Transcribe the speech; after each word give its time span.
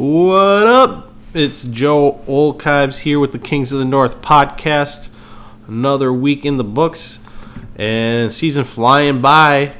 What 0.00 0.66
up? 0.66 1.12
It's 1.34 1.62
Joe 1.62 2.24
Olkives 2.26 3.00
here 3.00 3.20
with 3.20 3.32
the 3.32 3.38
Kings 3.38 3.70
of 3.70 3.80
the 3.80 3.84
North 3.84 4.22
podcast. 4.22 5.10
Another 5.68 6.10
week 6.10 6.46
in 6.46 6.56
the 6.56 6.64
books 6.64 7.18
and 7.76 8.32
season 8.32 8.64
flying 8.64 9.20
by. 9.20 9.74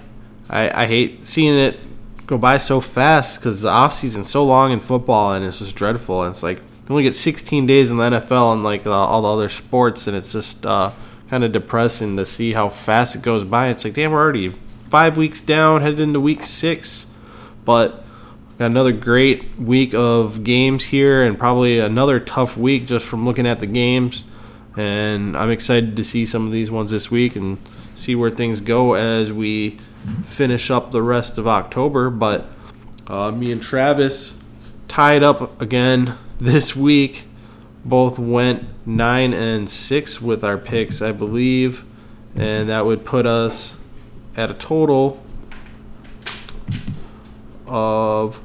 I, 0.50 0.82
I 0.82 0.86
hate 0.86 1.24
seeing 1.24 1.58
it 1.58 1.80
go 2.26 2.36
by 2.36 2.58
so 2.58 2.82
fast 2.82 3.38
because 3.38 3.62
the 3.62 3.70
off 3.70 3.94
season's 3.94 4.28
so 4.28 4.44
long 4.44 4.72
in 4.72 4.80
football 4.80 5.32
and 5.32 5.42
it's 5.42 5.60
just 5.60 5.74
dreadful. 5.74 6.22
And 6.22 6.32
it's 6.32 6.42
like 6.42 6.58
you 6.58 6.64
only 6.90 7.04
get 7.04 7.16
16 7.16 7.64
days 7.64 7.90
in 7.90 7.96
the 7.96 8.02
NFL 8.02 8.52
and 8.52 8.62
like 8.62 8.84
uh, 8.84 8.90
all 8.90 9.22
the 9.22 9.32
other 9.32 9.48
sports, 9.48 10.06
and 10.06 10.14
it's 10.14 10.30
just 10.30 10.66
uh, 10.66 10.90
kind 11.30 11.44
of 11.44 11.52
depressing 11.52 12.18
to 12.18 12.26
see 12.26 12.52
how 12.52 12.68
fast 12.68 13.14
it 13.14 13.22
goes 13.22 13.44
by. 13.44 13.68
It's 13.68 13.86
like 13.86 13.94
damn, 13.94 14.12
we're 14.12 14.20
already 14.20 14.50
five 14.90 15.16
weeks 15.16 15.40
down, 15.40 15.80
headed 15.80 15.98
into 15.98 16.20
week 16.20 16.44
six, 16.44 17.06
but 17.64 18.04
got 18.60 18.66
another 18.66 18.92
great 18.92 19.58
week 19.58 19.94
of 19.94 20.44
games 20.44 20.84
here, 20.84 21.22
and 21.22 21.38
probably 21.38 21.78
another 21.78 22.20
tough 22.20 22.58
week 22.58 22.84
just 22.84 23.06
from 23.06 23.24
looking 23.24 23.46
at 23.46 23.58
the 23.58 23.66
games. 23.66 24.22
And 24.76 25.34
I'm 25.34 25.48
excited 25.48 25.96
to 25.96 26.04
see 26.04 26.26
some 26.26 26.44
of 26.44 26.52
these 26.52 26.70
ones 26.70 26.90
this 26.90 27.10
week 27.10 27.36
and 27.36 27.58
see 27.94 28.14
where 28.14 28.28
things 28.28 28.60
go 28.60 28.92
as 28.92 29.32
we 29.32 29.78
finish 30.26 30.70
up 30.70 30.90
the 30.90 31.00
rest 31.00 31.38
of 31.38 31.48
October. 31.48 32.10
But 32.10 32.48
uh, 33.06 33.30
me 33.30 33.50
and 33.50 33.62
Travis 33.62 34.38
tied 34.88 35.22
up 35.22 35.62
again 35.62 36.16
this 36.38 36.76
week. 36.76 37.24
Both 37.82 38.18
went 38.18 38.66
nine 38.86 39.32
and 39.32 39.70
six 39.70 40.20
with 40.20 40.44
our 40.44 40.58
picks, 40.58 41.00
I 41.00 41.12
believe, 41.12 41.82
and 42.36 42.68
that 42.68 42.84
would 42.84 43.06
put 43.06 43.24
us 43.24 43.78
at 44.36 44.50
a 44.50 44.54
total 44.54 45.18
of 47.66 48.38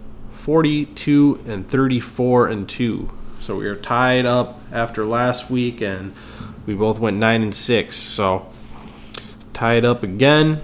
42 0.46 1.44
and 1.48 1.68
34 1.68 2.50
and 2.50 2.70
2. 2.70 3.10
So 3.40 3.56
we 3.56 3.66
are 3.66 3.76
tied 3.76 4.28
up 4.28 4.62
after 4.72 5.04
last 5.04 5.50
week 5.50 5.82
and 5.82 6.14
we 6.68 6.76
both 6.76 7.00
went 7.00 7.18
9 7.18 7.42
and 7.42 7.56
6. 7.56 7.96
So 7.98 8.46
tied 9.54 9.84
up 9.84 10.04
again, 10.04 10.62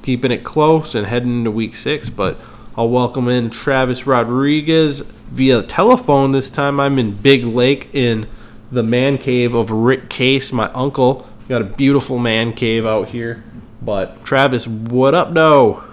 keeping 0.00 0.30
it 0.30 0.42
close 0.42 0.94
and 0.94 1.06
heading 1.06 1.40
into 1.40 1.50
week 1.50 1.74
6, 1.74 2.08
but 2.08 2.40
I'll 2.78 2.88
welcome 2.88 3.28
in 3.28 3.50
Travis 3.50 4.06
Rodriguez 4.06 5.00
via 5.00 5.62
telephone 5.64 6.32
this 6.32 6.48
time. 6.48 6.80
I'm 6.80 6.98
in 6.98 7.14
Big 7.14 7.42
Lake 7.42 7.90
in 7.92 8.26
the 8.72 8.82
man 8.82 9.18
cave 9.18 9.52
of 9.52 9.70
Rick 9.70 10.08
Case, 10.08 10.50
my 10.50 10.70
uncle. 10.72 11.26
Got 11.46 11.60
a 11.60 11.66
beautiful 11.66 12.18
man 12.18 12.54
cave 12.54 12.86
out 12.86 13.08
here. 13.08 13.44
But 13.82 14.24
Travis, 14.24 14.66
what 14.66 15.14
up, 15.14 15.30
no? 15.30 15.84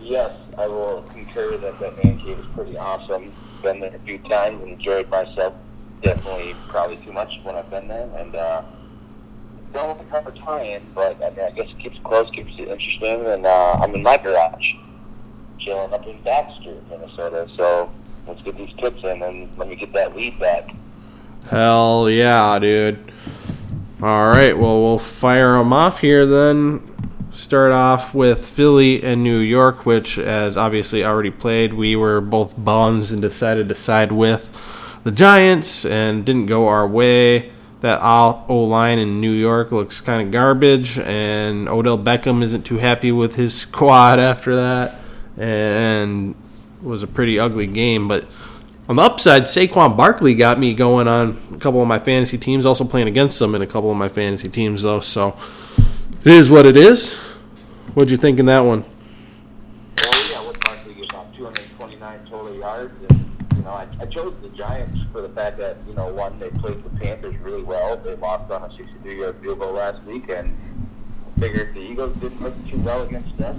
Yes, 0.00 0.36
I 0.56 0.68
will 0.68 1.02
concur 1.36 1.56
that 1.58 1.78
that 1.80 2.04
man 2.04 2.18
cave 2.20 2.38
is 2.38 2.46
pretty 2.54 2.76
awesome. 2.76 3.32
Been 3.62 3.80
there 3.80 3.94
a 3.94 3.98
few 4.00 4.18
times 4.18 4.62
enjoyed 4.62 5.08
myself. 5.08 5.54
Definitely, 6.02 6.54
probably 6.68 6.96
too 6.98 7.12
much 7.12 7.32
when 7.42 7.54
I've 7.54 7.70
been 7.70 7.88
there, 7.88 8.08
and 8.16 8.34
uh, 8.34 8.62
don't 9.72 10.06
have 10.08 10.26
a 10.26 10.32
tie-in, 10.32 10.82
but 10.94 11.22
I 11.22 11.30
mean, 11.30 11.40
I 11.40 11.50
guess 11.50 11.68
it 11.70 11.78
keeps 11.78 11.96
it 11.96 12.04
close, 12.04 12.30
keeps 12.30 12.52
it 12.58 12.68
interesting. 12.68 13.26
And 13.26 13.46
uh, 13.46 13.78
I'm 13.80 13.94
in 13.94 14.02
my 14.02 14.18
garage, 14.18 14.74
chilling 15.58 15.92
up 15.92 16.06
in 16.06 16.20
Baxter, 16.22 16.76
Minnesota. 16.90 17.48
So 17.56 17.90
let's 18.26 18.42
get 18.42 18.56
these 18.56 18.72
tips 18.78 19.02
in, 19.04 19.22
and 19.22 19.48
let 19.58 19.68
me 19.68 19.76
get 19.76 19.92
that 19.94 20.14
lead 20.14 20.38
back. 20.38 20.70
Hell 21.48 22.10
yeah, 22.10 22.58
dude. 22.58 23.12
All 24.02 24.28
right, 24.28 24.56
well, 24.56 24.82
we'll 24.82 24.98
fire 24.98 25.56
them 25.56 25.72
off 25.72 26.02
here 26.02 26.26
then. 26.26 26.95
Start 27.36 27.70
off 27.70 28.14
with 28.14 28.46
Philly 28.46 29.04
and 29.04 29.22
New 29.22 29.40
York, 29.40 29.84
which, 29.84 30.18
as 30.18 30.56
obviously 30.56 31.04
already 31.04 31.30
played, 31.30 31.74
we 31.74 31.94
were 31.94 32.22
both 32.22 32.54
bums 32.56 33.12
and 33.12 33.20
decided 33.20 33.68
to 33.68 33.74
side 33.74 34.10
with 34.10 34.48
the 35.04 35.12
Giants 35.12 35.84
and 35.84 36.24
didn't 36.24 36.46
go 36.46 36.66
our 36.66 36.88
way. 36.88 37.52
That 37.82 38.00
O 38.02 38.64
line 38.64 38.98
in 38.98 39.20
New 39.20 39.32
York 39.32 39.70
looks 39.70 40.00
kind 40.00 40.22
of 40.22 40.30
garbage, 40.30 40.98
and 40.98 41.68
Odell 41.68 41.98
Beckham 41.98 42.42
isn't 42.42 42.62
too 42.62 42.78
happy 42.78 43.12
with 43.12 43.36
his 43.36 43.54
squad 43.60 44.18
after 44.18 44.56
that, 44.56 44.98
and 45.36 46.34
was 46.80 47.02
a 47.02 47.06
pretty 47.06 47.38
ugly 47.38 47.66
game. 47.66 48.08
But 48.08 48.26
on 48.88 48.96
the 48.96 49.02
upside, 49.02 49.42
Saquon 49.42 49.94
Barkley 49.94 50.34
got 50.34 50.58
me 50.58 50.72
going 50.72 51.06
on 51.06 51.38
a 51.52 51.58
couple 51.58 51.82
of 51.82 51.86
my 51.86 51.98
fantasy 51.98 52.38
teams, 52.38 52.64
also 52.64 52.84
playing 52.84 53.08
against 53.08 53.38
them 53.38 53.54
in 53.54 53.60
a 53.60 53.66
couple 53.66 53.90
of 53.90 53.98
my 53.98 54.08
fantasy 54.08 54.48
teams, 54.48 54.82
though. 54.82 55.00
So 55.00 55.36
it 56.24 56.32
is 56.32 56.48
what 56.48 56.64
it 56.64 56.78
is. 56.78 57.25
What'd 57.96 58.10
you 58.10 58.18
think 58.18 58.38
in 58.38 58.44
that 58.44 58.60
one? 58.60 58.84
Well, 60.02 60.30
yeah, 60.30 60.44
what 60.44 60.60
Barkley 60.60 60.92
gets 60.92 61.14
off 61.14 61.34
229 61.34 62.26
total 62.28 62.54
yards, 62.54 62.92
and 63.08 63.46
you 63.56 63.62
know, 63.62 63.70
I, 63.70 63.88
I 63.98 64.04
chose 64.04 64.34
the 64.42 64.50
Giants 64.50 65.00
for 65.12 65.22
the 65.22 65.30
fact 65.30 65.56
that 65.56 65.78
you 65.88 65.94
know, 65.94 66.12
one, 66.12 66.38
they 66.38 66.50
played 66.50 66.78
the 66.80 66.90
Panthers 66.90 67.34
really 67.38 67.62
well. 67.62 67.96
They 67.96 68.14
lost 68.16 68.52
on 68.52 68.64
a 68.64 68.68
63-yard 68.74 69.36
field 69.40 69.60
goal 69.60 69.72
last 69.72 70.04
week, 70.04 70.28
and 70.28 70.54
figured 71.38 71.72
the 71.72 71.80
Eagles 71.80 72.14
didn't 72.18 72.42
look 72.42 72.52
too 72.68 72.76
well 72.80 73.00
against 73.04 73.40
us, 73.40 73.56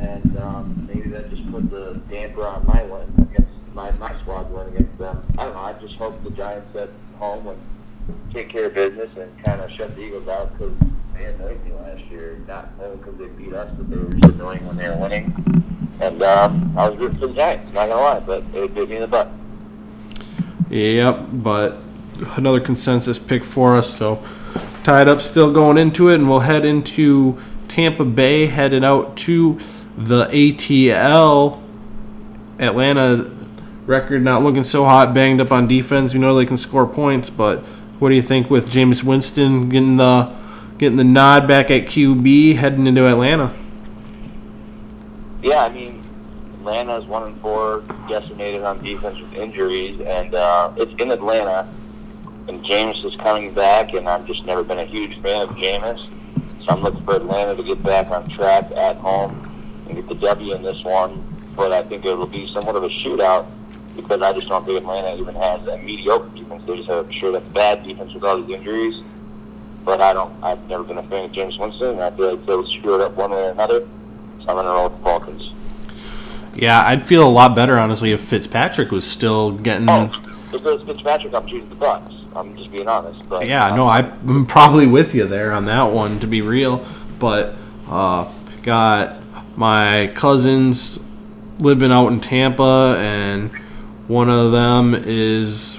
and 0.00 0.38
um, 0.38 0.88
maybe 0.90 1.10
that 1.10 1.28
just 1.28 1.46
put 1.52 1.68
the 1.68 2.00
damper 2.08 2.46
on 2.46 2.66
my 2.66 2.82
win 2.84 3.28
against 3.30 3.74
my 3.74 3.90
my 3.90 4.18
squad 4.22 4.50
win 4.50 4.68
against 4.68 4.96
them. 4.96 5.22
I 5.36 5.44
don't 5.44 5.52
know. 5.52 5.60
I 5.60 5.74
just 5.74 5.96
hope 5.96 6.24
the 6.24 6.30
Giants 6.30 6.74
at 6.76 6.88
home 7.18 7.44
would 7.44 7.58
take 8.32 8.48
care 8.48 8.64
of 8.64 8.74
business 8.74 9.10
and 9.18 9.44
kind 9.44 9.60
of 9.60 9.70
shut 9.72 9.94
the 9.96 10.00
Eagles 10.00 10.28
out 10.28 10.50
because 10.56 10.72
last 11.94 12.10
year. 12.10 12.38
Not 12.46 12.70
only 12.80 12.96
because 12.96 13.16
they 13.16 13.26
beat 13.26 13.52
us, 13.52 13.70
but 13.76 13.90
they 13.90 13.96
were 13.96 14.12
just 14.12 14.34
annoying 14.34 14.66
when 14.66 14.76
they 14.76 14.88
were 14.88 14.96
winning. 14.96 15.32
And 16.00 16.22
um, 16.22 16.76
I 16.76 16.88
was 16.88 16.98
rooting 16.98 17.18
for 17.18 17.26
the 17.28 17.34
Giants. 17.34 17.72
Not 17.72 17.88
gonna 17.88 18.00
lie, 18.00 18.20
but 18.20 18.44
it 18.54 18.74
bit 18.74 18.88
me 18.88 18.96
in 18.96 19.02
the 19.02 19.08
butt. 19.08 19.30
Yep, 20.70 21.26
but 21.32 21.76
another 22.36 22.60
consensus 22.60 23.18
pick 23.18 23.44
for 23.44 23.76
us. 23.76 23.92
So 23.92 24.22
tied 24.82 25.08
up, 25.08 25.20
still 25.20 25.52
going 25.52 25.78
into 25.78 26.08
it, 26.08 26.16
and 26.16 26.28
we'll 26.28 26.40
head 26.40 26.64
into 26.64 27.38
Tampa 27.68 28.04
Bay, 28.04 28.46
headed 28.46 28.84
out 28.84 29.16
to 29.18 29.58
the 29.96 30.26
ATL. 30.26 31.60
Atlanta 32.58 33.30
record 33.86 34.22
not 34.22 34.42
looking 34.42 34.64
so 34.64 34.84
hot, 34.84 35.12
banged 35.12 35.40
up 35.40 35.52
on 35.52 35.68
defense. 35.68 36.14
We 36.14 36.20
know 36.20 36.34
they 36.34 36.46
can 36.46 36.56
score 36.56 36.86
points, 36.86 37.30
but 37.30 37.60
what 37.98 38.08
do 38.08 38.14
you 38.14 38.22
think 38.22 38.50
with 38.50 38.70
Jameis 38.70 39.02
Winston 39.02 39.68
getting 39.68 39.96
the 39.96 40.32
getting 40.78 40.96
the 40.96 41.04
nod 41.04 41.46
back 41.46 41.70
at 41.70 41.82
QB, 41.82 42.56
heading 42.56 42.86
into 42.86 43.06
Atlanta? 43.06 43.54
Yeah, 45.42 45.64
I 45.64 45.68
mean, 45.68 46.02
Atlanta 46.54 46.96
is 46.96 47.04
one 47.04 47.24
and 47.24 47.40
four, 47.40 47.82
decimated 48.08 48.62
on 48.62 48.82
defense 48.82 49.18
with 49.20 49.34
injuries, 49.34 50.00
and 50.00 50.34
uh, 50.34 50.72
it's 50.76 50.92
in 51.00 51.10
Atlanta. 51.10 51.68
And 52.46 52.62
Jameis 52.64 53.04
is 53.04 53.16
coming 53.16 53.54
back, 53.54 53.94
and 53.94 54.08
I've 54.08 54.26
just 54.26 54.44
never 54.44 54.62
been 54.62 54.78
a 54.78 54.84
huge 54.84 55.20
fan 55.22 55.42
of 55.42 55.50
Jameis. 55.50 56.08
So 56.60 56.66
I'm 56.68 56.82
looking 56.82 57.04
for 57.04 57.16
Atlanta 57.16 57.54
to 57.54 57.62
get 57.62 57.82
back 57.82 58.10
on 58.10 58.28
track 58.30 58.70
at 58.72 58.96
home 58.96 59.50
and 59.86 59.96
get 59.96 60.08
the 60.08 60.14
W 60.14 60.54
in 60.54 60.62
this 60.62 60.82
one. 60.84 61.22
But 61.56 61.72
I 61.72 61.82
think 61.82 62.04
it 62.04 62.14
will 62.14 62.26
be 62.26 62.46
somewhat 62.52 62.76
of 62.76 62.82
a 62.82 62.88
shootout 62.88 63.46
because 63.96 64.22
I 64.22 64.32
just 64.32 64.48
don't 64.48 64.64
think 64.64 64.78
Atlanta 64.78 65.16
even 65.20 65.34
has 65.34 65.66
a 65.68 65.78
mediocre 65.78 66.28
defense. 66.30 66.62
They 66.66 66.76
just 66.76 66.90
have 66.90 67.08
a 67.08 67.12
sure 67.12 67.32
that's 67.32 67.48
bad 67.48 67.84
defense 67.84 68.12
with 68.12 68.24
all 68.24 68.42
these 68.42 68.56
injuries. 68.56 69.02
But 69.84 70.00
I 70.00 70.12
don't. 70.12 70.32
I've 70.42 70.66
never 70.68 70.84
been 70.84 70.98
a 70.98 71.02
fan 71.04 71.24
of 71.26 71.32
Jameis 71.32 71.58
Winston, 71.58 71.90
and 71.90 72.02
I 72.02 72.10
feel 72.10 72.36
like 72.36 72.46
they'll 72.46 72.66
screw 72.78 72.94
it 72.94 73.00
up 73.02 73.12
one 73.12 73.30
way 73.30 73.48
or 73.48 73.50
another. 73.50 73.80
So 73.80 74.48
I'm 74.48 74.56
going 74.56 74.64
to 74.64 74.70
roll 74.70 74.88
with 74.88 74.98
the 74.98 75.04
Falcons. 75.04 75.52
Yeah, 76.54 76.80
I'd 76.80 77.04
feel 77.04 77.26
a 77.26 77.28
lot 77.28 77.56
better 77.56 77.78
honestly 77.78 78.12
if 78.12 78.20
Fitzpatrick 78.20 78.90
was 78.90 79.08
still 79.08 79.52
getting. 79.52 79.88
Oh, 79.90 80.10
if 80.52 80.54
it 80.54 80.62
was 80.62 80.82
Fitzpatrick, 80.86 81.34
I'm 81.34 81.46
choosing 81.46 81.68
the 81.68 81.76
Bucs. 81.76 82.12
I'm 82.36 82.56
just 82.56 82.70
being 82.70 82.88
honest. 82.88 83.28
But, 83.28 83.46
Yeah, 83.46 83.66
um, 83.66 83.76
no, 83.76 83.88
I'm 83.88 84.46
probably 84.46 84.86
with 84.86 85.14
you 85.14 85.26
there 85.26 85.52
on 85.52 85.66
that 85.66 85.84
one 85.84 86.20
to 86.20 86.26
be 86.26 86.42
real. 86.42 86.84
But 87.18 87.56
uh, 87.88 88.30
got 88.62 89.22
my 89.56 90.10
cousins 90.14 90.98
living 91.60 91.92
out 91.92 92.08
in 92.08 92.20
Tampa, 92.20 92.96
and 92.98 93.50
one 94.08 94.28
of 94.28 94.52
them 94.52 94.94
is 94.94 95.78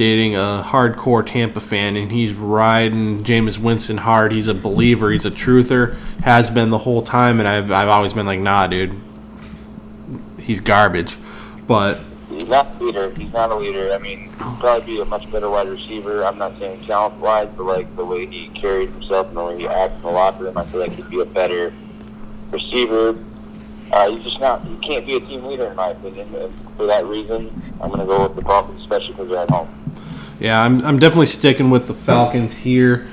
dating 0.00 0.34
a 0.34 0.64
hardcore 0.66 1.24
Tampa 1.26 1.60
fan, 1.60 1.94
and 1.94 2.10
he's 2.10 2.32
riding 2.32 3.22
Jameis 3.22 3.58
Winston 3.58 3.98
hard. 3.98 4.32
He's 4.32 4.48
a 4.48 4.54
believer. 4.54 5.10
He's 5.10 5.26
a 5.26 5.30
truther. 5.30 5.94
Has 6.22 6.48
been 6.48 6.70
the 6.70 6.78
whole 6.78 7.02
time, 7.02 7.38
and 7.38 7.46
I've 7.46 7.70
I've 7.70 7.88
always 7.88 8.14
been 8.14 8.24
like, 8.24 8.40
nah, 8.40 8.66
dude, 8.66 8.98
he's 10.38 10.58
garbage. 10.58 11.18
But 11.66 12.00
He's 12.30 12.48
not 12.48 12.80
a 12.80 12.82
leader. 12.84 13.10
He's 13.10 13.30
not 13.34 13.50
a 13.50 13.56
leader. 13.56 13.92
I 13.92 13.98
mean, 13.98 14.20
he'd 14.20 14.58
probably 14.58 14.86
be 14.86 15.00
a 15.02 15.04
much 15.04 15.30
better 15.30 15.50
wide 15.50 15.68
receiver. 15.68 16.24
I'm 16.24 16.38
not 16.38 16.56
saying 16.58 16.82
talent 16.86 17.16
wise, 17.16 17.48
but 17.54 17.64
like 17.64 17.94
the 17.94 18.04
way 18.06 18.24
he 18.24 18.48
carried 18.48 18.88
himself 18.88 19.28
and 19.28 19.36
the 19.36 19.44
way 19.44 19.58
he 19.58 19.68
acts 19.68 19.96
in 19.96 20.02
the 20.02 20.08
locker 20.08 20.44
room, 20.44 20.56
I 20.56 20.64
feel 20.64 20.80
like 20.80 20.92
he'd 20.92 21.10
be 21.10 21.20
a 21.20 21.26
better 21.26 21.74
receiver. 22.50 23.22
Uh, 23.92 24.10
he's 24.12 24.24
just 24.24 24.40
not. 24.40 24.64
He 24.64 24.76
can't 24.76 25.04
be 25.04 25.16
a 25.16 25.20
team 25.20 25.44
leader 25.44 25.66
in 25.66 25.76
my 25.76 25.88
opinion. 25.88 26.34
And 26.36 26.54
for 26.78 26.86
that 26.86 27.04
reason, 27.04 27.52
I'm 27.82 27.90
going 27.90 28.00
to 28.00 28.06
go 28.06 28.26
with 28.26 28.36
the 28.36 28.42
Falcons, 28.42 28.80
especially 28.80 29.12
because 29.12 29.28
they're 29.28 29.42
at 29.42 29.50
home. 29.50 29.68
Yeah, 30.40 30.62
I'm, 30.62 30.82
I'm 30.84 30.98
definitely 30.98 31.26
sticking 31.26 31.70
with 31.70 31.86
the 31.86 31.94
Falcons 31.94 32.54
here. 32.54 33.06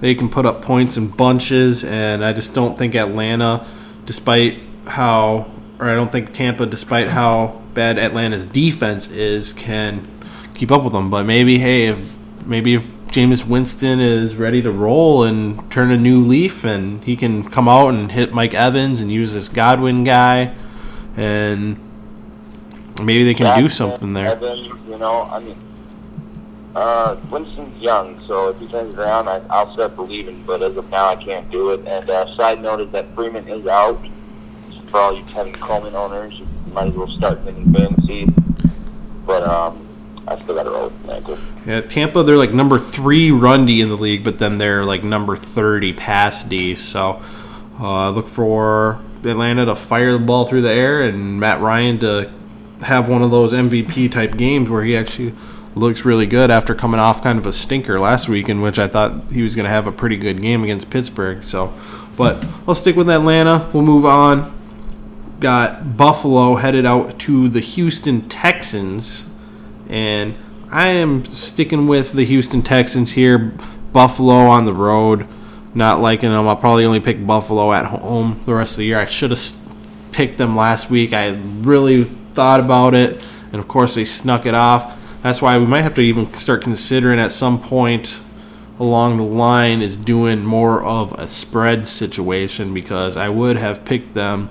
They 0.00 0.14
can 0.14 0.28
put 0.28 0.44
up 0.44 0.60
points 0.60 0.98
in 0.98 1.08
bunches, 1.08 1.82
and 1.82 2.22
I 2.22 2.34
just 2.34 2.52
don't 2.52 2.76
think 2.76 2.94
Atlanta, 2.94 3.66
despite 4.04 4.60
how, 4.86 5.50
or 5.78 5.88
I 5.88 5.94
don't 5.94 6.12
think 6.12 6.34
Tampa, 6.34 6.66
despite 6.66 7.08
how 7.08 7.62
bad 7.72 7.98
Atlanta's 7.98 8.44
defense 8.44 9.08
is 9.08 9.54
can 9.54 10.06
keep 10.54 10.70
up 10.70 10.84
with 10.84 10.92
them. 10.92 11.08
But 11.08 11.24
maybe, 11.24 11.58
hey, 11.58 11.86
if 11.86 12.18
maybe 12.44 12.74
if 12.74 12.88
Jameis 13.06 13.46
Winston 13.46 14.00
is 14.00 14.36
ready 14.36 14.60
to 14.60 14.70
roll 14.70 15.24
and 15.24 15.70
turn 15.72 15.90
a 15.90 15.96
new 15.96 16.22
leaf, 16.22 16.64
and 16.64 17.02
he 17.02 17.16
can 17.16 17.48
come 17.48 17.66
out 17.66 17.94
and 17.94 18.12
hit 18.12 18.34
Mike 18.34 18.52
Evans 18.52 19.00
and 19.00 19.10
use 19.10 19.32
this 19.32 19.48
Godwin 19.48 20.04
guy, 20.04 20.54
and 21.16 21.80
maybe 23.02 23.24
they 23.24 23.34
can 23.34 23.58
do 23.58 23.70
something 23.70 24.12
there. 24.12 24.38
You 24.38 24.98
know, 24.98 25.22
I 25.32 25.40
mean, 25.40 25.56
uh, 26.74 27.16
Winston's 27.30 27.80
young, 27.80 28.20
so 28.26 28.48
if 28.48 28.58
he 28.58 28.66
turns 28.66 28.96
around, 28.96 29.28
I, 29.28 29.40
I'll 29.50 29.72
start 29.74 29.94
believing. 29.96 30.42
But 30.44 30.62
as 30.62 30.76
of 30.76 30.90
now, 30.90 31.08
I 31.08 31.16
can't 31.16 31.50
do 31.50 31.70
it. 31.70 31.86
And 31.86 32.10
uh, 32.10 32.36
side 32.36 32.60
note 32.60 32.80
is 32.80 32.90
that 32.90 33.14
Freeman 33.14 33.48
is 33.48 33.66
out. 33.66 34.04
For 34.86 34.98
all 34.98 35.16
you 35.16 35.24
Tevin 35.24 35.54
Coleman 35.54 35.94
owners, 35.94 36.38
you 36.38 36.46
might 36.72 36.88
as 36.88 36.94
well 36.94 37.08
start 37.08 37.40
winning 37.42 37.72
fantasy. 37.72 38.26
But 39.26 39.42
um, 39.44 39.86
I 40.26 40.40
still 40.40 40.54
got 40.54 40.64
to 40.64 40.70
roll 40.70 40.84
with 40.84 41.12
Atlanta. 41.12 41.40
Yeah, 41.66 41.80
Tampa, 41.80 42.22
they're 42.22 42.36
like 42.36 42.52
number 42.52 42.78
three 42.78 43.30
run 43.30 43.66
D 43.66 43.80
in 43.80 43.88
the 43.88 43.96
league, 43.96 44.24
but 44.24 44.38
then 44.38 44.58
they're 44.58 44.84
like 44.84 45.04
number 45.04 45.36
30 45.36 45.92
pass 45.94 46.42
D. 46.42 46.74
So 46.74 47.22
uh, 47.80 48.10
look 48.10 48.28
for 48.28 49.00
Atlanta 49.24 49.64
to 49.66 49.76
fire 49.76 50.12
the 50.12 50.18
ball 50.18 50.44
through 50.44 50.62
the 50.62 50.70
air 50.70 51.02
and 51.02 51.40
Matt 51.40 51.60
Ryan 51.60 51.98
to 52.00 52.32
have 52.80 53.08
one 53.08 53.22
of 53.22 53.30
those 53.30 53.52
MVP 53.52 54.10
type 54.10 54.36
games 54.36 54.68
where 54.68 54.82
he 54.82 54.96
actually 54.96 55.32
looks 55.74 56.04
really 56.04 56.26
good 56.26 56.50
after 56.50 56.74
coming 56.74 57.00
off 57.00 57.22
kind 57.22 57.38
of 57.38 57.46
a 57.46 57.52
stinker 57.52 57.98
last 57.98 58.28
week, 58.28 58.48
in 58.48 58.60
which 58.60 58.78
I 58.78 58.86
thought 58.86 59.30
he 59.32 59.42
was 59.42 59.54
going 59.54 59.64
to 59.64 59.70
have 59.70 59.86
a 59.86 59.92
pretty 59.92 60.16
good 60.16 60.40
game 60.40 60.62
against 60.62 60.90
Pittsburgh. 60.90 61.42
So, 61.42 61.72
but 62.16 62.44
I'll 62.66 62.74
stick 62.74 62.96
with 62.96 63.10
Atlanta. 63.10 63.68
We'll 63.72 63.82
move 63.82 64.04
on. 64.04 64.52
Got 65.40 65.96
Buffalo 65.96 66.54
headed 66.56 66.86
out 66.86 67.18
to 67.20 67.48
the 67.48 67.60
Houston 67.60 68.28
Texans, 68.28 69.28
and 69.88 70.36
I 70.70 70.88
am 70.88 71.24
sticking 71.24 71.86
with 71.86 72.12
the 72.12 72.24
Houston 72.24 72.62
Texans 72.62 73.12
here. 73.12 73.52
Buffalo 73.92 74.34
on 74.34 74.64
the 74.64 74.72
road, 74.72 75.28
not 75.74 76.00
liking 76.00 76.30
them. 76.30 76.48
I'll 76.48 76.56
probably 76.56 76.84
only 76.84 77.00
pick 77.00 77.24
Buffalo 77.26 77.72
at 77.72 77.86
home 77.86 78.40
the 78.44 78.54
rest 78.54 78.72
of 78.72 78.78
the 78.78 78.86
year. 78.86 78.98
I 78.98 79.06
should 79.06 79.30
have 79.30 79.40
picked 80.12 80.38
them 80.38 80.56
last 80.56 80.90
week. 80.90 81.12
I 81.12 81.30
really 81.30 82.04
thought 82.04 82.60
about 82.60 82.94
it, 82.94 83.20
and 83.52 83.56
of 83.56 83.68
course 83.68 83.96
they 83.96 84.04
snuck 84.04 84.46
it 84.46 84.54
off. 84.54 85.00
That's 85.24 85.40
why 85.40 85.56
we 85.56 85.64
might 85.64 85.80
have 85.80 85.94
to 85.94 86.02
even 86.02 86.30
start 86.34 86.60
considering 86.60 87.18
at 87.18 87.32
some 87.32 87.58
point 87.58 88.20
along 88.78 89.16
the 89.16 89.22
line 89.22 89.80
is 89.80 89.96
doing 89.96 90.44
more 90.44 90.84
of 90.84 91.12
a 91.12 91.26
spread 91.26 91.88
situation 91.88 92.74
because 92.74 93.16
I 93.16 93.30
would 93.30 93.56
have 93.56 93.86
picked 93.86 94.12
them 94.12 94.50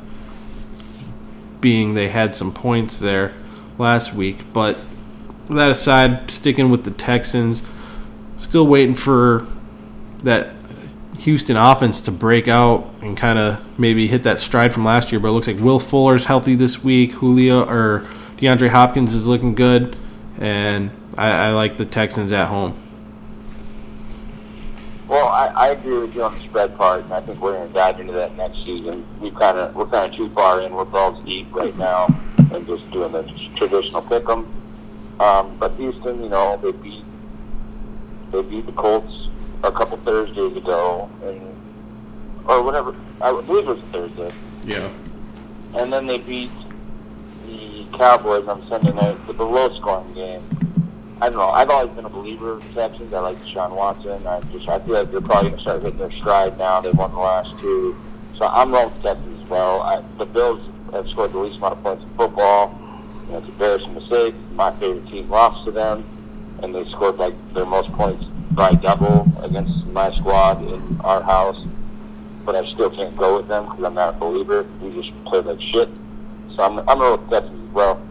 being 1.61 1.93
they 1.93 2.07
had 2.07 2.33
some 2.33 2.51
points 2.51 2.99
there 2.99 3.35
last 3.77 4.15
week. 4.15 4.51
But 4.51 4.79
that 5.45 5.69
aside, 5.69 6.31
sticking 6.31 6.71
with 6.71 6.85
the 6.85 6.91
Texans, 6.91 7.61
still 8.39 8.65
waiting 8.65 8.95
for 8.95 9.45
that 10.23 10.55
Houston 11.19 11.55
offense 11.55 12.01
to 12.01 12.11
break 12.11 12.47
out 12.47 12.91
and 12.99 13.15
kind 13.15 13.37
of 13.37 13.63
maybe 13.77 14.07
hit 14.07 14.23
that 14.23 14.39
stride 14.39 14.73
from 14.73 14.85
last 14.85 15.11
year. 15.11 15.19
But 15.19 15.27
it 15.27 15.31
looks 15.33 15.45
like 15.45 15.59
Will 15.59 15.79
Fuller's 15.79 16.25
healthy 16.25 16.55
this 16.55 16.83
week. 16.83 17.11
Julio 17.11 17.63
or 17.63 17.99
DeAndre 18.37 18.69
Hopkins 18.69 19.13
is 19.13 19.27
looking 19.27 19.53
good, 19.53 19.95
and 20.39 20.91
I, 21.17 21.47
I 21.47 21.51
like 21.51 21.77
the 21.77 21.85
Texans 21.85 22.31
at 22.31 22.47
home. 22.47 22.77
Well, 25.07 25.27
I, 25.27 25.47
I 25.47 25.67
agree 25.69 25.97
with 25.99 26.15
you 26.15 26.23
on 26.23 26.33
the 26.33 26.41
spread 26.41 26.75
part, 26.77 27.03
and 27.03 27.13
I 27.13 27.21
think 27.21 27.39
we're 27.39 27.53
going 27.53 27.67
to 27.67 27.73
dive 27.73 27.99
into 27.99 28.13
that 28.13 28.35
next 28.35 28.65
season. 28.65 29.05
We 29.19 29.31
kind 29.31 29.57
of 29.57 29.75
we're 29.75 29.85
kind 29.85 30.11
of 30.11 30.17
too 30.17 30.29
far 30.29 30.61
in. 30.61 30.73
We're 30.73 30.85
balls 30.85 31.23
deep 31.25 31.53
right 31.53 31.75
now, 31.77 32.07
and 32.51 32.65
just 32.65 32.89
doing 32.91 33.11
the 33.11 33.23
traditional 33.55 34.01
pick 34.01 34.27
'em. 34.29 34.47
Um, 35.19 35.55
but 35.59 35.73
Houston, 35.73 36.23
you 36.23 36.29
know, 36.29 36.57
they 36.63 36.71
beat 36.71 37.03
they 38.31 38.41
beat 38.41 38.65
the 38.65 38.71
Colts 38.71 39.27
a 39.63 39.71
couple 39.71 39.97
Thursdays 39.97 40.55
ago, 40.57 41.09
and 41.23 41.41
or 42.45 42.63
whatever. 42.63 42.95
I 43.21 43.31
believe 43.41 43.67
it 43.67 43.75
was 43.75 43.79
Thursday, 43.91 44.31
Yeah. 44.65 44.89
and 45.75 45.93
then 45.93 46.07
they 46.07 46.17
beat 46.17 46.49
the 47.45 47.85
Cowboys 47.97 48.47
on 48.47 48.67
Sunday 48.69 48.91
night 48.91 49.27
with 49.27 49.39
a 49.39 49.43
low 49.43 49.75
scoring 49.79 50.13
game. 50.13 50.41
I 51.21 51.29
don't 51.29 51.37
know. 51.37 51.49
I've 51.49 51.69
always 51.69 51.95
been 51.95 52.05
a 52.05 52.09
believer 52.09 52.53
of 52.53 52.73
Texans. 52.73 53.13
I 53.13 53.19
like 53.19 53.37
Deshaun 53.37 53.75
Watson. 53.75 54.25
I 54.27 54.41
just 54.51 54.67
I 54.67 54.79
feel 54.79 54.95
like 54.95 55.11
they're 55.11 55.21
probably 55.21 55.51
going 55.51 55.57
to 55.57 55.61
start 55.61 55.83
hitting 55.83 55.99
their 55.99 56.11
stride 56.11 56.57
now. 56.57 56.81
They 56.81 56.91
won 56.91 57.11
the 57.11 57.19
last 57.19 57.57
two, 57.59 57.95
so 58.35 58.45
I'm 58.47 58.71
rolling 58.71 58.93
with 58.93 59.03
Texans 59.03 59.41
as 59.41 59.49
well. 59.49 59.81
I, 59.81 60.03
the 60.17 60.25
Bills 60.25 60.59
have 60.91 61.07
scored 61.09 61.31
the 61.31 61.39
least 61.39 61.57
amount 61.57 61.77
of 61.77 61.83
points 61.83 62.03
in 62.03 62.09
football. 62.15 62.77
You 63.25 63.31
know, 63.31 63.37
it's 63.37 63.47
embarrassing 63.47 63.95
to 63.95 64.07
say. 64.07 64.33
My 64.53 64.71
favorite 64.71 65.07
team 65.07 65.29
lost 65.29 65.65
to 65.65 65.71
them, 65.71 66.03
and 66.61 66.75
they 66.75 66.83
scored 66.89 67.17
like 67.17 67.35
their 67.53 67.65
most 67.65 67.91
points 67.93 68.25
by 68.51 68.73
double 68.73 69.27
against 69.43 69.85
my 69.87 70.13
squad 70.15 70.61
in 70.61 70.99
our 71.01 71.21
house. 71.21 71.65
But 72.45 72.55
I 72.55 72.65
still 72.73 72.89
can't 72.89 73.15
go 73.15 73.37
with 73.37 73.47
them 73.47 73.65
because 73.65 73.83
I'm 73.85 73.93
not 73.93 74.15
a 74.15 74.17
believer. 74.17 74.63
We 74.81 74.91
just 74.91 75.11
played 75.23 75.45
like 75.45 75.61
shit. 75.61 75.89
So 76.55 76.63
I'm 76.63 76.79
I'm 76.87 76.99
with 76.99 77.29
the 77.29 77.43
as 77.43 77.73
well. 77.73 78.01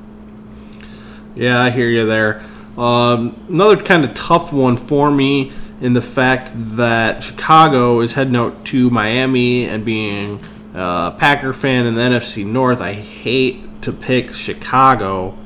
Yeah, 1.35 1.61
I 1.61 1.71
hear 1.71 1.89
you 1.89 2.07
there. 2.07 2.45
Um, 2.77 3.45
another 3.49 3.77
kind 3.77 4.05
of 4.05 4.15
tough 4.15 4.53
one 4.53 4.77
for 4.77 5.11
me 5.11 5.53
in 5.81 5.93
the 5.93 6.03
fact 6.03 6.53
that 6.55 7.23
Chicago 7.23 8.01
is 8.01 8.13
heading 8.13 8.37
out 8.37 8.65
to 8.67 8.91
Miami 8.91 9.67
and 9.67 9.85
being 9.85 10.41
a 10.75 11.15
Packer 11.17 11.53
fan 11.53 11.87
in 11.87 11.95
the 11.95 12.01
NFC 12.01 12.47
North. 12.47 12.81
I 12.81 12.93
hate 12.93 13.83
to 13.83 13.93
pick 13.93 14.35
Chicago, 14.35 15.37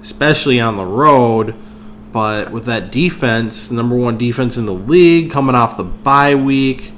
especially 0.00 0.60
on 0.60 0.76
the 0.76 0.84
road. 0.84 1.54
But 2.12 2.50
with 2.50 2.64
that 2.64 2.90
defense, 2.90 3.70
number 3.70 3.94
one 3.94 4.18
defense 4.18 4.56
in 4.56 4.66
the 4.66 4.74
league, 4.74 5.30
coming 5.30 5.54
off 5.54 5.76
the 5.76 5.84
bye 5.84 6.34
week, 6.34 6.92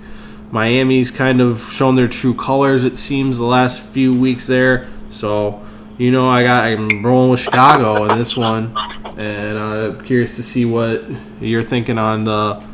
Miami's 0.50 1.10
kind 1.10 1.40
of 1.40 1.70
shown 1.70 1.96
their 1.96 2.08
true 2.08 2.34
colors. 2.34 2.84
It 2.84 2.96
seems 2.96 3.38
the 3.38 3.44
last 3.44 3.82
few 3.82 4.18
weeks 4.18 4.46
there. 4.46 4.88
So, 5.12 5.62
you 5.98 6.10
know, 6.10 6.28
I 6.28 6.42
got 6.42 6.64
I'm 6.64 7.04
rolling 7.04 7.30
with 7.30 7.40
Chicago 7.40 8.04
in 8.04 8.18
this 8.18 8.36
one, 8.36 8.74
and 9.18 9.58
I'm 9.58 10.00
uh, 10.00 10.02
curious 10.02 10.36
to 10.36 10.42
see 10.42 10.64
what 10.64 11.04
you're 11.40 11.62
thinking 11.62 11.98
on 11.98 12.24
the 12.24 12.64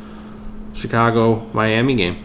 Chicago 0.73 1.46
Miami 1.52 1.96
game. 1.96 2.17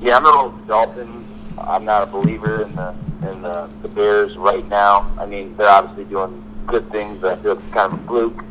Yeah, 0.00 0.18
I'm 0.18 0.52
with 0.52 0.60
the 0.62 0.72
Dolphins. 0.72 1.26
I'm 1.58 1.84
not 1.84 2.04
a 2.04 2.06
believer 2.06 2.62
in 2.62 2.76
the 2.76 2.94
in 3.28 3.42
the, 3.42 3.68
the 3.82 3.88
Bears 3.88 4.36
right 4.36 4.66
now. 4.68 5.10
I 5.18 5.26
mean, 5.26 5.56
they're 5.56 5.68
obviously 5.68 6.04
doing 6.04 6.44
good 6.66 6.88
things, 6.90 7.20
but 7.20 7.38
I 7.38 7.42
feel 7.42 7.52
it's 7.58 7.68
kind 7.72 7.92
of 7.92 8.00
a 8.00 8.06
fluke. 8.06 8.44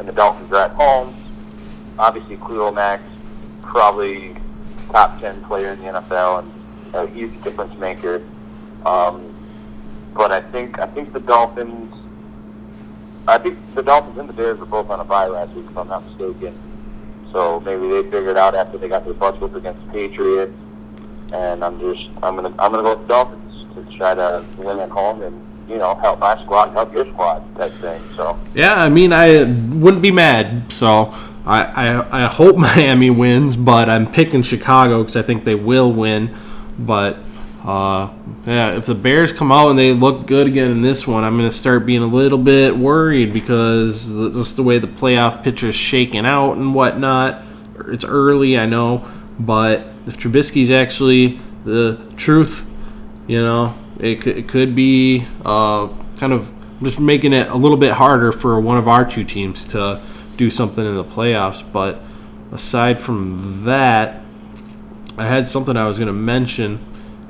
And 0.00 0.08
the 0.08 0.12
Dolphins 0.12 0.50
are 0.52 0.64
at 0.64 0.72
home. 0.72 1.14
Obviously, 1.98 2.36
Khalil 2.38 2.72
Mack 2.72 3.00
probably 3.62 4.36
top 4.90 5.20
ten 5.20 5.42
player 5.44 5.72
in 5.74 5.78
the 5.78 5.86
NFL 5.86 6.40
and 6.40 6.94
a 6.94 7.06
huge 7.06 7.40
difference 7.42 7.78
maker. 7.78 8.22
Um, 8.86 9.34
but 10.14 10.30
I 10.30 10.40
think 10.40 10.78
I 10.78 10.86
think 10.86 11.12
the 11.12 11.20
Dolphins. 11.20 11.92
I 13.28 13.38
think 13.38 13.58
the 13.74 13.82
Dolphins 13.82 14.18
and 14.18 14.28
the 14.28 14.32
Bears 14.32 14.58
were 14.60 14.66
both 14.66 14.88
on 14.88 15.00
a 15.00 15.04
bye 15.04 15.26
last 15.26 15.52
week, 15.54 15.66
if 15.68 15.76
I'm 15.76 15.88
not 15.88 16.04
mistaken. 16.06 16.54
So 17.32 17.58
maybe 17.60 17.88
they 17.88 18.02
figured 18.04 18.36
out 18.36 18.54
after 18.54 18.78
they 18.78 18.88
got 18.88 19.04
their 19.04 19.14
butts 19.14 19.40
whooped 19.40 19.56
against 19.56 19.84
the 19.86 19.92
Patriots. 19.92 20.52
And 21.32 21.64
I'm 21.64 21.80
just 21.80 22.08
I'm 22.22 22.36
gonna 22.36 22.54
I'm 22.58 22.70
gonna 22.70 22.84
go 22.84 22.96
with 22.96 23.08
the 23.08 23.14
Dolphins 23.14 23.74
to 23.74 23.98
try 23.98 24.14
to 24.14 24.44
win 24.58 24.78
at 24.78 24.90
home 24.90 25.22
and 25.22 25.34
you 25.68 25.78
know 25.78 25.96
help 25.96 26.20
my 26.20 26.40
squad, 26.44 26.70
help 26.70 26.94
your 26.94 27.06
squad 27.12 27.42
type 27.56 27.72
thing. 27.74 28.00
So 28.14 28.38
Yeah, 28.54 28.74
I 28.74 28.88
mean, 28.88 29.12
I 29.12 29.42
wouldn't 29.42 30.02
be 30.02 30.12
mad. 30.12 30.72
So 30.72 31.12
I, 31.44 31.64
I, 32.12 32.24
I 32.24 32.26
hope 32.28 32.56
Miami 32.68 33.10
wins, 33.10 33.56
but 33.56 33.88
I'm 33.88 34.10
picking 34.10 34.42
Chicago 34.42 35.02
because 35.02 35.16
I 35.16 35.22
think 35.22 35.44
they 35.44 35.56
will 35.56 35.92
win. 35.92 36.32
But 36.78 37.18
uh, 37.66 38.12
yeah, 38.44 38.76
if 38.76 38.86
the 38.86 38.94
Bears 38.94 39.32
come 39.32 39.50
out 39.50 39.70
and 39.70 39.78
they 39.78 39.92
look 39.92 40.28
good 40.28 40.46
again 40.46 40.70
in 40.70 40.82
this 40.82 41.04
one, 41.04 41.24
I'm 41.24 41.36
going 41.36 41.50
to 41.50 41.54
start 41.54 41.84
being 41.84 42.02
a 42.02 42.06
little 42.06 42.38
bit 42.38 42.76
worried 42.76 43.32
because 43.32 44.06
just 44.06 44.54
the 44.54 44.62
way 44.62 44.78
the 44.78 44.86
playoff 44.86 45.42
picture 45.42 45.66
is 45.66 45.74
shaking 45.74 46.24
out 46.24 46.52
and 46.52 46.76
whatnot. 46.76 47.42
It's 47.88 48.04
early, 48.04 48.56
I 48.56 48.66
know, 48.66 49.10
but 49.40 49.88
if 50.06 50.16
Trubisky's 50.16 50.70
actually 50.70 51.40
the 51.64 52.00
truth, 52.16 52.70
you 53.26 53.40
know, 53.40 53.76
it 53.98 54.22
could, 54.22 54.38
it 54.38 54.48
could 54.48 54.76
be 54.76 55.26
uh, 55.44 55.88
kind 56.18 56.32
of 56.32 56.52
just 56.80 57.00
making 57.00 57.32
it 57.32 57.48
a 57.48 57.56
little 57.56 57.76
bit 57.76 57.94
harder 57.94 58.30
for 58.30 58.60
one 58.60 58.78
of 58.78 58.86
our 58.86 59.04
two 59.04 59.24
teams 59.24 59.66
to 59.68 60.00
do 60.36 60.50
something 60.50 60.86
in 60.86 60.94
the 60.94 61.04
playoffs. 61.04 61.64
But 61.72 62.00
aside 62.52 63.00
from 63.00 63.64
that, 63.64 64.22
I 65.18 65.26
had 65.26 65.48
something 65.48 65.76
I 65.76 65.88
was 65.88 65.96
going 65.98 66.06
to 66.06 66.12
mention 66.12 66.78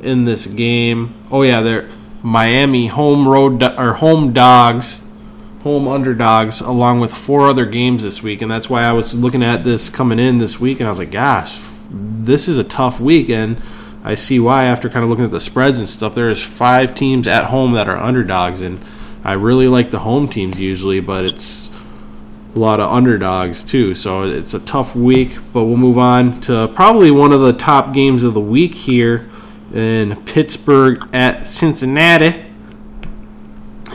in 0.01 0.25
this 0.25 0.47
game. 0.47 1.15
Oh 1.31 1.43
yeah, 1.43 1.61
they're 1.61 1.89
Miami 2.23 2.89
home 2.89 3.29
road 3.29 3.61
do- 3.61 3.75
or 3.79 3.95
home 3.95 4.33
dogs, 4.33 5.01
home 5.63 5.87
underdogs, 5.87 6.61
along 6.61 7.01
with 7.01 7.13
four 7.13 7.47
other 7.47 7.67
games 7.67 8.03
this 8.03 8.23
week, 8.23 8.43
and 8.43 8.51
that's 8.51 8.69
why 8.69 8.83
I 8.83 8.93
was 8.93 9.15
looking 9.15 9.43
at 9.43 9.65
this 9.65 9.89
coming 9.89 10.19
in 10.19 10.39
this 10.39 10.59
week, 10.59 10.81
and 10.81 10.87
I 10.87 10.91
was 10.91 10.99
like, 10.99 11.11
gosh, 11.11 11.61
this 11.91 12.49
is 12.49 12.59
a 12.59 12.65
tough 12.65 13.01
week, 13.01 13.31
and 13.31 13.61
I 14.03 14.15
see 14.15 14.39
why 14.39 14.65
after 14.65 14.89
kind 14.89 15.05
of 15.05 15.11
looking 15.11 15.25
at 15.25 15.31
the 15.31 15.41
spreads 15.41 15.79
and 15.79 15.89
stuff. 15.89 16.15
There's 16.15 16.43
five 16.43 16.95
teams 16.95 17.27
at 17.27 17.47
home 17.47 17.73
that 17.73 17.89
are 17.89 17.97
underdogs, 17.97 18.61
and 18.61 18.81
I 19.25 19.33
really 19.33 19.69
like 19.69 19.91
the 19.91 20.01
home 20.01 20.29
teams 20.29 20.59
usually, 20.59 21.01
but 21.01 21.25
it's 21.25 21.69
a 22.55 22.59
lot 22.59 22.81
of 22.81 22.91
underdogs 22.91 23.63
too. 23.63 23.95
So 23.95 24.23
it's 24.23 24.55
a 24.55 24.61
tough 24.61 24.97
week, 24.97 25.37
but 25.53 25.65
we'll 25.65 25.77
move 25.77 25.99
on 25.99 26.41
to 26.43 26.69
probably 26.75 27.11
one 27.11 27.33
of 27.33 27.41
the 27.41 27.53
top 27.53 27.93
games 27.93 28.23
of 28.23 28.35
the 28.35 28.41
week 28.41 28.75
here 28.75 29.29
in 29.73 30.17
Pittsburgh 30.25 31.09
at 31.13 31.45
Cincinnati. 31.45 32.45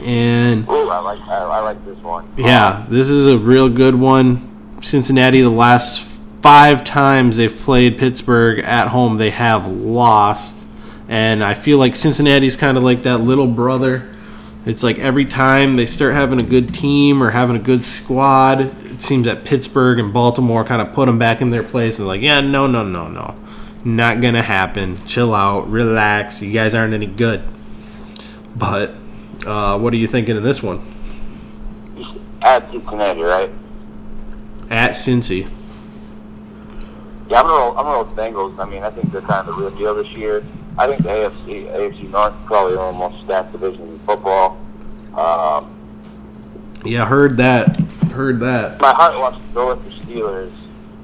And 0.04 0.68
Ooh, 0.68 0.90
I 0.90 1.00
like 1.00 1.20
I, 1.22 1.38
I 1.38 1.60
like 1.60 1.86
this 1.86 1.98
one. 2.00 2.32
yeah, 2.38 2.86
this 2.90 3.10
is 3.10 3.28
a 3.28 3.38
real 3.38 3.70
good 3.70 3.96
one. 3.96 4.80
Cincinnati, 4.82 5.42
the 5.42 5.50
last 5.50 6.04
five 6.42 6.84
times 6.84 7.38
they've 7.38 7.56
played 7.56 8.00
Pittsburgh 8.00 8.60
at 8.60 8.88
home, 8.88 9.18
they 9.18 9.30
have 9.30 9.68
lost. 9.68 10.66
And 11.08 11.44
I 11.44 11.54
feel 11.54 11.78
like 11.78 11.96
Cincinnati's 11.96 12.56
kind 12.56 12.78
of 12.78 12.84
like 12.84 13.04
that 13.04 13.20
little 13.20 13.48
brother. 13.48 14.08
It's 14.66 14.82
like 14.82 14.98
every 15.00 15.26
time 15.26 15.76
they 15.76 15.86
start 15.86 16.14
having 16.14 16.40
a 16.40 16.44
good 16.46 16.74
team 16.74 17.22
or 17.22 17.32
having 17.32 17.56
a 17.56 17.60
good 17.60 17.84
squad, 17.84 18.62
it 18.62 19.02
seems 19.02 19.26
that 19.26 19.44
Pittsburgh 19.44 20.00
and 20.00 20.14
Baltimore 20.14 20.64
kind 20.64 20.82
of 20.82 20.94
put 20.94 21.08
them 21.08 21.20
back 21.20 21.42
in 21.42 21.50
their 21.50 21.64
place 21.64 22.00
and 22.00 22.08
like, 22.08 22.22
yeah, 22.22 22.42
no, 22.42 22.66
no, 22.68 22.84
no, 22.84 23.08
no. 23.08 23.36
Not 23.84 24.22
going 24.22 24.36
to 24.36 24.42
happen. 24.42 25.04
Chill 25.08 25.34
out, 25.34 25.70
relax. 25.70 26.42
You 26.42 26.52
guys 26.52 26.74
aren't 26.74 26.94
any 26.94 27.08
good. 27.08 27.44
But 28.56 28.94
uh, 29.46 29.80
what 29.80 29.94
are 29.94 29.98
you 29.98 30.08
thinking 30.08 30.38
of 30.38 30.44
this 30.44 30.62
one? 30.62 30.82
At 32.42 32.70
Cincinnati, 32.72 33.22
right? 33.22 33.50
At 34.70 34.92
Cincy. 34.92 35.50
Yeah, 37.30 37.40
I'm 37.40 37.46
gonna 37.46 37.54
roll. 37.54 37.70
I'm 37.78 37.86
gonna 37.86 37.92
roll 37.96 38.04
the 38.04 38.16
Bengals. 38.22 38.60
I 38.60 38.70
mean, 38.70 38.84
I 38.84 38.90
think 38.90 39.12
they're 39.12 39.22
kind 39.22 39.48
of 39.48 39.56
the 39.56 39.62
real 39.62 39.72
deal 39.72 39.96
this 39.96 40.10
year. 40.18 40.44
I 40.78 40.88
think 40.88 41.04
the 41.04 41.10
AFC 41.10 41.72
AFC 41.72 42.10
North 42.10 42.34
is 42.34 42.46
probably 42.46 42.74
the 42.76 42.92
most 42.92 43.24
stacked 43.24 43.52
division 43.54 43.88
in 43.88 44.00
football. 44.00 44.58
Um, 45.16 45.70
Yeah, 46.84 47.06
heard 47.06 47.38
that. 47.38 47.78
Heard 48.12 48.40
that. 48.42 48.82
my 48.82 48.92
heart 48.94 49.18
wants 49.18 49.40
to 49.48 49.54
go 49.54 49.68
with 49.74 49.84
the 49.86 49.92
Steelers, 50.14 50.52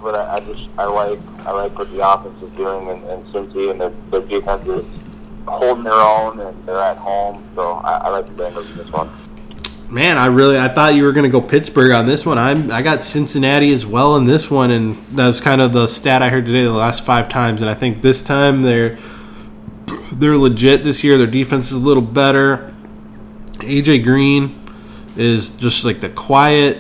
but 0.02 0.16
I, 0.16 0.38
I 0.38 0.40
just 0.42 0.68
I 0.78 0.86
like 0.86 1.20
I 1.40 1.52
like 1.52 1.78
what 1.78 1.92
the 1.92 2.08
offense 2.08 2.42
is 2.42 2.52
doing 2.52 2.90
and, 2.90 3.04
and 3.06 3.26
Cincy 3.34 3.72
and 3.72 3.82
their, 3.82 3.90
their 4.12 4.22
defense 4.22 4.68
is 4.68 4.86
holding 5.48 5.84
their 5.84 5.94
own 5.94 6.40
and 6.40 6.68
they're 6.68 6.82
at 6.82 6.98
home. 6.98 7.44
So 7.56 7.74
I, 7.74 7.98
I 7.98 8.10
like 8.10 8.28
the 8.28 8.44
Bengals 8.44 8.70
in 8.72 8.78
this 8.78 8.92
one. 8.92 9.10
Man, 9.90 10.18
I 10.18 10.26
really 10.26 10.60
I 10.60 10.68
thought 10.68 10.96
you 10.96 11.04
were 11.04 11.14
gonna 11.14 11.30
go 11.30 11.42
Pittsburgh 11.42 11.92
on 11.92 12.06
this 12.06 12.26
one. 12.26 12.38
I'm 12.38 12.72
I 12.72 12.82
got 12.82 13.06
Cincinnati 13.06 13.72
as 13.72 13.86
well 13.86 14.18
in 14.18 14.26
this 14.26 14.52
one, 14.52 14.72
and 14.72 14.96
that 15.16 15.28
was 15.28 15.40
kind 15.40 15.62
of 15.62 15.72
the 15.72 15.88
stat 15.88 16.22
I 16.22 16.30
heard 16.30 16.46
today 16.46 16.64
the 16.64 16.72
last 16.72 17.06
five 17.06 17.30
times, 17.30 17.62
and 17.62 17.70
I 17.70 17.74
think 17.74 18.02
this 18.02 18.22
time 18.22 18.64
they're 18.64 18.98
they're 20.12 20.38
legit 20.38 20.84
this 20.84 21.04
year. 21.04 21.18
Their 21.18 21.28
defense 21.28 21.68
is 21.68 21.74
a 21.74 21.84
little 21.84 22.04
better. 22.04 22.74
AJ 23.60 24.04
Green 24.04 24.62
is 25.16 25.52
just 25.52 25.86
like 25.86 26.02
the 26.02 26.10
quiet, 26.10 26.78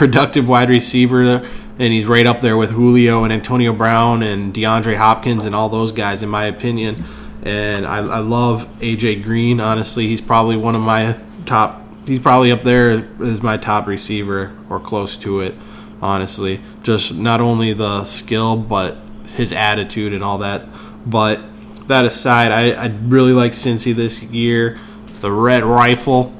productive 0.00 0.48
wide 0.48 0.70
receiver, 0.70 1.46
and 1.78 1.92
he's 1.92 2.06
right 2.06 2.26
up 2.26 2.40
there 2.40 2.56
with 2.56 2.70
Julio 2.70 3.22
and 3.22 3.30
Antonio 3.30 3.74
Brown 3.74 4.22
and 4.22 4.54
DeAndre 4.54 4.96
Hopkins 4.96 5.44
and 5.44 5.54
all 5.54 5.68
those 5.68 5.92
guys, 5.92 6.22
in 6.22 6.28
my 6.30 6.46
opinion. 6.46 7.04
And 7.42 7.84
I, 7.84 7.98
I 7.98 8.18
love 8.20 8.66
AJ 8.78 9.22
Green. 9.22 9.60
Honestly, 9.60 10.06
he's 10.06 10.22
probably 10.22 10.56
one 10.56 10.74
of 10.74 10.80
my 10.80 11.18
top. 11.44 11.84
He's 12.08 12.18
probably 12.18 12.50
up 12.50 12.62
there 12.62 13.06
as 13.22 13.42
my 13.42 13.58
top 13.58 13.86
receiver 13.86 14.56
or 14.70 14.80
close 14.80 15.18
to 15.18 15.40
it. 15.40 15.54
Honestly, 16.00 16.62
just 16.82 17.14
not 17.18 17.42
only 17.42 17.74
the 17.74 18.04
skill 18.04 18.56
but 18.56 18.96
his 19.34 19.52
attitude 19.52 20.14
and 20.14 20.24
all 20.24 20.38
that. 20.38 20.66
But 21.04 21.42
that 21.88 22.06
aside, 22.06 22.52
I, 22.52 22.70
I 22.70 22.86
really 23.02 23.34
like 23.34 23.52
Cincy 23.52 23.94
this 23.94 24.22
year. 24.22 24.78
The 25.20 25.30
Red 25.30 25.62
Rifle 25.62 26.32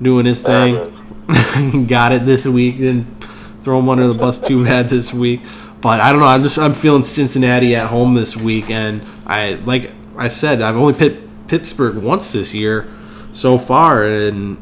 doing 0.00 0.24
his 0.24 0.46
thing. 0.46 0.94
Got 1.86 2.12
it 2.12 2.24
this 2.24 2.46
week. 2.46 2.78
Didn't 2.78 3.04
throw 3.62 3.78
him 3.78 3.88
under 3.88 4.08
the 4.08 4.14
bus 4.14 4.40
too 4.40 4.64
bad 4.64 4.86
this 4.88 5.12
week. 5.12 5.42
But 5.80 6.00
I 6.00 6.10
don't 6.10 6.20
know. 6.20 6.26
I'm 6.26 6.42
just 6.42 6.58
I'm 6.58 6.74
feeling 6.74 7.04
Cincinnati 7.04 7.76
at 7.76 7.88
home 7.88 8.14
this 8.14 8.36
week, 8.36 8.70
and 8.70 9.02
I 9.26 9.54
like 9.54 9.92
I 10.16 10.28
said 10.28 10.60
I've 10.62 10.76
only 10.76 10.94
pit 10.94 11.46
Pittsburgh 11.46 11.96
once 11.96 12.32
this 12.32 12.54
year 12.54 12.92
so 13.32 13.58
far, 13.58 14.02
and 14.04 14.56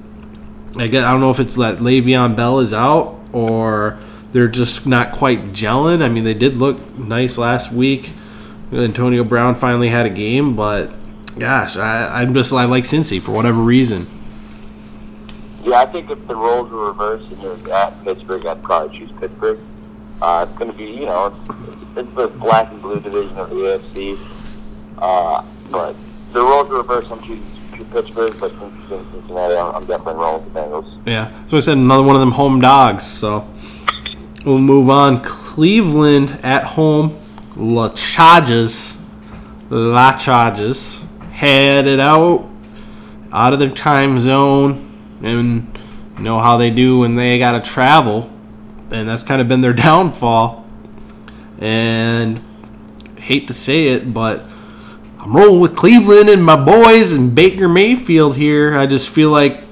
I 0.76 0.88
guess 0.88 1.04
I 1.04 1.12
don't 1.12 1.20
know 1.20 1.30
if 1.30 1.40
it's 1.40 1.54
that 1.56 1.78
Le'Veon 1.78 2.36
Bell 2.36 2.60
is 2.60 2.74
out 2.74 3.18
or 3.32 3.98
they're 4.32 4.48
just 4.48 4.86
not 4.86 5.12
quite 5.12 5.44
gelling. 5.44 6.02
I 6.02 6.08
mean, 6.08 6.24
they 6.24 6.34
did 6.34 6.56
look 6.56 6.98
nice 6.98 7.38
last 7.38 7.72
week. 7.72 8.10
Antonio 8.72 9.24
Brown 9.24 9.54
finally 9.54 9.88
had 9.88 10.04
a 10.04 10.10
game, 10.10 10.56
but 10.56 10.92
gosh, 11.38 11.76
I, 11.76 12.20
I'm 12.20 12.34
just 12.34 12.52
I 12.52 12.64
like 12.64 12.84
Cincy 12.84 13.22
for 13.22 13.32
whatever 13.32 13.60
reason. 13.60 14.06
Yeah, 15.66 15.80
I 15.80 15.86
think 15.86 16.10
if 16.10 16.28
the 16.28 16.36
roles 16.36 16.70
were 16.70 16.86
reversed 16.86 17.32
and 17.32 17.42
you're 17.42 17.72
at 17.74 18.04
Pittsburgh, 18.04 18.46
I'd 18.46 18.62
probably 18.62 18.96
choose 18.96 19.10
Pittsburgh. 19.18 19.58
Uh, 20.22 20.46
it's 20.48 20.56
going 20.56 20.70
to 20.70 20.78
be, 20.78 20.84
you 20.84 21.06
know, 21.06 21.26
it's, 21.26 21.98
it's 21.98 22.14
the 22.14 22.28
black 22.28 22.70
and 22.70 22.80
blue 22.80 23.00
division 23.00 23.36
of 23.36 23.50
the 23.50 23.56
AFC. 23.56 24.16
Uh, 24.96 25.44
but 25.72 25.96
the 26.32 26.40
roles 26.40 26.68
were 26.68 26.78
reversed, 26.78 27.10
I'm 27.10 27.20
choosing 27.22 27.44
Pittsburgh, 27.90 28.36
but 28.38 28.50
since 28.50 29.10
Cincinnati, 29.10 29.56
I'm, 29.56 29.74
I'm 29.74 29.86
definitely 29.86 30.14
rolling 30.14 30.44
with 30.44 30.54
the 30.54 30.60
Bengals. 30.60 31.02
Yeah. 31.04 31.46
So 31.46 31.56
I 31.56 31.60
said 31.60 31.78
another 31.78 32.04
one 32.04 32.14
of 32.14 32.20
them 32.20 32.30
home 32.30 32.60
dogs. 32.60 33.04
So 33.04 33.50
we'll 34.44 34.58
move 34.58 34.88
on. 34.88 35.20
Cleveland 35.22 36.38
at 36.44 36.62
home. 36.62 37.18
La 37.56 37.88
Charges. 37.88 38.96
La 39.68 40.16
Charges. 40.16 41.04
Headed 41.32 41.98
out. 41.98 42.48
Out 43.32 43.52
of 43.52 43.58
their 43.58 43.70
time 43.70 44.20
zone. 44.20 44.85
And 45.26 45.78
know 46.18 46.38
how 46.38 46.56
they 46.56 46.70
do 46.70 46.98
when 47.00 47.14
they 47.14 47.38
got 47.38 47.62
to 47.62 47.70
travel. 47.70 48.30
And 48.90 49.08
that's 49.08 49.22
kind 49.22 49.40
of 49.40 49.48
been 49.48 49.60
their 49.60 49.72
downfall. 49.86 50.64
And 51.58 52.40
hate 53.18 53.48
to 53.48 53.54
say 53.54 53.88
it, 53.88 54.14
but 54.14 54.44
I'm 55.18 55.36
rolling 55.36 55.60
with 55.60 55.74
Cleveland 55.74 56.28
and 56.28 56.44
my 56.44 56.54
boys 56.54 57.10
and 57.10 57.34
Baker 57.34 57.68
Mayfield 57.68 58.36
here. 58.36 58.76
I 58.76 58.86
just 58.86 59.10
feel 59.10 59.30
like 59.30 59.64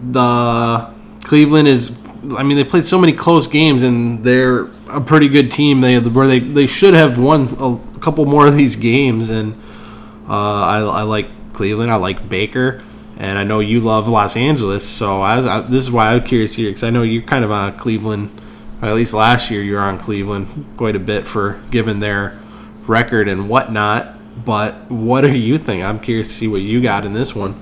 the 0.00 0.92
Cleveland 1.24 1.66
is. 1.66 1.98
I 2.36 2.42
mean, 2.42 2.58
they 2.58 2.64
played 2.64 2.84
so 2.84 2.98
many 2.98 3.14
close 3.14 3.46
games, 3.46 3.82
and 3.82 4.22
they're 4.22 4.64
a 4.90 5.00
pretty 5.00 5.28
good 5.28 5.50
team. 5.50 5.80
They 5.80 5.98
where 5.98 6.26
they 6.26 6.40
they 6.40 6.66
should 6.66 6.92
have 6.92 7.16
won 7.16 7.48
a 7.58 8.00
couple 8.00 8.26
more 8.26 8.46
of 8.46 8.56
these 8.56 8.76
games, 8.76 9.30
and 9.30 9.54
uh, 10.28 10.32
I, 10.34 10.78
I 10.80 11.02
like 11.02 11.28
Cleveland. 11.54 11.90
I 11.90 11.96
like 11.96 12.28
Baker, 12.28 12.84
and 13.18 13.36
I 13.36 13.42
know 13.42 13.58
you 13.58 13.80
love 13.80 14.08
Los 14.08 14.36
Angeles. 14.36 14.88
So 14.88 15.20
I, 15.20 15.36
was, 15.36 15.46
I 15.46 15.60
this 15.60 15.82
is 15.82 15.90
why 15.90 16.14
I'm 16.14 16.22
curious 16.22 16.54
here 16.54 16.70
because 16.70 16.84
I 16.84 16.90
know 16.90 17.02
you're 17.02 17.22
kind 17.22 17.44
of 17.44 17.50
on 17.50 17.76
Cleveland. 17.76 18.30
At 18.80 18.94
least 18.94 19.12
last 19.12 19.50
year, 19.50 19.60
you 19.60 19.74
were 19.74 19.80
on 19.80 19.98
Cleveland 19.98 20.64
quite 20.76 20.94
a 20.94 21.00
bit 21.00 21.26
for 21.26 21.60
given 21.72 21.98
their 21.98 22.38
record 22.86 23.28
and 23.28 23.48
whatnot. 23.48 24.14
But 24.44 24.88
what 24.88 25.24
are 25.24 25.34
you 25.34 25.58
think? 25.58 25.82
I'm 25.82 25.98
curious 25.98 26.28
to 26.28 26.34
see 26.34 26.46
what 26.46 26.60
you 26.60 26.80
got 26.80 27.04
in 27.04 27.12
this 27.12 27.34
one. 27.34 27.56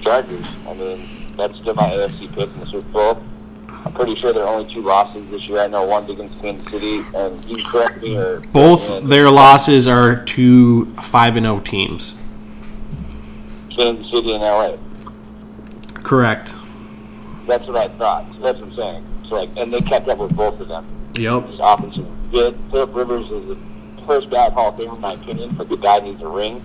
Chargers. 0.00 0.46
I 0.66 0.72
mean, 0.72 1.36
that's 1.36 1.58
still 1.58 1.74
my 1.74 1.90
AFC 1.90 2.34
pick 2.34 2.48
in 2.48 2.60
the 2.60 2.66
Super 2.66 2.88
Bowl. 2.88 3.22
I'm 3.68 3.92
pretty 3.92 4.14
sure 4.16 4.32
there 4.32 4.44
are 4.44 4.54
only 4.56 4.72
two 4.72 4.80
losses 4.80 5.28
this 5.30 5.46
year. 5.48 5.60
I 5.60 5.66
know 5.66 5.84
one's 5.84 6.08
against 6.08 6.40
Kansas 6.40 6.70
City, 6.72 7.02
and 7.14 7.44
you 7.44 7.62
correct 7.64 8.00
me 8.00 8.16
or 8.16 8.40
Both 8.40 9.02
their 9.04 9.30
losses 9.30 9.86
are 9.86 10.24
to 10.24 10.86
five 10.96 11.36
and 11.36 11.44
zero 11.44 11.60
teams. 11.60 12.14
Kansas 13.80 14.10
City 14.12 14.34
and 14.34 14.42
LA. 14.42 14.76
Correct. 16.02 16.54
That's 17.46 17.66
what 17.66 17.76
I 17.76 17.88
thought. 17.88 18.26
So 18.34 18.40
that's 18.40 18.58
what 18.60 18.68
I'm 18.70 18.76
saying. 18.76 19.04
So 19.28 19.36
like, 19.36 19.50
and 19.56 19.72
they 19.72 19.80
kept 19.80 20.06
up 20.08 20.18
with 20.18 20.36
both 20.36 20.60
of 20.60 20.68
them. 20.68 20.86
Yep. 21.14 21.46
His 21.48 21.60
offense 21.62 21.96
is 21.96 22.04
good. 22.30 22.58
Philip 22.70 22.94
Rivers 22.94 23.24
is 23.30 23.48
the 23.48 23.58
first 24.06 24.28
bad 24.28 24.52
Hall 24.52 24.68
of 24.68 24.76
Fame 24.78 24.90
in 24.90 25.00
my 25.00 25.14
opinion, 25.14 25.54
but 25.56 25.68
the 25.70 25.76
guy 25.76 26.00
needs 26.00 26.20
a 26.22 26.28
ring. 26.28 26.62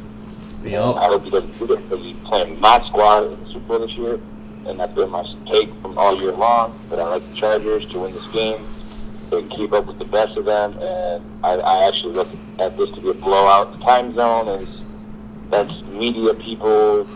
Yep. 0.63 0.73
I 0.97 1.01
Yep. 1.03 1.11
hope 1.11 1.23
he 1.23 1.29
doesn't 1.29 1.57
do 1.57 1.73
it 1.73 1.89
because 1.89 2.03
he's 2.03 2.15
playing 2.25 2.59
my 2.59 2.83
squad 2.87 3.31
in 3.31 3.43
the 3.43 3.47
Super 3.53 3.59
Bowl 3.67 3.79
this 3.87 3.91
year, 3.91 4.19
and 4.67 4.77
that's 4.79 4.93
been 4.93 5.09
my 5.09 5.23
take 5.51 5.69
from 5.81 5.97
all 5.97 6.19
year 6.19 6.33
long. 6.33 6.77
But 6.89 6.99
I 6.99 7.07
like 7.07 7.29
the 7.29 7.35
Chargers 7.37 7.85
to 7.91 7.99
win 7.99 8.13
this 8.13 8.27
game. 8.27 8.57
They 9.29 9.39
can 9.41 9.49
keep 9.49 9.71
up 9.73 9.85
with 9.85 9.99
the 9.99 10.05
best 10.05 10.37
of 10.37 10.45
them, 10.45 10.77
and 10.79 11.23
I, 11.43 11.53
I 11.55 11.87
actually 11.87 12.13
look 12.13 12.27
at 12.59 12.77
this 12.77 12.89
to 12.91 13.01
be 13.01 13.09
a 13.09 13.13
blowout. 13.13 13.79
The 13.79 13.85
time 13.85 14.13
zone 14.15 14.47
is 14.49 14.67
that's 15.49 15.71
media 15.83 16.33
people 16.33 17.07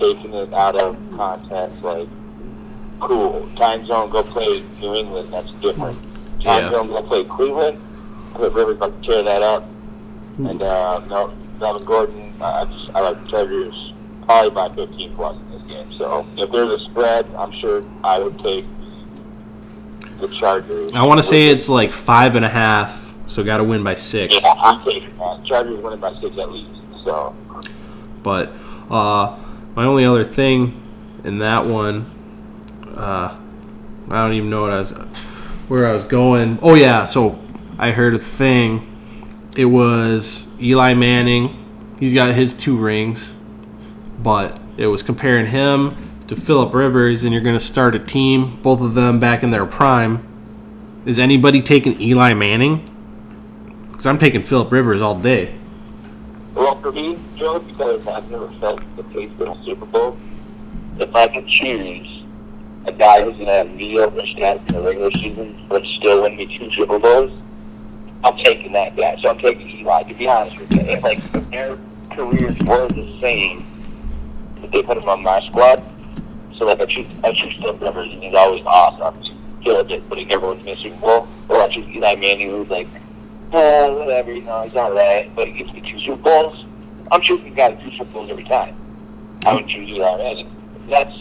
taking 0.00 0.32
it 0.34 0.52
out 0.52 0.76
of 0.76 0.96
context. 1.16 1.82
Like, 1.82 2.08
cool, 3.00 3.48
time 3.56 3.86
zone, 3.86 4.10
go 4.10 4.22
play 4.22 4.62
New 4.80 4.94
England. 4.94 5.32
That's 5.32 5.50
different. 5.60 5.96
Time 6.42 6.64
Yeah. 6.64 6.70
zone, 6.70 6.88
go 6.88 7.02
play 7.02 7.24
Cleveland. 7.24 7.78
Put 8.34 8.52
Rivers 8.52 8.76
about 8.76 9.00
to 9.02 9.08
tear 9.08 9.22
that 9.22 9.42
up. 9.42 9.64
And 10.38 10.60
uh, 10.62 10.98
no, 11.06 11.32
Melvin 11.60 11.84
Gordon, 11.84 12.32
uh, 12.40 12.44
I 12.44 12.64
just 12.64 12.90
I 12.96 13.00
like 13.00 13.28
Chargers 13.28 13.92
probably 14.26 14.50
by 14.50 14.68
15 14.74 15.14
plus 15.14 15.36
in 15.36 15.50
this 15.52 15.62
game. 15.68 15.92
So 15.98 16.26
if 16.36 16.50
there's 16.50 16.72
a 16.80 16.84
spread, 16.90 17.26
I'm 17.36 17.52
sure 17.60 17.84
I 18.02 18.18
would 18.18 18.38
take 18.40 18.64
the 20.18 20.28
Chargers. 20.28 20.92
I 20.94 21.02
want 21.04 21.18
to 21.18 21.22
say 21.22 21.48
it's 21.48 21.68
like 21.68 21.92
five 21.92 22.34
and 22.36 22.44
a 22.44 22.48
half 22.48 23.12
So 23.26 23.44
got 23.44 23.58
to 23.58 23.64
win 23.64 23.82
by 23.84 23.94
six. 23.94 24.34
Yeah, 24.42 24.52
I'm 24.58 24.82
taking 24.84 25.16
that. 25.18 25.44
Chargers 25.44 25.80
winning 25.82 26.00
by 26.00 26.12
six 26.20 26.36
at 26.38 26.50
least. 26.50 26.70
So 27.04 27.34
But 28.24 28.52
uh, 28.90 29.38
my 29.76 29.84
only 29.84 30.04
other 30.04 30.24
thing 30.24 30.82
in 31.22 31.38
that 31.38 31.66
one, 31.66 32.10
uh, 32.96 33.38
I 34.10 34.22
don't 34.22 34.32
even 34.32 34.50
know 34.50 34.62
what 34.62 34.72
I 34.72 34.78
was, 34.78 34.90
where 35.68 35.86
I 35.86 35.92
was 35.92 36.04
going. 36.04 36.58
Oh 36.60 36.74
yeah, 36.74 37.04
so 37.04 37.38
I 37.78 37.92
heard 37.92 38.14
a 38.14 38.18
thing. 38.18 38.90
It 39.56 39.66
was 39.66 40.48
Eli 40.60 40.94
Manning. 40.94 41.60
He's 42.00 42.12
got 42.14 42.34
his 42.34 42.54
two 42.54 42.76
rings, 42.76 43.36
but 44.18 44.58
it 44.76 44.88
was 44.88 45.02
comparing 45.02 45.46
him 45.46 45.96
to 46.26 46.34
Philip 46.34 46.74
Rivers, 46.74 47.22
and 47.22 47.32
you're 47.32 47.42
going 47.42 47.56
to 47.56 47.64
start 47.64 47.94
a 47.94 47.98
team, 47.98 48.60
both 48.62 48.80
of 48.80 48.94
them 48.94 49.20
back 49.20 49.42
in 49.42 49.50
their 49.50 49.66
prime. 49.66 50.26
Is 51.04 51.18
anybody 51.18 51.62
taking 51.62 52.00
Eli 52.00 52.32
Manning? 52.34 52.90
Because 53.92 54.06
I'm 54.06 54.18
taking 54.18 54.42
Philip 54.42 54.72
Rivers 54.72 55.02
all 55.02 55.18
day. 55.18 55.54
Well, 56.54 56.80
for 56.80 56.92
me, 56.92 57.18
Joe, 57.34 57.58
because 57.58 58.06
I've 58.06 58.30
never 58.30 58.48
felt 58.60 58.80
the 58.96 59.02
taste 59.14 59.40
of 59.40 59.48
a 59.48 59.64
Super 59.64 59.86
Bowl, 59.86 60.16
if 60.98 61.14
I 61.14 61.26
could 61.28 61.48
choose 61.48 62.22
a 62.86 62.92
guy 62.92 63.22
who's 63.22 63.34
going 63.34 63.46
to 63.46 63.52
have 63.52 63.70
mediocre 63.70 64.20
stats 64.20 64.66
in 64.68 64.74
the 64.74 64.82
regular 64.82 65.10
season 65.12 65.66
but 65.68 65.82
still 65.96 66.22
win 66.22 66.36
me 66.36 66.58
two 66.58 66.70
Super 66.72 66.98
Bowls, 66.98 67.32
I'm 68.22 68.36
taking 68.44 68.72
that 68.72 68.96
guy. 68.96 69.18
So 69.20 69.30
I'm 69.30 69.38
taking 69.38 69.68
Eli, 69.68 70.04
to 70.04 70.14
be 70.14 70.28
honest 70.28 70.58
with 70.58 70.72
you. 70.72 70.80
If, 70.82 71.02
like, 71.02 71.18
if 71.18 71.50
their 71.50 71.78
careers 72.12 72.56
were 72.60 72.88
the 72.88 73.18
same, 73.20 73.66
if 74.62 74.70
they 74.70 74.82
put 74.82 74.96
him 74.96 75.08
on 75.08 75.22
my 75.22 75.44
squad, 75.46 75.82
so, 76.58 76.66
like, 76.66 76.80
I 76.80 76.86
choose, 76.86 77.08
I 77.24 77.32
choose 77.32 77.54
Philip 77.54 77.80
Rivers, 77.80 78.12
and 78.12 78.22
he's 78.22 78.34
always 78.34 78.62
awesome. 78.64 79.20
Killed 79.64 79.90
it, 79.90 80.08
putting 80.08 80.30
everyone 80.30 80.58
in 80.60 80.66
the 80.66 80.76
Super 80.76 81.00
Bowl. 81.00 81.28
Or 81.48 81.60
I 81.60 81.68
choose 81.68 81.88
Eli 81.88 82.14
Manning, 82.14 82.50
who's 82.50 82.70
like, 82.70 82.86
eh, 83.54 83.88
whatever, 83.90 84.32
you 84.32 84.42
know, 84.42 84.62
he's 84.62 84.74
alright, 84.76 85.34
but 85.34 85.48
he 85.48 85.54
gets 85.54 85.72
me 85.72 85.80
two 85.80 85.98
Super 86.00 86.16
Bowls. 86.22 86.64
I'm 87.12 87.20
choosing 87.20 87.54
guy 87.54 87.70
with 87.70 87.80
two 87.80 87.90
Super 87.92 88.04
Bowls 88.06 88.30
every 88.30 88.44
time. 88.44 88.74
I 89.46 89.54
would 89.54 89.68
choose 89.68 89.88
Eli 89.90 90.16
Manning. 90.16 90.50
That's 90.86 91.16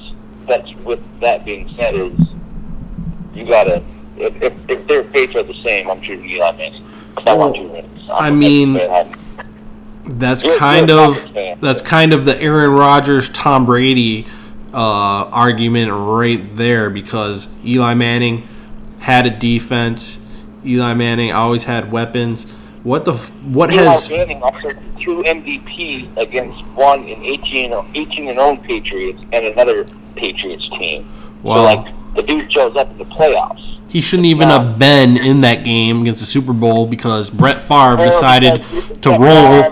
that's 0.48 0.74
with 0.84 1.00
that 1.22 1.46
being 1.46 1.74
said 1.78 1.96
is 1.96 2.13
you 3.34 3.46
gotta 3.48 3.82
if 4.18 4.42
if, 4.42 4.54
if 4.70 4.88
their 4.88 5.04
fates 5.06 5.36
are 5.36 5.44
the 5.44 5.54
same, 5.56 5.90
I'm 5.90 6.02
choosing 6.02 6.30
Eli 6.30 6.52
Manning. 6.52 6.84
I 7.25 7.34
want 7.34 7.56
two. 7.56 7.84
I 8.12 8.32
mean- 8.32 8.74
That's 10.06 10.44
You're- 10.44 10.58
kind 10.58 10.90
you're 10.90 11.12
of 11.12 11.62
that's 11.62 11.82
kind 11.82 12.13
of 12.13 12.25
the 12.25 12.40
Aaron 12.42 12.72
Rodgers 12.72 13.30
Tom 13.30 13.66
Brady 13.66 14.25
uh, 14.74 14.78
argument 15.32 15.92
right 15.94 16.44
there 16.58 16.90
because 16.90 17.48
Eli 17.63 17.94
Manning 17.94 18.48
had 19.00 19.25
a 19.25 19.30
defense. 19.30 20.18
Eli 20.65 20.93
Manning 20.93 21.32
always 21.32 21.63
had 21.63 21.91
weapons. 21.91 22.51
What 22.84 23.05
the 23.05 23.13
f- 23.13 23.32
what 23.46 23.70
has 23.72 23.79
Eli 23.79 23.91
has 23.93 24.10
Manning 24.10 24.43
also 24.43 24.70
two 25.01 25.24
MVP 25.24 26.15
against 26.17 26.60
one 26.75 27.03
in 27.08 27.24
18, 27.24 27.74
18 27.96 28.27
and 28.29 28.39
own 28.39 28.58
Patriots 28.60 29.22
and 29.32 29.46
another 29.46 29.86
Patriots 30.15 30.67
team. 30.77 31.10
Wow. 31.43 31.53
So 31.55 31.63
like 31.63 32.15
the 32.15 32.24
dude 32.24 32.51
shows 32.51 32.75
up 32.75 32.89
in 32.91 32.98
the 32.98 33.05
playoffs. 33.05 33.79
he 33.89 34.01
shouldn't 34.01 34.25
even 34.27 34.50
have 34.50 34.77
been 34.79 35.17
in 35.17 35.39
that 35.41 35.63
game 35.63 36.01
against 36.01 36.20
the 36.22 36.25
Super 36.27 36.53
Bowl 36.53 36.86
because 36.88 37.29
Brett 37.29 37.62
Favre 37.62 37.98
decided 37.98 38.63
to 39.01 39.10
roll. 39.12 39.72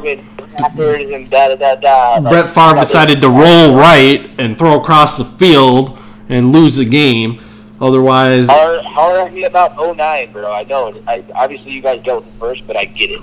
Brett 2.21 2.49
Favre 2.49 2.79
decided 2.79 3.21
to 3.21 3.29
roll 3.29 3.75
right 3.75 4.29
and 4.39 4.57
throw 4.57 4.79
across 4.79 5.17
the 5.17 5.25
field 5.25 5.97
and 6.29 6.51
lose 6.51 6.77
the 6.77 6.85
game. 6.85 7.41
Otherwise, 7.81 8.47
How, 8.47 8.83
how 8.83 9.19
are 9.19 9.29
we 9.29 9.43
about 9.45 9.75
09, 9.75 10.31
bro? 10.31 10.53
I 10.53 10.63
know. 10.65 10.93
I, 11.07 11.23
obviously, 11.33 11.71
you 11.71 11.81
guys 11.81 12.03
dealt 12.03 12.25
with 12.25 12.35
it 12.35 12.39
first, 12.39 12.67
but 12.67 12.77
I 12.77 12.85
get 12.85 13.09
it. 13.09 13.21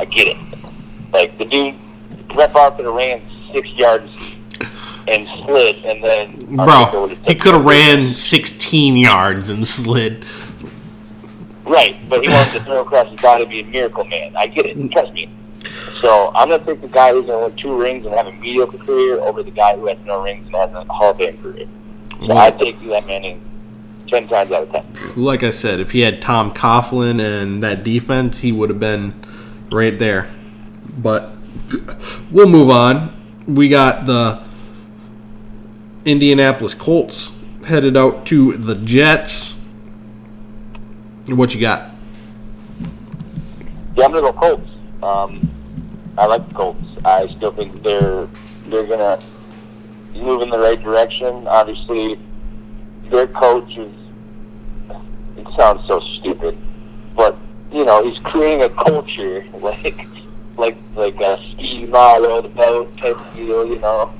I 0.00 0.06
get 0.06 0.28
it. 0.28 0.36
Like, 1.12 1.36
the 1.36 1.44
dude, 1.44 1.74
Brett 2.28 2.52
have 2.52 2.78
ran 2.78 3.20
six 3.52 3.68
yards 3.74 4.38
and 5.06 5.28
slid, 5.44 5.84
and 5.84 6.02
then... 6.02 6.56
Bro, 6.56 7.08
he 7.26 7.34
could 7.34 7.52
have 7.52 7.66
ran 7.66 8.14
16 8.14 8.96
yards 8.96 9.50
and 9.50 9.68
slid. 9.68 10.24
Right, 11.64 11.96
but 12.08 12.22
he 12.22 12.32
wants 12.32 12.54
to 12.54 12.60
throw 12.60 12.80
across 12.80 13.10
his 13.10 13.20
body 13.20 13.44
to 13.44 13.50
be 13.50 13.60
a 13.60 13.64
miracle 13.64 14.04
man. 14.04 14.34
I 14.36 14.46
get 14.46 14.64
it. 14.64 14.90
Trust 14.90 15.12
me. 15.12 15.28
So 16.00 16.32
I'm 16.34 16.48
gonna 16.48 16.64
take 16.64 16.80
the 16.80 16.88
guy 16.88 17.12
who's 17.12 17.26
gonna 17.26 17.46
win 17.46 17.56
two 17.56 17.80
rings 17.80 18.04
and 18.04 18.14
have 18.14 18.26
a 18.26 18.32
mediocre 18.32 18.78
career 18.78 19.20
over 19.20 19.42
the 19.42 19.52
guy 19.52 19.76
who 19.76 19.86
has 19.86 19.98
no 20.04 20.22
rings 20.22 20.44
and 20.46 20.56
has 20.56 20.72
a 20.72 20.84
Hall 20.84 21.12
of 21.12 21.18
Fame 21.18 21.38
career. 21.38 21.66
So 22.26 22.36
I 22.36 22.50
take 22.50 22.82
Eli 22.82 23.00
Manning 23.02 23.40
ten 24.12 24.28
times 24.28 24.52
out 24.52 24.64
of 24.64 24.70
ten. 24.70 24.84
Like 25.16 25.42
I 25.42 25.50
said, 25.50 25.80
if 25.80 25.90
he 25.90 26.00
had 26.00 26.20
Tom 26.20 26.52
Coughlin 26.52 27.20
and 27.20 27.62
that 27.62 27.82
defense, 27.82 28.40
he 28.40 28.52
would 28.52 28.68
have 28.68 28.78
been 28.78 29.14
right 29.70 29.98
there. 29.98 30.30
But 30.98 31.30
we'll 32.30 32.48
move 32.48 32.70
on. 32.70 33.18
We 33.46 33.68
got 33.68 34.04
the 34.04 34.44
Indianapolis 36.04 36.74
Colts 36.74 37.32
headed 37.66 37.96
out 37.96 38.26
to 38.26 38.56
the 38.56 38.74
Jets. 38.74 39.60
What 41.28 41.54
you 41.54 41.60
got? 41.60 41.90
Yeah, 43.96 44.04
I'm 44.04 44.12
gonna 44.12 44.20
go 44.20 44.32
Colts. 44.32 44.70
Um, 45.02 45.50
I 46.18 46.26
like 46.26 46.46
the 46.48 46.54
Colts. 46.54 46.84
I 47.04 47.26
still 47.28 47.52
think 47.52 47.82
they're 47.82 48.28
they're 48.66 48.86
gonna 48.86 49.22
move 50.14 50.42
in 50.42 50.50
the 50.50 50.58
right 50.58 50.80
direction. 50.82 51.46
Obviously, 51.46 52.18
their 53.10 53.26
coach 53.26 53.76
is. 53.78 54.01
It 55.46 55.54
sounds 55.56 55.86
so 55.88 56.00
stupid, 56.20 56.56
but 57.16 57.36
you 57.72 57.84
know 57.84 58.04
he's 58.04 58.18
creating 58.18 58.62
a 58.62 58.68
culture 58.68 59.44
like 59.54 60.08
like 60.56 60.76
like 60.94 61.20
a 61.20 61.38
Steve 61.54 61.88
Marlowe 61.88 62.40
the 62.42 62.48
boat 62.48 62.96
type 62.98 63.18
of 63.18 63.34
deal. 63.34 63.66
You 63.66 63.78
know, 63.80 64.12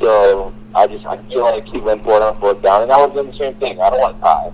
so 0.00 0.52
I 0.74 0.86
just 0.86 1.04
I 1.06 1.18
feel 1.28 1.42
like 1.42 1.66
he 1.66 1.78
went 1.78 2.02
it 2.02 2.08
on 2.08 2.40
fourth 2.40 2.62
down, 2.62 2.82
and 2.82 2.92
I 2.92 3.04
was 3.04 3.12
doing 3.14 3.30
the 3.30 3.36
same 3.36 3.54
thing. 3.56 3.80
I 3.80 3.90
don't 3.90 4.00
want 4.00 4.16
to 4.16 4.22
tie. 4.22 4.52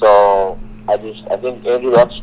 So 0.00 0.58
I 0.88 0.96
just 0.98 1.22
I 1.30 1.36
think 1.36 1.66
Andrew 1.66 1.90
Luck's 1.90 2.20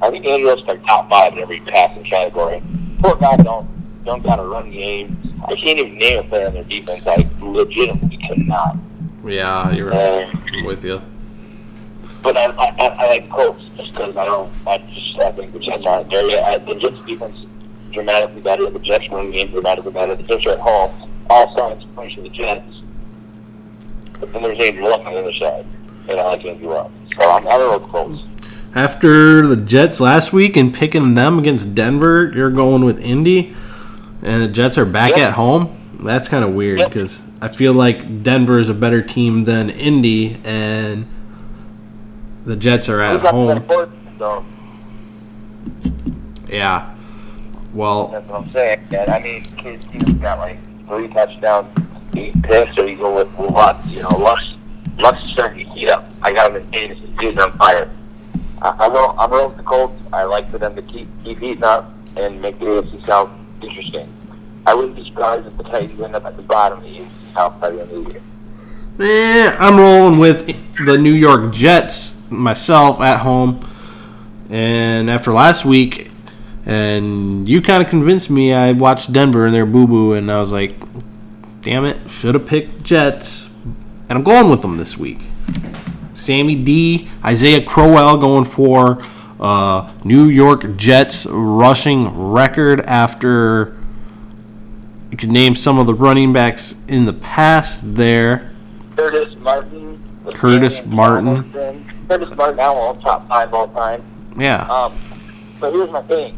I 0.00 0.10
think 0.10 0.26
Andrew 0.26 0.48
Luck's 0.48 0.62
like 0.68 0.84
top 0.86 1.08
five 1.08 1.32
in 1.32 1.40
every 1.40 1.60
passing 1.60 2.04
category. 2.04 2.62
Poor 3.00 3.16
guy 3.16 3.36
don't 3.36 3.68
don't 4.04 4.22
got 4.22 4.38
a 4.38 4.42
run 4.42 4.70
game. 4.70 5.16
I 5.46 5.54
can't 5.54 5.78
even 5.78 5.98
name 5.98 6.18
a 6.18 6.22
player 6.24 6.46
on 6.46 6.54
their 6.54 6.64
defense. 6.64 7.06
I 7.06 7.26
legitimately 7.40 8.16
cannot. 8.18 8.76
Yeah, 9.24 9.72
you're 9.72 9.90
right. 9.90 10.28
I'm 10.52 10.64
with 10.64 10.84
you. 10.84 11.00
But 12.24 12.36
I 12.38 12.46
I, 12.46 12.86
I, 12.88 13.06
like 13.06 13.28
Colts 13.28 13.68
just 13.76 13.92
because 13.92 14.16
I 14.16 14.24
don't 14.24 14.50
I 14.66 14.78
just 14.78 15.18
I 15.20 15.30
think 15.32 15.52
the 15.52 15.58
Jets 15.60 15.84
aren't 15.84 16.10
there 16.10 16.26
yet. 16.28 16.42
I, 16.42 16.58
the 16.58 16.74
Jets 16.74 16.98
defense 17.06 17.36
dramatically 17.92 18.40
better. 18.40 18.68
The 18.70 18.78
Jets 18.78 19.08
run 19.10 19.30
game 19.30 19.50
dramatically 19.50 19.92
better. 19.92 20.16
The 20.16 20.22
Jets 20.22 20.46
are 20.46 20.52
at 20.52 20.58
home. 20.58 21.12
All 21.30 21.56
signs 21.56 21.84
point 21.94 22.14
to 22.14 22.22
the 22.22 22.30
Jets. 22.30 22.66
But 24.18 24.32
then 24.32 24.42
there's 24.42 24.58
Andrew 24.58 24.84
Luck 24.84 25.04
on 25.04 25.12
the 25.12 25.20
other 25.20 25.34
side, 25.34 25.66
and 26.08 26.18
I 26.18 26.24
like 26.24 26.44
Andrew 26.44 26.70
Luck. 26.70 26.90
So 27.20 27.30
I'm 27.30 27.46
I'm 27.46 27.58
gonna 27.60 27.86
Colts. 27.88 28.22
After 28.74 29.46
the 29.46 29.56
Jets 29.56 30.00
last 30.00 30.32
week 30.32 30.56
and 30.56 30.74
picking 30.74 31.14
them 31.14 31.38
against 31.38 31.74
Denver, 31.74 32.32
you're 32.34 32.50
going 32.50 32.84
with 32.86 33.00
Indy, 33.00 33.54
and 34.22 34.42
the 34.42 34.48
Jets 34.48 34.78
are 34.78 34.84
back 34.86 35.10
Yep. 35.10 35.18
at 35.18 35.34
home. 35.34 35.76
That's 36.00 36.26
kind 36.26 36.44
of 36.44 36.54
weird 36.54 36.80
Yep. 36.80 36.88
because 36.88 37.22
I 37.40 37.48
feel 37.48 37.72
like 37.74 38.22
Denver 38.22 38.58
is 38.58 38.68
a 38.68 38.74
better 38.74 39.02
team 39.02 39.44
than 39.44 39.68
Indy, 39.70 40.38
and 40.44 41.06
the 42.44 42.56
Jets 42.56 42.88
are 42.88 43.00
at 43.00 43.12
Who's 43.12 43.22
got 43.22 43.32
the 44.18 44.24
home. 44.24 44.46
Yeah. 46.48 46.94
Well, 47.72 48.08
That's 48.08 48.28
what 48.28 48.42
I'm 48.42 48.50
saying. 48.50 48.80
And 48.92 49.10
I 49.10 49.18
mean, 49.20 49.44
his 49.58 49.80
team's 49.86 50.12
got 50.20 50.38
like 50.38 50.58
three 50.86 51.08
touchdowns, 51.08 51.76
eight 52.16 52.40
picks, 52.42 52.76
or 52.78 52.86
you 52.86 52.96
go 52.96 53.14
with 53.16 53.36
Lux. 53.38 53.86
You 53.88 54.02
know, 54.02 54.10
Lux, 54.10 54.42
Lux 54.98 55.22
is 55.24 55.30
starting 55.32 55.66
to 55.66 55.72
heat 55.72 55.88
up. 55.88 56.08
I 56.22 56.32
got 56.32 56.50
him 56.54 56.62
in 56.62 56.70
fantasy. 56.70 57.06
Dude's 57.18 57.38
on 57.42 57.56
fire. 57.58 57.90
I, 58.62 58.74
I'm 58.78 58.92
rolling, 58.92 59.18
I'm 59.18 59.30
with 59.30 59.56
the 59.56 59.62
Colts. 59.64 60.00
I 60.12 60.22
like 60.24 60.48
for 60.50 60.58
them 60.58 60.76
to 60.76 60.82
keep 60.82 61.08
keep 61.24 61.38
heating 61.40 61.64
up 61.64 61.92
and 62.16 62.40
make 62.40 62.58
the 62.60 62.66
AFC 62.66 63.04
South 63.06 63.30
interesting. 63.60 64.08
I 64.66 64.74
wouldn't 64.74 64.94
be 64.96 65.04
surprised 65.04 65.46
if 65.46 65.56
the 65.56 65.64
Titans 65.64 66.00
end 66.00 66.14
up 66.14 66.24
at 66.24 66.36
the 66.36 66.42
bottom 66.42 66.78
of 66.78 66.84
the 66.84 66.90
AFC 66.98 67.34
South 67.34 67.60
by 67.60 67.70
the 67.70 67.82
end 67.82 67.90
of 67.90 68.04
the 68.04 68.10
year. 68.12 68.22
eh, 69.50 69.56
I'm 69.58 69.76
rolling 69.78 70.20
with 70.20 70.46
the 70.86 70.96
New 70.96 71.12
York 71.12 71.52
Jets 71.52 72.22
myself 72.36 73.00
at 73.00 73.20
home, 73.20 73.60
and 74.50 75.10
after 75.10 75.32
last 75.32 75.64
week, 75.64 76.10
and 76.66 77.48
you 77.48 77.60
kind 77.60 77.82
of 77.82 77.88
convinced 77.88 78.30
me. 78.30 78.52
I 78.52 78.72
watched 78.72 79.12
Denver 79.12 79.46
and 79.46 79.54
their 79.54 79.66
boo 79.66 79.86
boo, 79.86 80.12
and 80.14 80.30
I 80.30 80.38
was 80.38 80.52
like, 80.52 80.74
damn 81.60 81.84
it, 81.84 82.10
should 82.10 82.34
have 82.34 82.46
picked 82.46 82.82
Jets. 82.82 83.48
And 84.08 84.18
I'm 84.18 84.22
going 84.22 84.50
with 84.50 84.62
them 84.62 84.76
this 84.76 84.96
week. 84.96 85.20
Sammy 86.14 86.54
D, 86.54 87.08
Isaiah 87.24 87.64
Crowell 87.64 88.18
going 88.18 88.44
for 88.44 89.04
uh, 89.40 89.92
New 90.04 90.28
York 90.28 90.76
Jets 90.76 91.26
rushing 91.26 92.08
record 92.32 92.80
after 92.86 93.76
you 95.10 95.16
can 95.16 95.32
name 95.32 95.54
some 95.54 95.78
of 95.78 95.86
the 95.86 95.94
running 95.94 96.32
backs 96.32 96.84
in 96.88 97.04
the 97.04 97.12
past 97.12 97.94
there. 97.94 98.52
Curtis 98.96 99.34
Martin. 99.36 100.02
Curtis 100.34 100.86
Martin. 100.86 101.52
in. 101.54 101.93
Curtis 102.08 102.36
Martin, 102.36 102.60
I 102.60 102.74
don't 102.74 103.00
top 103.00 103.28
five 103.28 103.52
all 103.54 103.68
time. 103.68 104.02
Yeah. 104.36 104.62
Um, 104.66 104.92
but 105.60 105.72
here's 105.72 105.90
my 105.90 106.02
thing: 106.02 106.36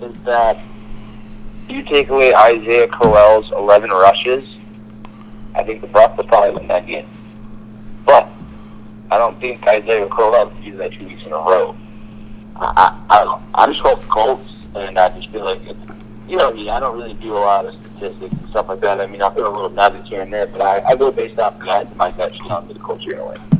is 0.00 0.16
that 0.24 0.58
if 1.68 1.76
you 1.76 1.82
take 1.82 2.08
away 2.08 2.34
Isaiah 2.34 2.88
Crowell's 2.88 3.50
11 3.52 3.90
rushes, 3.90 4.56
I 5.54 5.62
think 5.62 5.80
the 5.80 5.86
Bucks 5.86 6.16
will 6.16 6.24
probably 6.24 6.58
win 6.58 6.68
that 6.68 6.86
game. 6.86 7.06
But 8.04 8.28
I 9.10 9.18
don't 9.18 9.38
think 9.40 9.66
Isaiah 9.66 10.06
Crowell 10.06 10.50
can 10.50 10.62
do 10.62 10.76
that 10.78 10.92
two 10.92 11.06
weeks 11.06 11.22
in 11.24 11.32
a 11.32 11.36
row. 11.36 11.76
I, 12.56 12.72
I, 12.76 13.14
I 13.14 13.24
don't 13.24 13.40
know. 13.40 13.48
I 13.54 13.66
just 13.66 13.80
hope 13.80 14.00
the 14.00 14.06
Colts, 14.08 14.52
and 14.74 14.98
I 14.98 15.08
just 15.10 15.28
feel 15.28 15.44
like 15.44 15.60
it's, 15.66 15.78
you 16.28 16.36
know 16.36 16.52
me. 16.52 16.68
I 16.68 16.80
don't 16.80 16.96
really 16.96 17.14
do 17.14 17.32
a 17.32 17.38
lot 17.38 17.66
of 17.66 17.74
statistics 17.74 18.32
and 18.32 18.50
stuff 18.50 18.68
like 18.68 18.80
that. 18.80 19.00
I 19.00 19.06
mean, 19.06 19.22
I'll 19.22 19.30
put 19.30 19.44
a 19.44 19.50
little 19.50 19.70
nuggets 19.70 20.08
here 20.08 20.22
and 20.22 20.32
there, 20.32 20.46
but 20.46 20.60
I, 20.60 20.82
I 20.88 20.96
go 20.96 21.10
based 21.10 21.38
off 21.38 21.58
that. 21.60 21.94
My 21.96 22.10
gut 22.12 22.34
tells 22.46 22.66
me 22.66 22.74
the 22.74 22.80
Colts 22.80 23.06
are 23.06 23.12
going 23.12 23.38
to 23.38 23.40
win. 23.40 23.57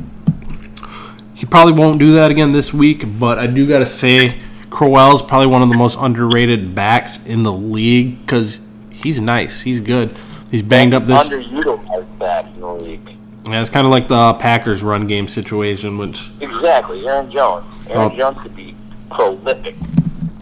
He 1.39 1.45
probably 1.45 1.71
won't 1.71 1.99
do 1.99 2.11
that 2.15 2.31
again 2.31 2.51
this 2.51 2.73
week, 2.73 3.05
but 3.17 3.39
I 3.39 3.47
do 3.47 3.65
got 3.65 3.79
to 3.79 3.85
say, 3.85 4.37
Crowell's 4.69 5.21
probably 5.21 5.47
one 5.47 5.61
of 5.61 5.69
the 5.69 5.77
most 5.77 5.97
underrated 5.97 6.75
backs 6.75 7.25
in 7.25 7.43
the 7.43 7.51
league 7.53 8.19
because 8.19 8.59
he's 8.89 9.21
nice. 9.21 9.61
He's 9.61 9.79
good. 9.79 10.13
He's 10.51 10.61
banged 10.61 10.93
up 10.93 11.05
this. 11.05 11.29
underutilized 11.29 12.19
back 12.19 12.45
in 12.53 12.59
the 12.59 12.73
league. 12.73 13.15
Yeah, 13.47 13.61
it's 13.61 13.69
kind 13.69 13.87
of 13.87 13.91
like 13.91 14.09
the 14.09 14.15
uh, 14.15 14.33
Packers 14.33 14.83
run 14.83 15.07
game 15.07 15.29
situation, 15.29 15.97
which 15.97 16.29
Exactly, 16.41 17.07
Aaron 17.07 17.31
Jones. 17.31 17.65
Aaron 17.87 17.99
Well- 17.99 18.17
Jones 18.17 18.37
could 18.41 18.55
be 18.57 18.75
prolific. 19.09 19.75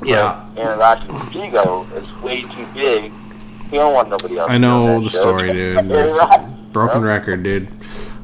Yeah. 0.03 0.49
Aaron 0.57 0.79
Rodgers' 0.79 1.36
ego 1.36 1.86
is 1.95 2.12
way 2.23 2.41
too 2.41 2.65
big. 2.73 3.12
He 3.69 3.77
don't 3.77 3.93
want 3.93 4.10
nobody 4.10 4.39
else. 4.39 4.49
I 4.49 4.57
know 4.57 4.99
the 4.99 5.12
story, 5.12 5.53
dude. 5.53 5.88
Broken 6.73 7.03
record, 7.03 7.43
dude. 7.43 7.67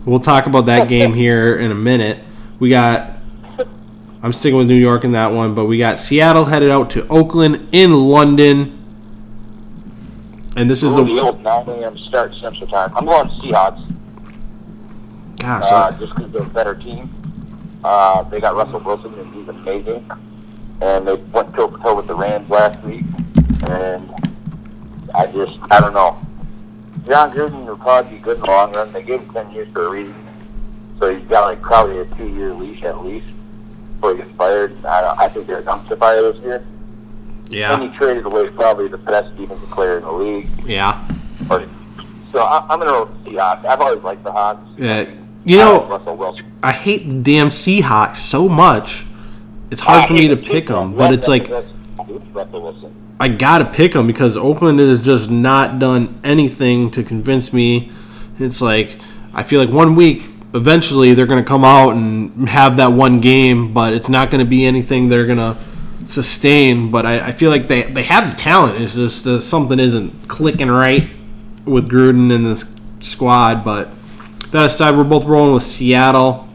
We'll 0.06 0.20
talk 0.20 0.48
about 0.48 0.66
that 0.66 0.88
game 0.88 1.14
here 1.14 1.56
in 1.56 1.70
a 1.70 1.76
minute. 1.76 2.18
We 2.60 2.70
got. 2.70 3.20
I'm 4.22 4.32
sticking 4.32 4.58
with 4.58 4.68
New 4.68 4.76
York 4.76 5.04
in 5.04 5.12
that 5.12 5.34
one, 5.34 5.54
but 5.54 5.66
we 5.66 5.78
got 5.78 6.00
Seattle 6.00 6.46
headed 6.46 6.72
out 6.72 6.90
to 6.92 7.06
Oakland 7.10 7.68
in 7.74 7.92
London, 7.92 8.80
and 10.56 10.70
this 10.70 10.82
is 10.82 10.92
Ooh, 10.94 11.04
the 11.04 11.14
the 11.14 11.20
old 11.20 11.42
9 11.42 11.68
a.m. 11.70 11.98
start 11.98 12.34
Central 12.36 12.68
Time. 12.68 12.94
I'm 12.96 13.06
going 13.06 13.28
Seahawks 13.42 13.94
gosh. 15.44 15.72
uh, 15.72 15.76
I- 15.76 15.92
just 16.00 16.16
because 16.16 16.32
they're 16.32 16.44
a 16.44 16.50
better 16.50 16.74
team. 16.74 17.10
Uh, 17.84 18.24
they 18.24 18.40
got 18.40 18.56
Russell 18.56 18.80
Wilson, 18.80 19.14
and 19.20 19.34
he's 19.34 19.48
amazing. 19.50 20.10
And 20.82 21.08
they 21.08 21.16
went 21.16 21.54
toe 21.54 21.68
to 21.68 21.78
toe 21.84 21.96
with 21.96 22.08
the 22.08 22.16
Rams 22.16 22.50
last 22.50 22.82
week. 22.84 23.04
And 23.68 24.10
I 25.14 25.28
just, 25.28 25.60
I 25.70 25.82
don't 25.82 25.94
know. 25.94 26.18
Jon 27.06 27.32
Gruden 27.32 27.66
will 27.66 27.78
probably 27.78 28.18
be 28.18 28.24
good 28.24 28.36
in 28.38 28.42
the 28.42 28.48
long 28.48 28.72
run. 28.72 28.92
They 28.94 29.04
gave 29.04 29.20
him 29.22 29.34
10 29.34 29.52
years 29.52 29.72
for 29.74 29.88
a 29.88 29.90
reason. 29.90 30.16
So 31.04 31.14
he's 31.14 31.28
got 31.28 31.44
like 31.48 31.62
probably 31.62 32.00
a 32.00 32.06
two 32.16 32.30
year 32.30 32.54
leash 32.54 32.82
at 32.84 33.04
least 33.04 33.26
before 33.96 34.16
he 34.16 34.22
gets 34.22 34.32
fired. 34.38 34.72
I, 34.86 35.02
don't- 35.02 35.20
I 35.20 35.28
think 35.28 35.48
they're 35.48 35.60
a 35.60 35.64
dumpster 35.64 36.00
fire 36.00 36.22
this 36.32 36.42
year. 36.42 36.66
Yeah. 37.50 37.74
And 37.78 37.92
he 37.92 37.98
traded 37.98 38.26
away 38.26 38.48
probably 38.52 38.88
the 38.88 38.98
best 39.00 39.36
defensive 39.36 39.70
player 39.70 39.98
in 39.98 40.04
the 40.04 40.12
league. 40.14 40.48
yeah. 40.66 41.06
But, 41.50 41.68
so 42.32 42.40
I, 42.40 42.66
I'm 42.70 42.80
going 42.80 42.88
to 42.88 42.94
roll 42.94 43.06
the 43.26 43.32
Seahawks. 43.32 43.66
I've 43.66 43.82
always 43.82 44.02
liked 44.02 44.24
the 44.24 44.32
Hawks. 44.32 44.66
Yeah, 44.78 45.10
you 45.44 45.60
I 45.60 45.66
know- 45.66 45.80
like 45.80 45.90
Russell 45.90 46.16
Wilson. 46.16 46.46
I 46.64 46.72
hate 46.72 47.10
the 47.10 47.20
damn 47.20 47.50
Seahawks 47.50 48.16
so 48.16 48.48
much. 48.48 49.04
It's 49.72 49.82
hard 49.82 50.08
for 50.08 50.14
me 50.14 50.30
to 50.30 50.38
pick 50.38 50.68
them, 50.68 50.96
but 50.96 51.14
it's 51.14 51.28
like 51.28 51.52
I 53.20 53.28
gotta 53.28 53.66
pick 53.66 53.92
them 53.92 54.08
because 54.08 54.38
Oakland 54.38 54.80
has 54.80 55.00
just 55.02 55.30
not 55.30 55.80
done 55.80 56.18
anything 56.24 56.92
to 56.92 57.04
convince 57.04 57.52
me. 57.52 57.92
It's 58.40 58.62
like 58.62 59.00
I 59.34 59.44
feel 59.44 59.60
like 59.64 59.74
one 59.74 59.96
week, 59.96 60.24
eventually 60.54 61.14
they're 61.14 61.26
gonna 61.26 61.44
come 61.44 61.66
out 61.66 61.92
and 61.92 62.48
have 62.50 62.78
that 62.78 62.92
one 62.92 63.20
game, 63.20 63.74
but 63.74 63.94
it's 63.94 64.10
not 64.10 64.32
gonna 64.32 64.46
be 64.46 64.66
anything 64.66 65.10
they're 65.10 65.28
gonna 65.28 65.56
sustain. 66.06 66.92
But 66.92 67.06
I, 67.06 67.28
I 67.28 67.32
feel 67.32 67.50
like 67.50 67.68
they 67.68 67.84
they 67.84 68.04
have 68.04 68.30
the 68.30 68.36
talent. 68.36 68.82
It's 68.82 68.96
just 68.96 69.26
uh, 69.28 69.40
something 69.40 69.80
isn't 69.80 70.28
clicking 70.28 70.70
right 70.70 71.10
with 71.66 71.90
Gruden 71.90 72.34
and 72.34 72.46
this 72.46 72.66
squad. 73.00 73.64
But 73.66 73.90
that 74.52 74.66
aside, 74.68 74.96
we're 74.96 75.04
both 75.04 75.26
rolling 75.26 75.54
with 75.54 75.64
Seattle. 75.64 76.48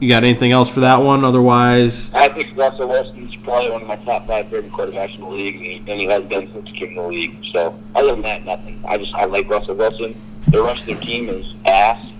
You 0.00 0.08
got 0.08 0.24
anything 0.24 0.50
else 0.50 0.68
for 0.68 0.80
that 0.80 0.96
one? 0.96 1.24
Otherwise, 1.24 2.12
I 2.12 2.28
think 2.28 2.56
Russell 2.56 2.88
Wilson's 2.88 3.36
probably 3.36 3.70
one 3.70 3.82
of 3.82 3.88
my 3.88 3.96
top 3.96 4.26
five 4.26 4.48
favorite 4.48 4.72
quarterbacks 4.72 5.14
in 5.14 5.20
the 5.20 5.28
league, 5.28 5.54
and 5.54 5.64
he, 5.64 5.76
and 5.76 6.00
he 6.00 6.06
has 6.06 6.24
been 6.24 6.52
since 6.52 6.68
he 6.68 6.76
came 6.76 6.88
in 6.88 6.94
the 6.96 7.06
league. 7.06 7.36
So 7.52 7.78
other 7.94 8.10
than 8.10 8.22
that, 8.22 8.44
nothing. 8.44 8.82
I 8.86 8.98
just 8.98 9.14
I 9.14 9.26
like 9.26 9.48
Russell 9.48 9.76
Wilson. 9.76 10.20
The 10.48 10.62
rest 10.62 10.80
of 10.80 10.86
their 10.86 11.00
team 11.00 11.28
is 11.28 11.54
ass, 11.64 12.10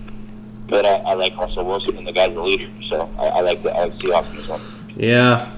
but 0.67 0.85
I, 0.85 0.95
I 0.95 1.13
like 1.13 1.35
Russell 1.37 1.65
Wilson, 1.65 1.97
and 1.97 2.07
the 2.07 2.11
guy's 2.11 2.35
a 2.35 2.41
leader. 2.41 2.69
So 2.89 3.09
I, 3.19 3.25
I 3.27 3.41
like 3.41 3.63
the 3.63 3.71
I 3.71 3.85
like 3.85 3.93
Seahawks 3.93 4.35
this 4.35 4.47
one. 4.47 4.61
Yeah. 4.95 5.51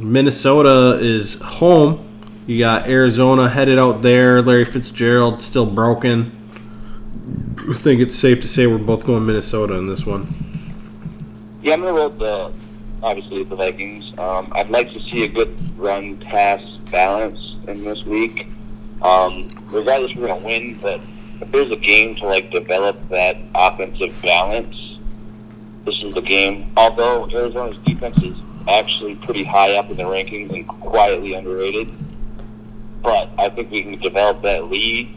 Minnesota 0.00 0.98
is 1.00 1.40
home. 1.40 2.08
You 2.46 2.58
got 2.58 2.88
Arizona 2.88 3.48
headed 3.48 3.78
out 3.78 4.02
there. 4.02 4.42
Larry 4.42 4.64
Fitzgerald 4.64 5.40
still 5.40 5.66
broken. 5.66 6.38
I 7.70 7.74
think 7.74 8.00
it's 8.00 8.16
safe 8.16 8.40
to 8.40 8.48
say 8.48 8.66
we're 8.66 8.78
both 8.78 9.06
going 9.06 9.24
Minnesota 9.24 9.74
in 9.74 9.86
this 9.86 10.04
one. 10.04 10.34
Yeah, 11.62 11.74
I'm 11.74 11.82
gonna 11.82 11.92
roll 11.92 12.10
the 12.10 12.52
obviously 13.02 13.44
the 13.44 13.54
Vikings. 13.54 14.12
Um, 14.18 14.48
I'd 14.52 14.70
like 14.70 14.92
to 14.92 15.00
see 15.00 15.22
a 15.22 15.28
good 15.28 15.56
run 15.78 16.16
pass 16.18 16.60
balance 16.90 17.38
in 17.68 17.84
this 17.84 18.04
week. 18.04 18.48
Um, 19.02 19.42
regardless, 19.66 20.14
we're 20.16 20.26
gonna 20.26 20.44
win, 20.44 20.78
but 20.80 21.00
if 21.42 21.50
there's 21.50 21.70
a 21.72 21.76
game 21.76 22.14
to 22.16 22.26
like 22.26 22.50
develop 22.50 22.96
that 23.08 23.36
offensive 23.54 24.20
balance, 24.22 24.76
this 25.84 25.96
is 26.02 26.14
the 26.14 26.22
game. 26.22 26.72
Although 26.76 27.28
Arizona's 27.30 27.76
defense 27.84 28.16
is 28.22 28.38
actually 28.68 29.16
pretty 29.16 29.42
high 29.42 29.74
up 29.74 29.90
in 29.90 29.96
the 29.96 30.04
rankings 30.04 30.54
and 30.54 30.66
quietly 30.68 31.34
underrated, 31.34 31.92
but 33.02 33.28
I 33.38 33.48
think 33.48 33.72
we 33.72 33.82
can 33.82 33.98
develop 33.98 34.42
that 34.42 34.70
lead 34.70 35.12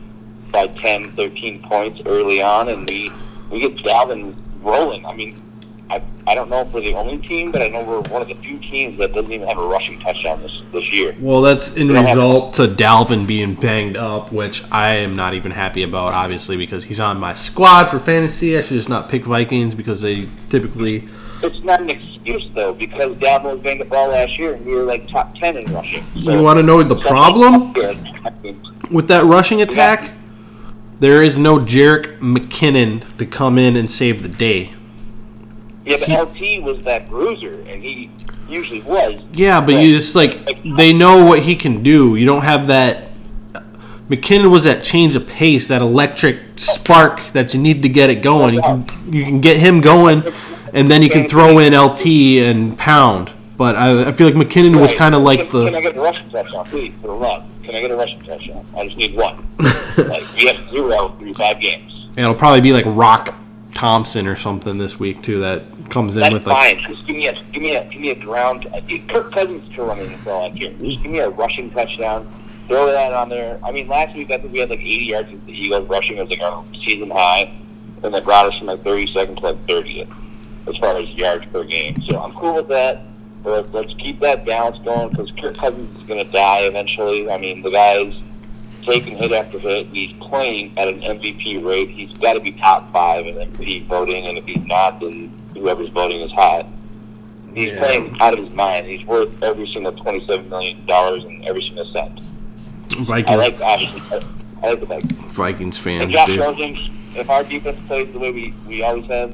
by 0.51 0.65
10, 0.67 1.11
13 1.15 1.61
points 1.61 2.01
early 2.07 2.41
on, 2.41 2.69
and 2.69 2.89
we 2.89 3.11
we 3.51 3.59
get 3.59 3.75
Dalvin 3.77 4.35
rolling. 4.61 5.05
I 5.05 5.13
mean, 5.13 5.39
I 5.89 6.01
I 6.27 6.33
don't 6.33 6.49
know 6.49 6.61
if 6.61 6.73
we're 6.73 6.81
the 6.81 6.95
only 6.95 7.19
team, 7.27 7.51
but 7.51 7.61
I 7.61 7.67
know 7.67 7.83
we're 7.83 8.01
one 8.09 8.21
of 8.21 8.27
the 8.27 8.33
few 8.35 8.57
teams 8.59 8.97
that 8.97 9.13
doesn't 9.13 9.31
even 9.31 9.47
have 9.47 9.59
a 9.59 9.67
rushing 9.67 9.99
touchdown 9.99 10.41
this 10.41 10.61
this 10.71 10.91
year. 10.91 11.15
Well, 11.19 11.41
that's 11.41 11.75
in 11.75 11.89
have- 11.93 12.07
result 12.07 12.53
to 12.55 12.67
Dalvin 12.67 13.27
being 13.27 13.53
banged 13.53 13.95
up, 13.95 14.31
which 14.31 14.63
I 14.71 14.95
am 14.95 15.15
not 15.15 15.35
even 15.35 15.51
happy 15.51 15.83
about, 15.83 16.13
obviously, 16.13 16.57
because 16.57 16.85
he's 16.85 16.99
on 16.99 17.19
my 17.19 17.33
squad 17.35 17.85
for 17.85 17.99
fantasy. 17.99 18.57
I 18.57 18.61
should 18.61 18.77
just 18.77 18.89
not 18.89 19.09
pick 19.09 19.25
Vikings 19.25 19.75
because 19.75 20.01
they 20.01 20.27
typically. 20.49 21.07
It's 21.43 21.63
not 21.63 21.81
an 21.81 21.91
excuse 21.91 22.49
though, 22.55 22.73
because 22.73 23.15
Dalvin 23.17 23.43
was 23.53 23.59
banged 23.59 23.81
up 23.81 23.91
all 23.91 24.07
last 24.09 24.39
year, 24.39 24.53
and 24.55 24.65
we 24.65 24.73
were 24.73 24.83
like 24.83 25.07
top 25.09 25.35
ten 25.35 25.55
in 25.57 25.71
rushing. 25.71 26.03
So- 26.15 26.31
You 26.31 26.41
want 26.41 26.57
to 26.57 26.63
know 26.63 26.81
the 26.81 26.95
problem? 26.95 27.73
With 28.91 29.07
that 29.09 29.23
rushing 29.25 29.61
attack, 29.61 30.11
there 30.99 31.21
is 31.21 31.37
no 31.37 31.59
Jerick 31.59 32.19
McKinnon 32.19 33.03
to 33.17 33.25
come 33.25 33.59
in 33.59 33.75
and 33.75 33.91
save 33.91 34.23
the 34.23 34.29
day. 34.29 34.71
Yeah, 35.85 35.97
but 35.97 36.09
LT 36.09 36.63
was 36.63 36.83
that 36.83 37.07
bruiser, 37.07 37.61
and 37.67 37.81
he 37.83 38.09
usually 38.49 38.81
was. 38.81 39.21
Yeah, 39.33 39.61
but 39.61 39.75
you 39.75 39.95
just 39.95 40.15
like 40.15 40.63
they 40.77 40.93
know 40.93 41.25
what 41.25 41.43
he 41.43 41.55
can 41.55 41.83
do. 41.83 42.15
You 42.15 42.25
don't 42.25 42.43
have 42.43 42.67
that. 42.67 43.11
Uh, 43.53 43.61
McKinnon 44.09 44.51
was 44.51 44.63
that 44.63 44.83
change 44.83 45.15
of 45.15 45.27
pace, 45.27 45.67
that 45.67 45.81
electric 45.81 46.39
spark 46.55 47.31
that 47.33 47.53
you 47.53 47.61
need 47.61 47.83
to 47.83 47.89
get 47.89 48.09
it 48.09 48.21
going. 48.21 48.55
You 48.55 48.61
can 48.61 48.85
you 49.13 49.23
can 49.25 49.41
get 49.41 49.57
him 49.57 49.79
going, 49.81 50.23
and 50.73 50.89
then 50.89 51.01
you 51.01 51.09
can 51.09 51.27
throw 51.27 51.59
in 51.59 51.73
LT 51.75 52.05
and 52.43 52.77
pound. 52.77 53.31
But 53.57 53.75
I, 53.75 54.09
I 54.09 54.11
feel 54.11 54.27
like 54.27 54.35
McKinnon 54.35 54.81
was 54.81 54.91
kind 54.91 55.15
of 55.15 55.21
like 55.21 55.49
Can, 55.49 55.49
can 55.49 55.67
I 55.67 55.71
the 55.71 55.81
get 55.81 55.97
a 55.97 56.01
rushing 56.01 56.29
touchdown, 56.29 56.65
please, 56.65 56.93
for 56.99 57.07
the 57.07 57.13
love? 57.13 57.47
Can 57.63 57.75
I 57.75 57.81
get 57.81 57.91
a 57.91 57.95
rushing 57.95 58.21
touchdown? 58.21 58.65
I 58.75 58.85
just 58.85 58.97
need 58.97 59.15
one. 59.15 59.47
like 59.97 60.33
we 60.35 60.47
have 60.47 60.69
zero 60.71 61.15
through 61.19 61.33
five 61.35 61.61
games. 61.61 62.09
it'll 62.17 62.35
probably 62.35 62.61
be 62.61 62.73
like 62.73 62.85
Rock 62.85 63.33
Thompson 63.73 64.27
or 64.27 64.35
something 64.35 64.77
this 64.77 64.99
week 64.99 65.21
too 65.21 65.39
that 65.39 65.63
comes 65.89 66.15
in 66.15 66.21
That's 66.21 66.33
with 66.33 66.47
like 66.47 66.77
fine. 66.77 66.93
Just 66.93 67.07
give 67.07 67.15
me 67.15 67.27
a 67.27 67.33
give 67.51 67.61
me 67.61 67.75
a 67.75 67.85
give 67.85 68.01
me 68.01 68.09
a 68.11 68.15
ground. 68.15 68.67
Uh, 68.73 68.81
Kirk 69.07 69.31
Cousins 69.31 69.73
to 69.75 69.83
run 69.83 69.99
in 69.99 70.11
is 70.11 70.27
all 70.27 70.45
I 70.45 70.49
care. 70.57 70.71
Just 70.73 71.03
give 71.03 71.11
me 71.11 71.19
a 71.19 71.29
rushing 71.29 71.69
touchdown. 71.71 72.27
Throw 72.67 72.91
that 72.91 73.13
on 73.13 73.29
there. 73.29 73.59
I 73.63 73.71
mean, 73.71 73.87
last 73.87 74.15
week 74.15 74.31
I 74.31 74.37
think 74.37 74.51
we 74.51 74.59
had 74.59 74.69
like 74.69 74.79
80 74.79 75.05
yards 75.05 75.31
with 75.31 75.45
the 75.45 75.53
Eagles 75.53 75.87
rushing. 75.87 76.17
It 76.17 76.21
was 76.21 76.29
like 76.29 76.41
our 76.41 76.63
season 76.85 77.11
high, 77.11 77.53
and 78.03 78.13
they 78.13 78.21
brought 78.21 78.47
us 78.47 78.57
from 78.57 78.67
like 78.67 78.83
32nd 78.83 79.37
to 79.37 79.41
like 79.41 79.67
30th 79.67 80.11
as 80.67 80.77
far 80.77 80.97
as 80.97 81.07
yards 81.09 81.45
per 81.51 81.63
game. 81.63 82.01
So 82.07 82.19
I'm 82.19 82.33
cool 82.33 82.55
with 82.55 82.67
that. 82.69 83.03
But 83.43 83.71
let's 83.73 83.93
keep 83.95 84.19
that 84.21 84.43
balance 84.43 84.79
going 84.83 85.09
because 85.09 85.29
Kirk 85.39 85.55
Cousins 85.55 85.95
is 86.01 86.07
going 86.07 86.25
to 86.25 86.31
die 86.31 86.61
eventually. 86.61 87.29
I 87.29 87.37
mean, 87.37 87.61
the 87.61 87.69
guy's 87.69 88.15
taking 88.81 89.17
hit 89.17 89.31
after 89.31 89.59
hit. 89.59 89.87
He's 89.87 90.13
playing 90.13 90.75
at 90.77 90.87
an 90.87 91.01
MVP 91.01 91.63
rate. 91.63 91.89
He's 91.89 92.11
got 92.17 92.33
to 92.33 92.39
be 92.39 92.53
top 92.53 92.91
five 92.91 93.27
in 93.27 93.35
MVP 93.35 93.85
voting, 93.85 94.25
and 94.25 94.37
if 94.39 94.45
he's 94.45 94.65
not, 94.65 94.99
then 94.99 95.31
whoever's 95.55 95.89
voting 95.89 96.21
is 96.21 96.31
hot. 96.31 96.67
He's 97.53 97.67
Yeah. 97.69 97.79
playing 97.79 98.17
out 98.19 98.33
of 98.37 98.43
his 98.45 98.53
mind. 98.53 98.85
He's 98.87 99.05
worth 99.05 99.29
every 99.41 99.69
single 99.73 99.93
twenty-seven 99.93 100.49
million 100.49 100.85
dollars 100.85 101.23
and 101.23 101.45
every 101.45 101.61
single 101.61 101.91
cent. 101.93 102.19
I 102.93 103.03
Vikings 103.03 103.37
like 103.37 103.61
obviously. 103.61 104.01
I 104.63 104.69
like 104.69 104.79
the 104.79 104.85
Vikings. 104.85 105.11
Vikings 105.13 105.77
And 105.77 105.83
fans, 106.01 106.13
Josh 106.13 106.27
dude. 106.27 106.39
Rosen, 106.39 106.77
if 107.15 107.29
our 107.29 107.43
defense 107.43 107.77
plays 107.87 108.11
the 108.11 108.19
way 108.19 108.31
we, 108.31 108.53
we 108.67 108.81
always 108.83 109.05
have, 109.05 109.33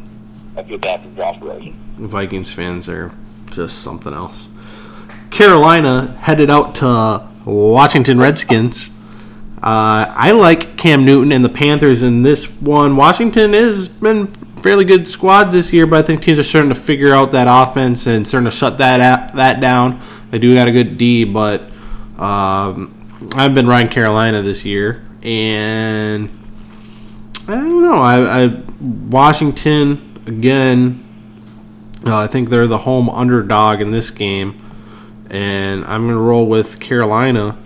I 0.58 0.64
feel 0.64 0.78
bad 0.78 1.04
for 1.04 1.10
Josh 1.16 1.40
Rosen. 1.42 1.74
Vikings 1.98 2.52
fans 2.52 2.88
are 2.90 3.12
just 3.52 3.80
something 3.80 4.14
else. 4.14 4.50
Carolina 5.30 6.18
headed 6.22 6.50
out 6.50 6.76
to 6.76 7.28
Washington 7.46 8.20
Redskins. 8.20 8.90
Uh, 9.58 10.06
I 10.10 10.32
like 10.32 10.76
Cam 10.78 11.06
Newton 11.06 11.32
and 11.32 11.46
the 11.46 11.50
Panthers 11.50 12.02
in 12.04 12.24
this 12.24 12.46
one. 12.60 12.96
Washington 12.96 13.54
has 13.54 13.88
been 13.88 14.28
fairly 14.62 14.86
good 14.86 15.08
squad 15.08 15.46
this 15.46 15.74
year, 15.74 15.88
but 15.88 16.00
I 16.00 16.02
think 16.06 16.22
teams 16.22 16.40
are 16.40 16.44
starting 16.44 16.70
to 16.70 16.76
figure 16.76 17.14
out 17.14 17.32
that 17.32 17.48
offense 17.50 18.08
and 18.08 18.28
starting 18.28 18.46
to 18.46 18.56
shut 18.56 18.78
that 18.78 19.34
that 19.36 19.60
down. 19.60 20.02
They 20.30 20.40
do 20.40 20.54
got 20.56 20.68
a 20.68 20.72
good 20.72 20.98
D, 20.98 21.24
but 21.24 21.62
um, 22.18 23.30
I've 23.36 23.54
been 23.54 23.68
riding 23.68 23.92
Carolina 23.92 24.42
this 24.42 24.64
year, 24.64 25.04
and 25.24 26.32
I 27.48 27.56
don't 27.56 27.82
know. 27.82 27.96
I, 27.96 28.44
I 28.44 28.62
Washington 28.80 30.22
again. 30.26 31.04
Uh, 32.06 32.18
I 32.18 32.28
think 32.28 32.50
they're 32.50 32.68
the 32.68 32.80
home 32.80 33.10
underdog 33.10 33.82
in 33.82 33.92
this 33.92 34.10
game, 34.10 34.58
and 35.30 35.86
I'm 35.86 36.04
going 36.04 36.16
to 36.16 36.22
roll 36.22 36.48
with 36.48 36.80
Carolina. 36.80 37.58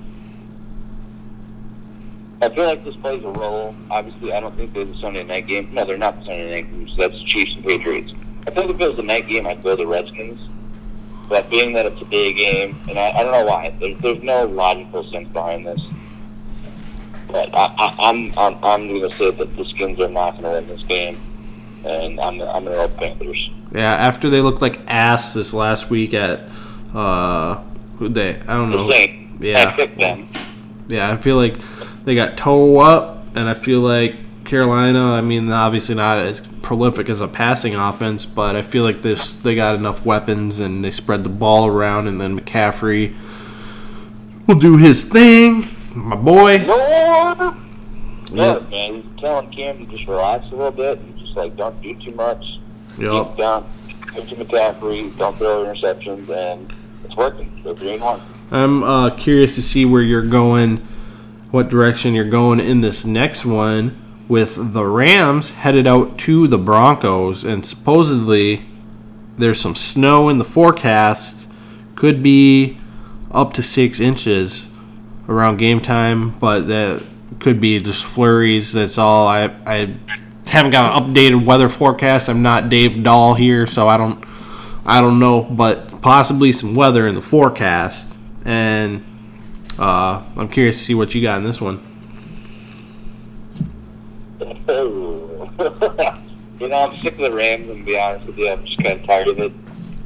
I 2.42 2.50
feel 2.50 2.66
like 2.66 2.84
this 2.84 2.96
plays 2.98 3.24
a 3.24 3.30
role. 3.30 3.76
Obviously, 3.90 4.34
I 4.34 4.40
don't 4.40 4.56
think 4.56 4.74
they're 4.74 4.86
the 4.86 4.98
Sunday 4.98 5.24
night 5.24 5.48
game. 5.48 5.74
No, 5.74 5.86
they're 5.86 5.98
not 5.98 6.20
the 6.20 6.26
Sunday 6.26 6.62
night 6.62 6.72
games. 6.72 6.96
That's 6.98 7.22
Chiefs 7.24 7.54
and 7.56 7.64
Patriots. 7.64 8.12
I 8.48 8.52
think 8.52 8.70
if 8.70 8.80
it 8.80 8.90
was 8.90 9.00
a 9.00 9.04
night 9.04 9.28
game, 9.28 9.48
I'd 9.48 9.64
go 9.64 9.76
the 9.76 9.88
Redskins. 9.88 10.42
But 11.28 11.50
being 11.50 11.74
that 11.74 11.86
it's 11.88 12.00
a 12.02 12.06
day 12.06 12.34
game, 12.34 12.78
and 12.88 13.00
I, 13.00 13.10
I 13.12 13.24
don't 13.24 13.32
know 13.32 13.46
why, 13.46 13.76
there's, 13.80 14.00
there's 14.02 14.22
no 14.22 14.46
logical 14.46 15.10
sense 15.12 15.28
behind 15.30 15.66
this. 15.66 15.80
But 17.28 17.54
I, 17.56 17.74
I, 17.78 17.96
I'm 18.00 18.38
I'm, 18.38 18.64
I'm 18.64 18.88
going 18.88 19.10
to 19.10 19.18
say 19.18 19.32
that 19.32 19.56
the 19.56 19.66
Skins 19.66 20.00
are 20.00 20.08
not 20.08 20.40
going 20.40 20.44
to 20.44 20.50
win 20.52 20.68
this 20.68 20.86
game, 20.86 21.20
and 21.84 22.20
I'm 22.20 22.40
I'm 22.42 22.64
going 22.64 22.66
to 22.66 22.72
roll 22.72 22.90
Panthers. 22.90 23.50
Yeah, 23.74 23.94
after 23.94 24.30
they 24.30 24.42
looked 24.42 24.62
like 24.62 24.80
ass 24.88 25.34
this 25.34 25.54
last 25.54 25.90
week 25.90 26.14
at 26.14 26.42
uh, 26.94 27.56
who 27.98 28.10
they 28.10 28.36
I 28.42 28.54
don't 28.54 28.70
know. 28.70 28.88
The 28.88 28.94
Saints. 28.94 29.42
Yeah. 29.42 29.70
I 29.70 29.72
picked 29.76 30.00
them. 30.00 30.30
Yeah, 30.88 31.12
I 31.12 31.18
feel 31.18 31.38
like 31.38 31.60
they 32.06 32.16
got 32.16 32.38
toe 32.38 32.80
up, 32.80 33.26
and 33.36 33.50
I 33.50 33.54
feel 33.54 33.82
like 33.82 34.16
Carolina. 34.46 35.14
I 35.14 35.22
mean, 35.22 35.52
obviously 35.52 35.96
not 35.96 36.20
as 36.20 36.42
prolific 36.62 37.10
as 37.10 37.20
a 37.20 37.28
passing 37.28 37.76
offense, 37.76 38.26
but 38.26 38.56
I 38.56 38.62
feel 38.62 38.84
like 38.84 39.02
this 39.02 39.34
they 39.34 39.56
got 39.56 39.76
enough 39.76 40.06
weapons 40.06 40.60
and 40.60 40.84
they 40.84 40.92
spread 40.92 41.24
the 41.24 41.30
ball 41.30 41.68
around, 41.68 42.08
and 42.08 42.22
then 42.22 42.40
McCaffrey 42.40 43.16
will 44.48 44.60
do 44.60 44.78
his 44.78 45.06
thing. 45.06 45.66
My 45.94 46.16
boy. 46.16 46.56
Yeah. 46.56 48.54
Look, 48.54 48.70
man, 48.70 49.02
he's 49.02 49.20
telling 49.22 49.50
Cam 49.52 49.78
to 49.78 49.86
just 49.86 50.08
relax 50.08 50.46
a 50.48 50.56
little 50.56 50.72
bit 50.72 51.00
and 51.00 51.18
just 51.20 51.36
like 51.36 51.56
don't 51.56 51.80
do 51.82 51.96
too 52.02 52.12
much. 52.16 52.44
Yup. 52.98 53.30
Keep 53.30 53.38
down, 53.38 53.66
give 54.14 54.30
to 54.30 54.36
McCaffrey, 54.36 55.18
don't 55.18 55.38
throw 55.38 55.64
interceptions, 55.66 56.30
and 56.30 56.74
it's 57.04 57.16
working. 57.16 57.62
They're 57.64 57.94
and 57.94 58.02
one. 58.02 58.22
I'm 58.52 58.84
uh, 58.84 59.10
curious 59.12 59.56
to 59.56 59.62
see 59.62 59.86
where 59.86 60.02
you're 60.02 60.26
going, 60.26 60.86
what 61.52 61.70
direction 61.70 62.14
you're 62.14 62.26
going 62.30 62.60
in 62.60 62.82
this 62.82 63.06
next 63.06 63.46
one 63.46 64.02
with 64.28 64.74
the 64.74 64.86
Rams 64.86 65.54
headed 65.54 65.88
out 65.88 66.18
to 66.20 66.48
the 66.48 66.58
Broncos, 66.58 67.44
and 67.44 67.66
supposedly 67.66 68.66
there's 69.38 69.60
some 69.60 69.76
snow 69.76 70.30
in 70.30 70.38
the 70.38 70.44
forecast. 70.44 71.48
Could 71.96 72.24
be 72.24 72.78
up 73.32 73.54
to 73.54 73.64
six 73.64 74.00
inches 74.00 74.70
around 75.30 75.58
game 75.58 75.82
time, 75.82 76.32
but 76.40 76.68
that 76.68 77.04
could 77.40 77.62
be 77.62 77.80
just 77.80 78.04
flurries. 78.06 78.74
That's 78.74 78.98
all. 78.98 79.28
I 79.28 79.46
I 79.66 79.96
haven't 80.48 80.72
got 80.72 80.96
an 80.96 81.14
updated 81.14 81.46
weather 81.46 81.70
forecast. 81.70 82.30
I'm 82.30 82.42
not 82.42 82.70
Dave 82.70 83.04
Dahl 83.04 83.34
here, 83.34 83.66
so 83.66 83.88
I 83.88 83.98
don't 83.98 84.24
I 84.86 85.02
don't 85.02 85.20
know, 85.20 85.44
but 85.44 86.02
possibly 86.02 86.52
some 86.52 86.76
weather 86.76 87.08
in 87.08 87.16
the 87.16 87.22
forecast. 87.22 88.18
And 88.44 89.04
uh, 89.80 90.24
I'm 90.38 90.48
curious 90.48 90.78
to 90.78 90.84
see 90.84 90.96
what 90.96 91.14
you 91.16 91.22
got 91.22 91.38
in 91.38 91.44
this 91.44 91.62
one. 91.62 91.82
you 96.60 96.68
know, 96.68 96.90
I'm 96.90 96.98
sick 96.98 97.14
of 97.14 97.20
the 97.20 97.32
Rams, 97.32 97.70
and 97.70 97.80
to 97.80 97.84
be 97.86 97.98
honest 97.98 98.26
with 98.26 98.38
you, 98.38 98.50
I'm 98.50 98.66
just 98.66 98.78
kind 98.84 99.00
of 99.00 99.06
tired 99.06 99.28
of 99.28 99.40
it. 99.40 99.54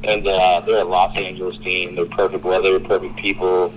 And 0.04 0.26
uh, 0.26 0.60
they're 0.60 0.82
a 0.82 0.84
Los 0.84 1.16
Angeles 1.16 1.58
team. 1.58 1.94
They're 1.94 2.06
perfect 2.06 2.44
weather, 2.44 2.78
perfect 2.80 3.16
people, 3.16 3.72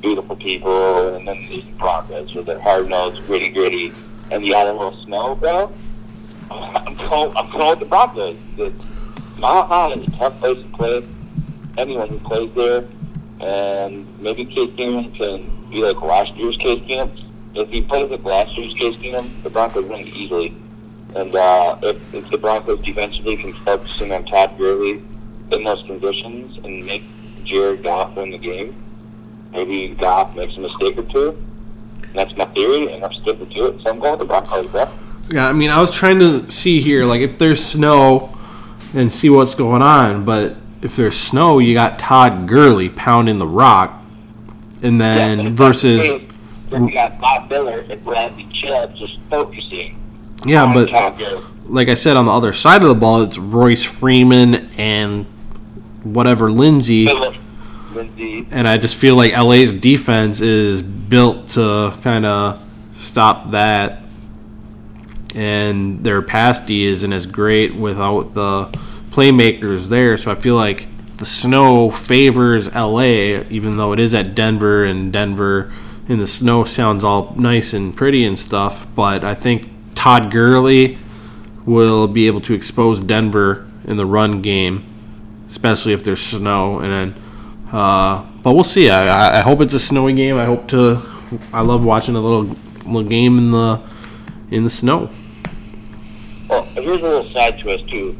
beautiful 0.00 0.36
people. 0.36 1.14
And 1.14 1.28
then 1.28 1.46
these 1.48 1.64
Broncos 1.78 2.34
with 2.34 2.46
their 2.46 2.60
hard 2.60 2.88
nosed, 2.88 3.24
gritty, 3.26 3.50
gritty, 3.50 3.92
and 4.30 4.46
got 4.48 4.66
a 4.66 4.72
little 4.72 5.04
snow, 5.04 5.34
bro. 5.36 5.72
I'm 6.50 6.96
going, 6.96 7.36
I'm 7.36 7.68
with 7.68 7.78
the 7.78 7.86
Broncos. 7.86 8.36
The 8.56 8.72
Mile 9.38 9.66
High 9.66 9.92
is 9.92 10.08
a 10.08 10.10
tough 10.12 10.40
place 10.40 10.62
to 10.62 10.68
play. 10.70 11.06
Anyone 11.78 12.08
who 12.08 12.18
plays 12.20 12.52
there, 12.54 12.84
and 13.40 14.20
maybe 14.20 14.44
Case 14.44 14.70
Keenum 14.70 15.14
can 15.16 15.70
be 15.70 15.82
like 15.82 16.00
last 16.02 16.34
year's 16.36 16.56
Case 16.56 16.80
Keenum. 16.80 17.10
If 17.54 17.68
he 17.70 17.80
plays 17.82 18.10
like 18.10 18.24
last 18.24 18.56
year's 18.56 18.74
Case 18.74 18.96
Keenum, 18.96 19.42
the 19.42 19.50
Broncos 19.50 19.86
win 19.86 20.06
easily. 20.08 20.54
And 21.14 21.34
uh, 21.34 21.78
if, 21.82 22.14
if 22.14 22.30
the 22.30 22.38
Broncos 22.38 22.80
defensively 22.84 23.36
can 23.36 23.52
focusing 23.64 24.12
on 24.12 24.24
Todd 24.26 24.56
Gurley 24.56 25.02
in 25.50 25.64
those 25.64 25.82
conditions 25.86 26.56
and 26.64 26.86
make 26.86 27.02
Jared 27.44 27.82
Goff 27.82 28.14
win 28.14 28.30
the 28.30 28.38
game, 28.38 28.76
maybe 29.52 29.88
Goff 29.88 30.36
makes 30.36 30.56
a 30.56 30.60
mistake 30.60 30.96
or 30.96 31.02
two. 31.02 31.44
That's 32.14 32.36
my 32.36 32.44
theory, 32.46 32.92
and 32.92 33.04
I'm 33.04 33.12
sticking 33.14 33.48
to 33.50 33.66
it. 33.66 33.82
So 33.82 33.90
I'm 33.90 33.98
going 33.98 34.12
with 34.12 34.20
the 34.20 34.26
Broncos, 34.26 34.66
bro. 34.68 34.88
Yeah, 35.30 35.48
I 35.48 35.52
mean, 35.52 35.70
I 35.70 35.80
was 35.80 35.94
trying 35.94 36.18
to 36.20 36.48
see 36.50 36.80
here, 36.80 37.04
like, 37.04 37.20
if 37.20 37.38
there's 37.38 37.64
snow 37.64 38.36
and 38.94 39.12
see 39.12 39.30
what's 39.30 39.54
going 39.54 39.82
on, 39.82 40.24
but 40.24 40.56
if 40.82 40.96
there's 40.96 41.18
snow, 41.18 41.58
you 41.58 41.74
got 41.74 41.98
Todd 41.98 42.48
Gurley 42.48 42.88
pounding 42.88 43.38
the 43.38 43.46
rock, 43.46 44.02
and 44.82 45.00
then 45.00 45.40
Yeah, 45.40 45.50
versus. 45.50 46.22
Then 46.70 46.86
you 46.86 46.94
got 46.94 47.18
Von 47.18 47.48
Miller 47.48 47.80
and 47.90 48.02
Bradley 48.04 48.46
Chubb 48.52 48.94
just 48.94 49.18
focusing 49.28 49.98
Yeah, 50.46 50.72
but 50.72 50.90
like 51.66 51.88
I 51.88 51.94
said, 51.94 52.16
on 52.16 52.26
the 52.26 52.30
other 52.30 52.52
side 52.52 52.82
of 52.82 52.88
the 52.88 52.94
ball, 52.94 53.22
it's 53.22 53.38
Royce 53.38 53.82
Freeman 53.84 54.70
and 54.78 55.26
whatever 56.02 56.50
Lindsey. 56.50 57.08
Lindsay. 57.92 58.46
and 58.52 58.68
I 58.68 58.76
just 58.78 58.96
feel 58.96 59.16
like 59.16 59.36
LA's 59.36 59.72
defense 59.72 60.40
is 60.40 60.80
built 60.80 61.48
to 61.48 61.92
kind 62.02 62.24
of 62.24 62.62
stop 62.96 63.50
that, 63.50 64.04
and 65.34 66.02
their 66.04 66.22
pass 66.22 66.60
D 66.60 66.86
isn't 66.86 67.12
as 67.12 67.26
great 67.26 67.74
without 67.74 68.32
the 68.34 68.66
playmakers 69.10 69.88
there. 69.88 70.16
So 70.16 70.30
I 70.30 70.34
feel 70.34 70.54
like 70.56 70.86
the 71.16 71.26
snow 71.26 71.90
favors 71.90 72.74
LA, 72.74 73.42
even 73.50 73.76
though 73.76 73.92
it 73.92 73.98
is 73.98 74.14
at 74.14 74.34
Denver, 74.34 74.84
and 74.84 75.12
Denver 75.12 75.72
in 76.08 76.18
the 76.18 76.26
snow 76.26 76.64
sounds 76.64 77.04
all 77.04 77.34
nice 77.36 77.72
and 77.74 77.96
pretty 77.96 78.24
and 78.24 78.38
stuff. 78.38 78.86
But 78.94 79.22
I 79.24 79.34
think 79.34 79.68
Todd 79.94 80.30
Gurley 80.30 80.98
will 81.66 82.08
be 82.08 82.26
able 82.26 82.40
to 82.42 82.54
expose 82.54 83.00
Denver 83.00 83.66
in 83.84 83.96
the 83.96 84.06
run 84.06 84.40
game, 84.42 84.84
especially 85.48 85.92
if 85.92 86.02
there's 86.02 86.20
snow, 86.22 86.78
and 86.78 86.90
then. 87.14 87.22
Uh, 87.72 88.26
but 88.42 88.54
we'll 88.54 88.64
see. 88.64 88.88
I, 88.90 89.06
I- 89.06 89.38
I 89.38 89.40
hope 89.42 89.60
it's 89.60 89.74
a 89.74 89.78
snowy 89.78 90.12
game. 90.14 90.36
I 90.38 90.44
hope 90.46 90.66
to. 90.68 91.00
I 91.52 91.60
love 91.60 91.84
watching 91.84 92.16
a 92.16 92.20
little 92.20 92.56
little 92.86 93.08
game 93.08 93.38
in 93.38 93.50
the 93.52 93.80
in 94.50 94.64
the 94.64 94.70
snow. 94.70 95.10
Well, 96.48 96.64
here's 96.64 96.98
a 96.98 97.02
little 97.02 97.24
side 97.24 97.60
twist 97.60 97.86
too. 97.88 98.16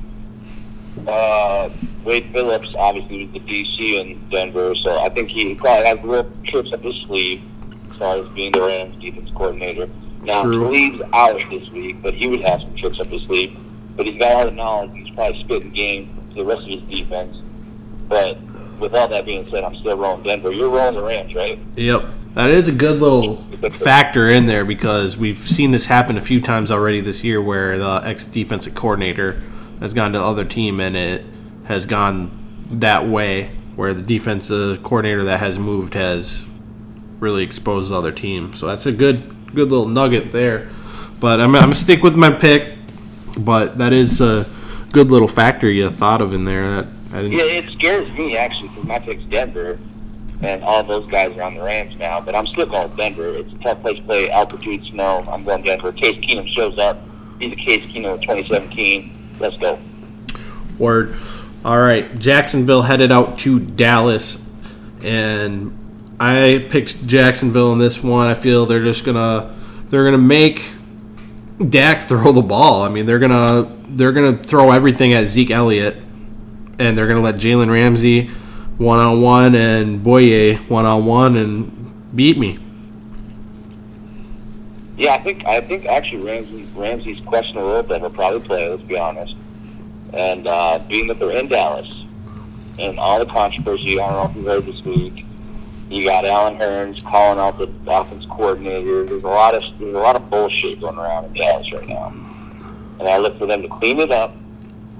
Uh, 1.06 1.70
Wade 2.04 2.30
Phillips 2.32 2.74
obviously 2.78 3.26
was 3.26 3.34
the 3.34 3.40
DC 3.40 4.00
in 4.00 4.28
Denver, 4.30 4.74
so 4.74 5.00
I 5.00 5.08
think 5.08 5.30
he 5.30 5.54
probably 5.54 5.86
has 5.86 6.02
real 6.02 6.30
tricks 6.44 6.72
up 6.72 6.82
his 6.82 6.96
sleeve 7.06 7.42
as 7.90 7.98
far 7.98 8.16
as 8.16 8.28
being 8.30 8.52
the 8.52 8.60
Rams 8.60 9.00
defense 9.02 9.30
coordinator. 9.34 9.88
Now 10.22 10.42
True. 10.42 11.02
Out 11.12 11.40
this 11.50 11.68
week, 11.70 12.02
but 12.02 12.14
he 12.14 12.26
would 12.26 12.42
have 12.42 12.60
some 12.60 12.76
tricks 12.76 13.00
up 13.00 13.08
his 13.08 13.22
sleeve. 13.22 13.56
But 13.96 14.06
he's 14.06 14.18
got 14.18 14.32
all 14.32 14.44
the 14.46 14.50
knowledge. 14.50 14.90
He's 14.94 15.10
probably 15.14 15.40
spitting 15.40 15.72
game 15.72 16.16
to 16.30 16.36
the 16.36 16.44
rest 16.44 16.62
of 16.62 16.68
his 16.68 16.82
defense. 16.82 17.36
But 18.08 18.38
with 18.78 18.94
all 18.94 19.08
that 19.08 19.24
being 19.26 19.48
said, 19.50 19.64
I'm 19.64 19.76
still 19.76 19.96
rolling 19.96 20.22
Denver. 20.22 20.52
You're 20.52 20.70
rolling 20.70 20.94
the 20.94 21.02
Rams, 21.02 21.34
right? 21.34 21.58
Yep, 21.76 22.12
that 22.34 22.50
is 22.50 22.68
a 22.68 22.72
good 22.72 23.00
little 23.00 23.36
factor 23.70 24.28
in 24.28 24.46
there 24.46 24.64
because 24.64 25.16
we've 25.16 25.38
seen 25.38 25.70
this 25.70 25.86
happen 25.86 26.16
a 26.16 26.20
few 26.20 26.40
times 26.40 26.70
already 26.70 27.00
this 27.00 27.22
year, 27.22 27.40
where 27.40 27.78
the 27.78 28.02
ex 28.04 28.24
defensive 28.24 28.74
coordinator 28.74 29.42
has 29.80 29.94
gone 29.94 30.12
to 30.12 30.18
the 30.18 30.24
other 30.24 30.44
team 30.44 30.80
and 30.80 30.96
it 30.96 31.24
has 31.64 31.86
gone 31.86 32.30
that 32.70 33.06
way, 33.06 33.50
where 33.76 33.94
the 33.94 34.02
defensive 34.02 34.82
coordinator 34.82 35.24
that 35.24 35.40
has 35.40 35.58
moved 35.58 35.94
has 35.94 36.46
really 37.18 37.42
exposed 37.42 37.90
the 37.90 37.96
other 37.96 38.12
team. 38.12 38.52
So 38.54 38.66
that's 38.66 38.86
a 38.86 38.92
good 38.92 39.36
good 39.54 39.70
little 39.70 39.88
nugget 39.88 40.32
there. 40.32 40.70
But 41.18 41.40
I'm, 41.40 41.54
I'm 41.54 41.62
gonna 41.62 41.74
stick 41.74 42.02
with 42.02 42.16
my 42.16 42.30
pick. 42.30 42.76
But 43.38 43.78
that 43.78 43.92
is 43.92 44.20
a 44.20 44.48
good 44.92 45.10
little 45.10 45.28
factor 45.28 45.70
you 45.70 45.88
thought 45.90 46.22
of 46.22 46.32
in 46.32 46.44
there. 46.44 46.82
That. 46.82 47.24
Yeah, 47.24 47.42
it 47.42 47.70
scares 47.72 48.10
me 48.12 48.36
actually 48.36 48.68
because 48.68 48.84
my 48.84 48.98
pick's 48.98 49.22
Denver, 49.24 49.78
and 50.42 50.62
all 50.62 50.82
those 50.82 51.06
guys 51.10 51.36
are 51.36 51.42
on 51.42 51.54
the 51.54 51.62
Rams 51.62 51.96
now. 51.96 52.20
But 52.20 52.34
I'm 52.34 52.46
still 52.48 52.66
going 52.66 52.94
Denver. 52.96 53.34
It's 53.34 53.52
a 53.52 53.58
tough 53.58 53.80
place 53.82 53.96
to 53.98 54.02
play. 54.02 54.30
Altitude, 54.30 54.84
snow. 54.86 55.24
I'm 55.30 55.44
going 55.44 55.62
Denver. 55.62 55.92
Case 55.92 56.16
Keenum 56.16 56.48
shows 56.54 56.78
up. 56.78 57.00
He's 57.38 57.52
a 57.52 57.56
Case 57.56 57.84
Keenum 57.86 58.14
of 58.14 58.20
2017. 58.22 59.19
Let's 59.40 59.56
go. 59.56 59.78
Word. 60.78 61.16
All 61.64 61.78
right, 61.78 62.18
Jacksonville 62.18 62.82
headed 62.82 63.10
out 63.10 63.38
to 63.40 63.58
Dallas, 63.58 64.46
and 65.02 66.16
I 66.20 66.66
picked 66.70 67.06
Jacksonville 67.06 67.72
in 67.72 67.78
this 67.78 68.02
one. 68.02 68.28
I 68.28 68.34
feel 68.34 68.66
they're 68.66 68.84
just 68.84 69.04
gonna 69.04 69.54
they're 69.88 70.04
gonna 70.04 70.18
make 70.18 70.64
Dak 71.58 72.00
throw 72.00 72.32
the 72.32 72.42
ball. 72.42 72.82
I 72.82 72.88
mean, 72.88 73.06
they're 73.06 73.18
gonna 73.18 73.70
they're 73.88 74.12
gonna 74.12 74.36
throw 74.36 74.70
everything 74.70 75.12
at 75.14 75.26
Zeke 75.26 75.50
Elliott, 75.50 75.96
and 76.78 76.96
they're 76.96 77.08
gonna 77.08 77.20
let 77.20 77.36
Jalen 77.36 77.70
Ramsey 77.70 78.30
one 78.78 78.98
on 78.98 79.20
one 79.20 79.54
and 79.54 80.00
Bouye 80.02 80.56
one 80.68 80.86
on 80.86 81.04
one 81.04 81.36
and 81.36 82.16
beat 82.16 82.38
me. 82.38 82.58
Yeah, 85.00 85.14
I 85.14 85.18
think 85.18 85.46
I 85.46 85.62
think 85.62 85.86
actually 85.86 86.26
Ramsey 86.26 86.66
Ramsey's 86.74 87.24
questionable 87.24 87.68
a 87.68 87.68
little 87.68 87.82
bit. 87.84 88.02
He'll 88.02 88.10
probably 88.10 88.46
play. 88.46 88.68
Let's 88.68 88.82
be 88.82 88.98
honest. 88.98 89.34
And 90.12 90.46
uh, 90.46 90.78
being 90.88 91.06
that 91.06 91.18
they're 91.18 91.30
in 91.30 91.48
Dallas, 91.48 91.90
and 92.78 92.98
all 92.98 93.18
the 93.18 93.24
controversy, 93.24 93.98
I 93.98 94.10
don't 94.10 94.12
know 94.12 94.30
if 94.30 94.36
you 94.36 94.50
heard 94.50 94.66
this 94.66 94.84
week. 94.84 95.24
You 95.88 96.04
got 96.04 96.26
Allen 96.26 96.58
Hurns 96.58 97.02
calling 97.02 97.38
out 97.38 97.56
the 97.56 97.70
offense 97.90 98.26
coordinator. 98.26 99.06
There's 99.06 99.24
a 99.24 99.26
lot 99.26 99.54
of 99.54 99.62
there's 99.78 99.94
a 99.94 99.98
lot 99.98 100.16
of 100.16 100.28
bullshit 100.28 100.82
going 100.82 100.98
around 100.98 101.24
in 101.24 101.32
Dallas 101.32 101.72
right 101.72 101.88
now, 101.88 102.12
and 102.98 103.08
I 103.08 103.16
look 103.16 103.38
for 103.38 103.46
them 103.46 103.62
to 103.62 103.68
clean 103.68 104.00
it 104.00 104.12
up 104.12 104.36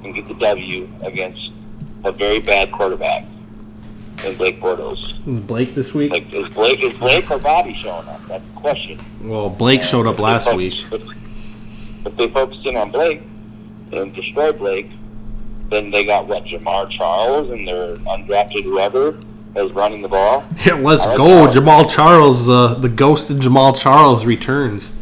and 0.03 0.15
get 0.15 0.27
the 0.27 0.35
W 0.35 0.89
against 1.03 1.53
a 2.05 2.13
very 2.13 2.41
bad 2.41 2.73
quarterback 2.73 3.27
in 4.25 4.37
Blake 4.37 4.61
Bortles. 4.61 4.99
Is 5.27 5.41
Blake 5.41 5.75
this 5.75 5.93
week? 5.95 6.13
Like 6.13 6.33
is 6.33 6.49
Blake 6.55 6.83
is 6.83 6.97
Blake 6.99 7.31
or 7.31 7.39
Bobby 7.39 7.75
showing 7.75 8.07
up? 8.09 8.21
That's 8.27 8.45
the 8.47 8.61
question. 8.61 8.99
Well, 9.23 9.51
Blake 9.51 9.83
showed 9.83 10.07
up 10.07 10.19
last 10.19 10.45
focus- 10.47 10.57
week. 10.57 10.75
If, 10.93 11.03
if 12.07 12.17
they 12.17 12.29
focus 12.29 12.59
in 12.65 12.77
on 12.77 12.91
Blake 12.91 13.23
and 13.93 14.15
destroy 14.15 14.53
Blake, 14.53 14.91
then 15.71 15.91
they 15.91 16.05
got 16.05 16.27
what 16.27 16.45
Jamar 16.45 16.91
Charles 16.91 17.51
and 17.51 17.67
their 17.67 17.97
undrafted 17.97 18.65
whoever 18.65 19.21
is 19.57 19.71
running 19.73 20.03
the 20.03 20.09
ball. 20.09 20.45
Yeah, 20.65 20.75
let's 20.75 21.07
like 21.07 21.17
go. 21.17 21.27
that. 21.47 21.55
Jamaal 21.55 21.89
Charles, 21.91 22.49
uh, 22.49 22.75
the 22.75 22.89
ghost 22.89 23.31
of 23.31 23.39
Jamaal 23.39 23.79
Charles 23.81 24.25
returns. 24.25 24.97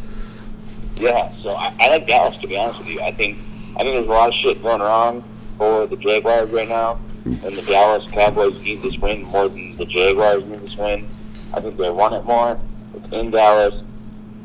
Yeah, 0.97 1.29
so 1.31 1.49
I, 1.51 1.73
I 1.79 1.89
like 1.89 2.07
Dallas 2.07 2.37
to 2.37 2.47
be 2.47 2.57
honest 2.57 2.79
with 2.79 2.87
you. 2.89 2.99
I 3.01 3.11
think 3.11 3.37
I 3.75 3.83
think 3.83 3.95
there's 3.95 4.07
a 4.07 4.11
lot 4.11 4.29
of 4.29 4.35
shit 4.35 4.61
going 4.61 4.81
wrong 4.81 5.23
for 5.57 5.85
the 5.87 5.95
Jaguars 5.95 6.49
right 6.49 6.67
now, 6.67 6.99
and 7.25 7.41
the 7.41 7.63
Dallas 7.63 8.09
Cowboys 8.11 8.61
need 8.61 8.81
this 8.81 8.97
win 8.97 9.23
more 9.23 9.49
than 9.49 9.75
the 9.77 9.85
Jaguars 9.85 10.45
need 10.45 10.61
this 10.61 10.75
win. 10.77 11.07
I 11.53 11.61
think 11.61 11.77
they 11.77 11.89
want 11.89 12.13
it 12.13 12.23
more. 12.25 12.59
It's 12.95 13.13
in 13.13 13.31
Dallas. 13.31 13.83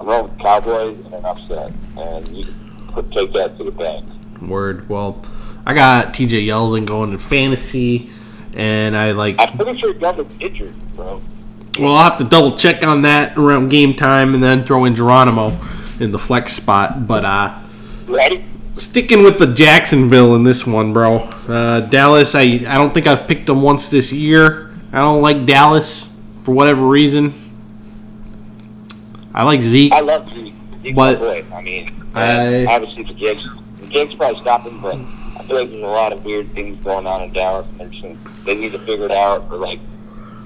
I'm 0.01 0.07
rolling 0.07 0.31
with 0.31 0.41
Cowboys 0.41 0.99
in 1.07 1.13
an 1.13 1.25
upset, 1.25 1.73
and 1.97 2.29
you 2.29 2.53
could 2.93 3.11
take 3.13 3.33
that 3.35 3.57
to 3.59 3.65
the 3.65 3.71
bank. 3.71 4.07
Word. 4.43 4.89
Well, 4.89 5.25
I 5.67 5.75
got 5.75 6.15
TJ 6.15 6.47
Yeldon 6.47 6.87
going 6.87 7.13
to 7.13 7.19
fantasy, 7.19 8.11
and 8.55 8.97
I 8.97 9.13
like. 9.13 9.37
I'm 9.39 9.57
pretty 9.57 9.79
sure 9.79 9.95
Gunner's 9.95 10.27
injured, 10.41 10.75
bro. 10.97 11.23
Well, 11.79 11.95
I'll 11.95 12.11
have 12.11 12.19
to 12.19 12.25
double 12.25 12.57
check 12.57 12.85
on 12.85 13.03
that 13.03 13.37
around 13.37 13.69
game 13.69 13.95
time, 13.95 14.35
and 14.35 14.43
then 14.43 14.65
throw 14.65 14.85
in 14.85 14.95
Geronimo 14.95 15.59
in 16.01 16.13
the 16.13 16.19
flex 16.19 16.53
spot. 16.53 17.07
But 17.07 17.25
uh, 17.25 17.59
Ready? 18.07 18.45
Sticking 18.75 19.23
with 19.25 19.39
the 19.39 19.53
Jacksonville 19.53 20.35
in 20.35 20.43
this 20.43 20.67
one, 20.67 20.93
bro. 20.93 21.17
Uh, 21.49 21.81
Dallas, 21.81 22.35
I 22.35 22.43
I 22.43 22.77
don't 22.77 22.93
think 22.93 23.07
I've 23.07 23.27
picked 23.29 23.47
them 23.47 23.63
once 23.63 23.91
this 23.91 24.13
year. 24.13 24.71
I 24.93 24.99
don't 24.99 25.23
like 25.23 25.45
Dallas 25.47 26.17
for 26.43 26.53
whatever 26.53 26.87
reason. 26.87 27.35
I 29.35 29.43
like 29.45 29.63
Zeke. 29.63 29.93
I 29.93 30.01
love 30.01 30.31
Zeke. 30.33 30.55
Zeke's 30.83 30.95
But- 30.97 31.19
boy. 31.19 31.45
I 31.55 31.63
mean, 31.63 31.91
I- 32.15 32.67
obviously 32.67 33.03
the 33.05 33.15
Jags, 33.15 33.43
the 33.81 33.87
Jags 33.89 34.15
probably 34.15 34.41
stopped 34.41 34.67
him, 34.67 34.81
but 34.81 34.95
I 34.95 35.43
feel 35.43 35.57
like 35.57 35.71
there's 35.71 35.83
a 35.83 35.87
lot 35.87 36.13
of 36.13 36.25
weird 36.25 36.53
things 36.55 36.81
going 36.83 37.07
on 37.07 37.23
in 37.25 37.33
Dallas, 37.33 37.67
and 37.81 37.91
just 37.93 38.45
they 38.45 38.55
need 38.55 38.73
to 38.73 38.79
figure 38.81 39.07
it 39.07 39.11
out. 39.13 39.47
Or 39.51 39.57
like 39.57 39.81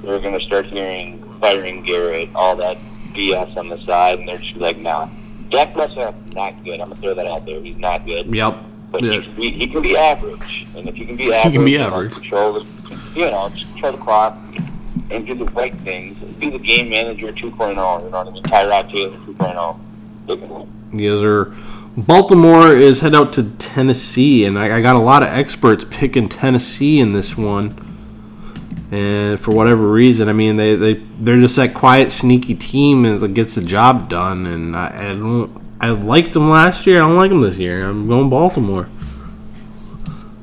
they're 0.02 0.18
going 0.20 0.38
to 0.38 0.44
start 0.46 0.66
hearing 0.66 1.22
firing 1.40 1.82
Garrett, 1.82 2.30
all 2.34 2.56
that 2.56 2.78
BS 3.14 3.56
on 3.56 3.68
the 3.68 3.78
side, 3.84 4.18
and 4.20 4.28
they're 4.28 4.38
just 4.38 4.56
like, 4.56 4.78
nah. 4.78 5.08
Dak 5.50 5.72
Prescott's 5.74 6.34
not 6.34 6.62
good. 6.64 6.80
I'm 6.80 6.88
gonna 6.90 7.00
throw 7.00 7.14
that 7.14 7.26
out 7.26 7.46
there. 7.46 7.60
He's 7.60 7.76
not 7.76 8.04
good. 8.06 8.34
Yep. 8.34 8.64
But 8.90 9.02
Yeah. 9.02 9.12
he, 9.12 9.20
can 9.22 9.34
be, 9.36 9.50
he 9.52 9.66
can 9.66 9.82
be 9.82 9.96
average, 9.96 10.66
and 10.76 10.88
if 10.88 10.96
you 10.98 11.06
can 11.06 11.16
be 11.16 11.32
average, 11.32 11.52
can 11.54 11.64
be 11.64 11.72
you 11.72 11.78
know, 11.78 11.86
average. 11.88 12.12
control 12.12 12.52
the, 12.54 12.66
you 13.14 13.26
know, 13.26 13.48
just 13.54 13.70
control 13.72 13.92
the 13.92 13.98
clock 13.98 14.36
and 15.10 15.26
do 15.26 15.34
the 15.34 15.44
right 15.46 15.74
things. 15.80 16.16
Be 16.38 16.50
the 16.50 16.58
game 16.58 16.88
manager 16.90 17.32
2.0. 17.32 17.68
You 17.70 17.74
know 17.76 17.98
what 18.10 18.14
I 18.14 18.30
mean? 18.30 18.42
Tyrod 18.44 18.92
Taylor 18.92 19.16
2.0. 19.18 19.78
They 20.26 20.36
can 20.36 20.48
win. 20.48 20.72
Yes, 20.92 21.20
sir. 21.20 21.54
Baltimore 21.96 22.74
is 22.76 23.00
head 23.00 23.14
out 23.14 23.32
to 23.34 23.42
Tennessee, 23.58 24.44
and 24.44 24.58
I, 24.58 24.78
I 24.78 24.80
got 24.82 24.96
a 24.96 25.00
lot 25.00 25.22
of 25.22 25.30
experts 25.30 25.84
picking 25.90 26.28
Tennessee 26.28 27.00
in 27.00 27.12
this 27.12 27.36
one. 27.36 27.74
And 28.90 29.38
for 29.38 29.52
whatever 29.52 29.86
reason, 29.86 30.28
I 30.28 30.32
mean, 30.32 30.56
they 30.56 30.74
they 30.74 30.94
they're 31.20 31.40
just 31.40 31.56
that 31.56 31.74
quiet, 31.74 32.10
sneaky 32.10 32.54
team 32.54 33.02
that 33.02 33.34
gets 33.34 33.54
the 33.54 33.60
job 33.62 34.08
done. 34.08 34.46
And 34.46 34.74
I, 34.74 35.10
I 35.10 35.14
don't. 35.14 35.50
I 35.80 35.90
liked 35.90 36.32
them 36.32 36.48
last 36.50 36.86
year. 36.86 36.96
I 36.96 37.06
don't 37.06 37.16
like 37.16 37.30
them 37.30 37.42
this 37.42 37.56
year. 37.56 37.84
I'm 37.88 38.08
going 38.08 38.30
Baltimore. 38.30 38.88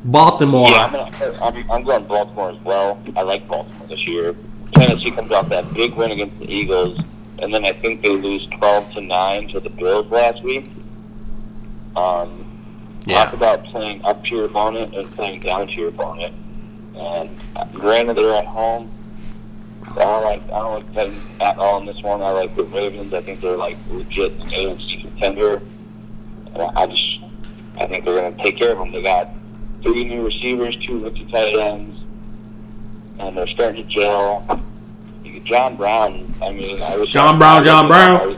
Baltimore. 0.05 0.69
Yeah, 0.69 0.85
I'm, 0.85 0.91
gonna, 0.91 1.39
I'm, 1.41 1.71
I'm 1.71 1.83
going 1.83 2.05
Baltimore 2.05 2.51
as 2.51 2.59
well. 2.59 3.01
I 3.15 3.23
like 3.23 3.47
Baltimore 3.47 3.87
this 3.87 4.05
year. 4.07 4.35
Tennessee 4.73 5.11
comes 5.11 5.31
off 5.31 5.49
that 5.49 5.73
big 5.73 5.95
win 5.95 6.11
against 6.11 6.39
the 6.39 6.51
Eagles, 6.51 6.99
and 7.39 7.53
then 7.53 7.65
I 7.65 7.71
think 7.73 8.01
they 8.01 8.09
lose 8.09 8.45
12 8.47 8.93
to 8.93 9.01
9 9.01 9.47
to 9.49 9.59
the 9.59 9.69
Bills 9.69 10.07
last 10.11 10.43
week. 10.43 10.69
Um, 11.95 12.45
Yeah. 13.05 13.25
Talk 13.25 13.33
about 13.33 13.63
playing 13.65 14.03
up 14.05 14.23
to 14.25 14.35
your 14.35 14.45
opponent 14.45 14.95
and 14.95 15.11
playing 15.15 15.41
down 15.41 15.67
to 15.67 15.73
your 15.73 15.89
opponent. 15.89 16.35
And 16.95 17.73
granted, 17.73 18.17
they're 18.17 18.35
at 18.35 18.45
home. 18.45 18.91
I 19.83 19.99
don't 19.99 20.23
like 20.23 20.43
I 20.43 20.59
don't 20.59 20.73
like 20.73 20.93
Titans 20.93 21.23
at 21.39 21.57
all 21.57 21.79
in 21.79 21.85
this 21.85 22.01
one. 22.01 22.21
I 22.21 22.31
like 22.31 22.55
the 22.55 22.63
Ravens. 22.65 23.13
I 23.13 23.21
think 23.21 23.41
they're 23.41 23.57
like 23.57 23.77
legit 23.89 24.33
an 24.33 24.49
AFC 24.49 25.01
contender. 25.01 25.61
And 26.53 26.61
I 26.61 26.71
I 26.75 26.85
just 26.87 27.19
I 27.77 27.87
think 27.87 28.05
they're 28.05 28.15
going 28.15 28.35
to 28.35 28.43
take 28.43 28.57
care 28.57 28.71
of 28.71 28.79
them. 28.79 28.91
They 28.91 29.03
got 29.03 29.29
three 29.83 30.03
new 30.05 30.25
receivers, 30.25 30.75
two 30.85 31.03
rookie 31.03 31.25
tight 31.25 31.55
ends, 31.55 31.99
and 33.19 33.37
they're 33.37 33.47
starting 33.47 33.87
to 33.87 33.89
gel. 33.89 34.63
John 35.45 35.77
Brown. 35.77 36.33
I 36.41 36.49
mean, 36.51 36.81
I 36.81 36.97
was 36.97 37.09
John 37.09 37.37
Brown, 37.37 37.63
John 37.63 37.87
Brown. 37.87 38.37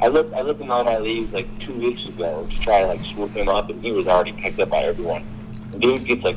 I 0.00 0.06
looked 0.08 0.32
I 0.34 0.40
looked 0.40 0.60
in 0.60 0.70
all 0.70 0.84
my 0.84 0.98
leagues 0.98 1.32
like 1.32 1.46
two 1.60 1.74
weeks 1.74 2.06
ago 2.06 2.46
to 2.48 2.60
try 2.60 2.80
to 2.80 2.86
like 2.86 3.00
swoop 3.00 3.32
him 3.32 3.48
up, 3.48 3.68
and 3.68 3.82
he 3.82 3.92
was 3.92 4.06
already 4.06 4.32
picked 4.32 4.58
up 4.60 4.70
by 4.70 4.82
everyone. 4.84 5.24
The 5.72 5.78
dude 5.78 6.06
gets 6.06 6.22
like 6.22 6.36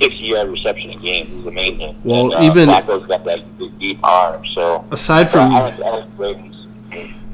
sixty 0.00 0.24
yard 0.24 0.48
reception 0.48 0.90
a 0.90 0.96
game. 0.96 1.26
He's 1.28 1.46
amazing. 1.46 2.00
Well, 2.04 2.32
and, 2.32 2.34
uh, 2.34 2.42
even- 2.42 2.68
Flacco's 2.68 3.06
got 3.06 3.24
that 3.24 3.58
big, 3.58 3.78
deep 3.78 3.98
arm. 4.02 4.42
So 4.54 4.84
Aside 4.90 5.30
from 5.30 5.52
I 5.54 5.60
like 5.60 5.80
I 5.80 5.90
like 5.90 6.16
the 6.16 6.22
Ravens. 6.22 6.66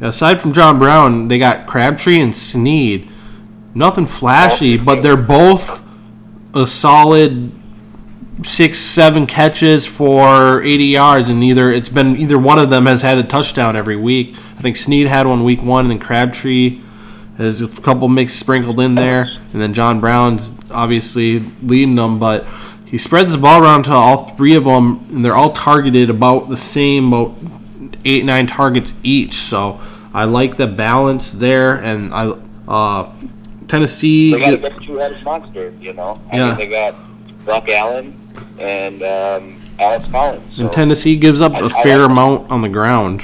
Aside 0.00 0.40
from 0.40 0.52
John 0.52 0.78
Brown, 0.78 1.28
they 1.28 1.38
got 1.38 1.66
Crabtree 1.66 2.20
and 2.20 2.34
Snead. 2.34 3.08
Nothing 3.74 4.06
flashy, 4.06 4.76
but 4.76 5.02
they're 5.02 5.16
both 5.16 5.84
a 6.54 6.66
solid 6.66 7.52
six, 8.44 8.78
seven 8.78 9.26
catches 9.26 9.86
for 9.86 10.62
80 10.62 10.84
yards, 10.84 11.28
and 11.28 11.42
either 11.42 11.70
it's 11.72 11.88
been 11.88 12.16
either 12.16 12.38
one 12.38 12.58
of 12.58 12.70
them 12.70 12.86
has 12.86 13.02
had 13.02 13.18
a 13.18 13.22
touchdown 13.22 13.76
every 13.76 13.96
week. 13.96 14.34
I 14.58 14.62
think 14.62 14.76
Snead 14.76 15.06
had 15.06 15.26
one 15.26 15.44
week 15.44 15.62
one, 15.62 15.84
and 15.84 15.90
then 15.92 15.98
Crabtree 15.98 16.80
has 17.38 17.60
a 17.60 17.68
couple 17.82 18.08
mixed 18.08 18.38
sprinkled 18.38 18.78
in 18.80 18.94
there, 18.94 19.22
and 19.52 19.60
then 19.60 19.74
John 19.74 20.00
Brown's 20.00 20.52
obviously 20.70 21.40
leading 21.62 21.96
them, 21.96 22.18
but 22.18 22.46
he 22.84 22.98
spreads 22.98 23.32
the 23.32 23.38
ball 23.38 23.62
around 23.62 23.84
to 23.84 23.92
all 23.92 24.28
three 24.36 24.54
of 24.54 24.64
them, 24.64 25.04
and 25.10 25.24
they're 25.24 25.34
all 25.34 25.52
targeted 25.52 26.10
about 26.10 26.48
the 26.48 26.56
same, 26.56 27.12
about 27.12 27.36
eight 28.04 28.24
nine 28.24 28.46
targets 28.46 28.94
each. 29.02 29.34
So 29.34 29.80
I 30.12 30.24
like 30.24 30.56
the 30.56 30.66
balance 30.68 31.32
there, 31.32 31.82
and 31.82 32.12
I 32.14 32.32
uh, 32.68 33.12
Tennessee. 33.66 34.32
They 34.32 34.38
got 34.40 34.54
a 34.54 34.56
good 34.58 34.82
two 34.86 34.96
headed 34.96 35.24
monster. 35.24 35.70
You 35.80 35.92
know. 35.94 36.20
I 36.30 36.36
Yeah. 36.36 36.54
they 36.54 36.66
got 36.68 36.94
Buck 37.44 37.68
Allen 37.68 38.16
and 38.60 39.02
um, 39.02 39.60
Alex 39.80 40.06
Collins. 40.10 40.56
So. 40.56 40.62
And 40.62 40.72
Tennessee 40.72 41.16
gives 41.16 41.40
up 41.40 41.52
I- 41.54 41.66
a 41.66 41.70
fair 41.82 41.98
like- 41.98 42.10
amount 42.10 42.50
on 42.52 42.62
the 42.62 42.68
ground, 42.68 43.22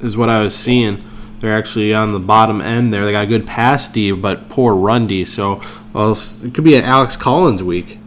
is 0.00 0.16
what 0.16 0.28
I 0.28 0.40
was 0.40 0.54
seeing. 0.56 1.02
They're 1.40 1.56
actually 1.56 1.94
on 1.94 2.12
the 2.12 2.20
bottom 2.20 2.60
end 2.60 2.92
there. 2.92 3.04
They 3.04 3.12
got 3.12 3.24
a 3.24 3.28
good 3.28 3.46
pass 3.46 3.88
D, 3.88 4.12
but 4.12 4.48
poor 4.48 4.74
run 4.74 5.06
D. 5.06 5.24
So 5.24 5.60
well, 5.92 6.12
it 6.12 6.54
could 6.54 6.64
be 6.64 6.76
an 6.76 6.84
Alex 6.84 7.16
Collins 7.16 7.62
week. 7.62 7.98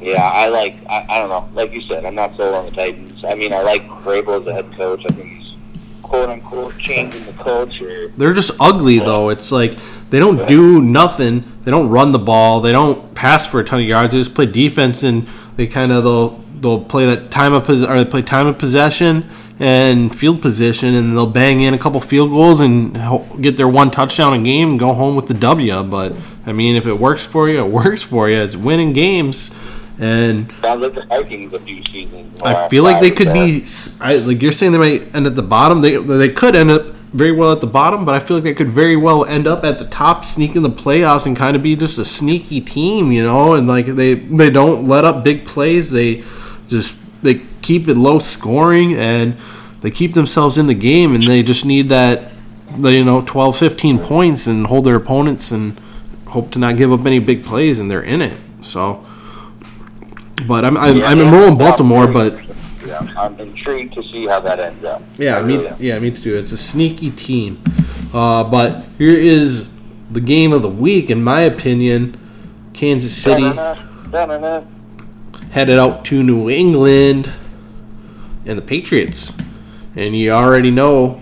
Yeah, 0.00 0.22
I 0.22 0.48
like. 0.48 0.76
I, 0.88 1.04
I 1.08 1.18
don't 1.18 1.28
know. 1.28 1.48
Like 1.54 1.72
you 1.72 1.82
said, 1.82 2.04
I'm 2.04 2.14
not 2.14 2.36
sold 2.36 2.54
on 2.54 2.64
the 2.66 2.70
Titans. 2.70 3.24
I 3.24 3.34
mean, 3.34 3.52
I 3.52 3.62
like 3.62 3.86
Vrabel 3.88 4.40
as 4.40 4.46
a 4.46 4.54
head 4.54 4.72
coach. 4.76 5.04
I 5.04 5.12
think 5.12 5.28
he's 5.28 5.54
quote 6.02 6.30
unquote 6.30 6.78
changing 6.78 7.24
the 7.26 7.32
culture. 7.32 8.08
They're 8.16 8.32
just 8.32 8.52
ugly 8.58 8.98
though. 8.98 9.28
It's 9.28 9.52
like 9.52 9.76
they 10.10 10.18
don't 10.18 10.48
do 10.48 10.80
nothing. 10.80 11.44
They 11.64 11.70
don't 11.70 11.88
run 11.88 12.12
the 12.12 12.18
ball. 12.18 12.60
They 12.60 12.72
don't 12.72 13.14
pass 13.14 13.46
for 13.46 13.60
a 13.60 13.64
ton 13.64 13.80
of 13.80 13.86
yards. 13.86 14.12
They 14.12 14.18
just 14.18 14.34
play 14.34 14.46
defense 14.46 15.02
and 15.02 15.28
they 15.56 15.66
kind 15.66 15.92
of 15.92 16.04
they'll 16.04 16.44
they'll 16.60 16.84
play 16.84 17.06
that 17.06 17.30
time 17.30 17.52
of 17.52 17.64
pos- 17.66 17.82
or 17.82 18.02
they 18.02 18.08
play 18.08 18.22
time 18.22 18.46
of 18.46 18.58
possession 18.58 19.28
and 19.60 20.14
field 20.14 20.40
position, 20.40 20.94
and 20.94 21.16
they'll 21.16 21.26
bang 21.26 21.60
in 21.60 21.74
a 21.74 21.78
couple 21.78 22.00
field 22.00 22.30
goals 22.30 22.60
and 22.60 22.94
get 23.42 23.56
their 23.56 23.68
one 23.68 23.90
touchdown 23.90 24.32
a 24.32 24.42
game 24.42 24.70
and 24.70 24.78
go 24.78 24.94
home 24.94 25.16
with 25.16 25.26
the 25.26 25.34
W. 25.34 25.82
But 25.82 26.14
I 26.46 26.52
mean, 26.52 26.76
if 26.76 26.86
it 26.86 26.94
works 26.94 27.26
for 27.26 27.48
you, 27.48 27.64
it 27.64 27.70
works 27.70 28.02
for 28.02 28.28
you. 28.28 28.38
It's 28.38 28.56
winning 28.56 28.92
games. 28.92 29.50
And 30.00 30.52
sounds 30.62 30.80
like 30.80 30.94
the 30.94 31.06
Vikings 31.06 31.52
a 31.52 31.58
few 31.58 31.82
seasons. 31.86 32.40
I 32.42 32.68
feel 32.68 32.84
like 32.84 33.00
they 33.00 33.10
could 33.10 33.32
be. 33.32 33.64
I, 34.00 34.16
like 34.16 34.40
you're 34.40 34.52
saying, 34.52 34.70
they 34.70 34.78
might 34.78 35.14
end 35.14 35.26
at 35.26 35.34
the 35.34 35.42
bottom. 35.42 35.80
They 35.80 35.96
they 35.96 36.28
could 36.28 36.54
end 36.54 36.70
up 36.70 36.86
very 37.12 37.32
well 37.32 37.50
at 37.50 37.60
the 37.60 37.66
bottom, 37.66 38.04
but 38.04 38.14
I 38.14 38.20
feel 38.20 38.36
like 38.36 38.44
they 38.44 38.54
could 38.54 38.68
very 38.68 38.96
well 38.96 39.24
end 39.24 39.48
up 39.48 39.64
at 39.64 39.80
the 39.80 39.86
top, 39.86 40.24
sneak 40.24 40.54
in 40.54 40.62
the 40.62 40.70
playoffs, 40.70 41.26
and 41.26 41.36
kind 41.36 41.56
of 41.56 41.64
be 41.64 41.74
just 41.74 41.98
a 41.98 42.04
sneaky 42.04 42.60
team, 42.60 43.10
you 43.10 43.24
know. 43.24 43.54
And 43.54 43.66
like 43.66 43.86
they 43.86 44.14
they 44.14 44.50
don't 44.50 44.86
let 44.86 45.04
up 45.04 45.24
big 45.24 45.44
plays. 45.44 45.90
They 45.90 46.22
just 46.68 46.96
keep 47.68 47.86
it 47.86 47.98
low 47.98 48.18
scoring 48.18 48.94
and 48.94 49.36
they 49.82 49.90
keep 49.90 50.14
themselves 50.14 50.56
in 50.56 50.64
the 50.66 50.74
game, 50.74 51.14
and 51.14 51.28
they 51.28 51.42
just 51.42 51.66
need 51.66 51.90
that, 51.90 52.32
you 52.78 53.04
know, 53.04 53.20
12, 53.20 53.56
15 53.58 53.98
points 53.98 54.46
and 54.46 54.66
hold 54.66 54.84
their 54.84 54.96
opponents 54.96 55.52
and 55.52 55.78
hope 56.26 56.50
to 56.52 56.58
not 56.58 56.78
give 56.78 56.90
up 56.92 57.04
any 57.04 57.18
big 57.18 57.44
plays, 57.44 57.78
and 57.78 57.90
they're 57.90 58.02
in 58.02 58.22
it. 58.22 58.36
So. 58.62 59.04
But 60.46 60.64
I'm 60.64 60.76
I'm, 60.78 60.96
Yeah, 60.96 61.10
I'm 61.10 61.20
enrolling 61.20 61.58
Baltimore, 61.58 62.06
but 62.06 62.38
Yeah, 62.86 63.06
I'm 63.18 63.38
intrigued 63.38 63.92
to 63.94 64.02
see 64.04 64.26
how 64.26 64.40
that 64.40 64.58
ends 64.58 64.84
up. 64.84 65.02
yeah, 65.18 65.38
I 65.38 65.42
me 65.42 65.56
really 65.56 65.68
am. 65.68 65.76
yeah 65.78 65.98
me 65.98 66.10
too. 66.10 66.36
It's 66.36 66.52
a 66.52 66.56
sneaky 66.56 67.10
team. 67.10 67.62
Uh, 68.14 68.44
but 68.44 68.84
here 68.96 69.18
is 69.18 69.70
the 70.10 70.20
game 70.20 70.52
of 70.52 70.62
the 70.62 70.70
week, 70.70 71.10
in 71.10 71.22
my 71.22 71.42
opinion. 71.42 72.16
Kansas 72.72 73.14
City 73.14 73.52
headed 75.50 75.78
out 75.78 76.04
to 76.06 76.22
New 76.22 76.48
England 76.48 77.30
and 78.48 78.56
the 78.56 78.62
Patriots, 78.62 79.36
and 79.94 80.16
you 80.16 80.32
already 80.32 80.70
know 80.70 81.20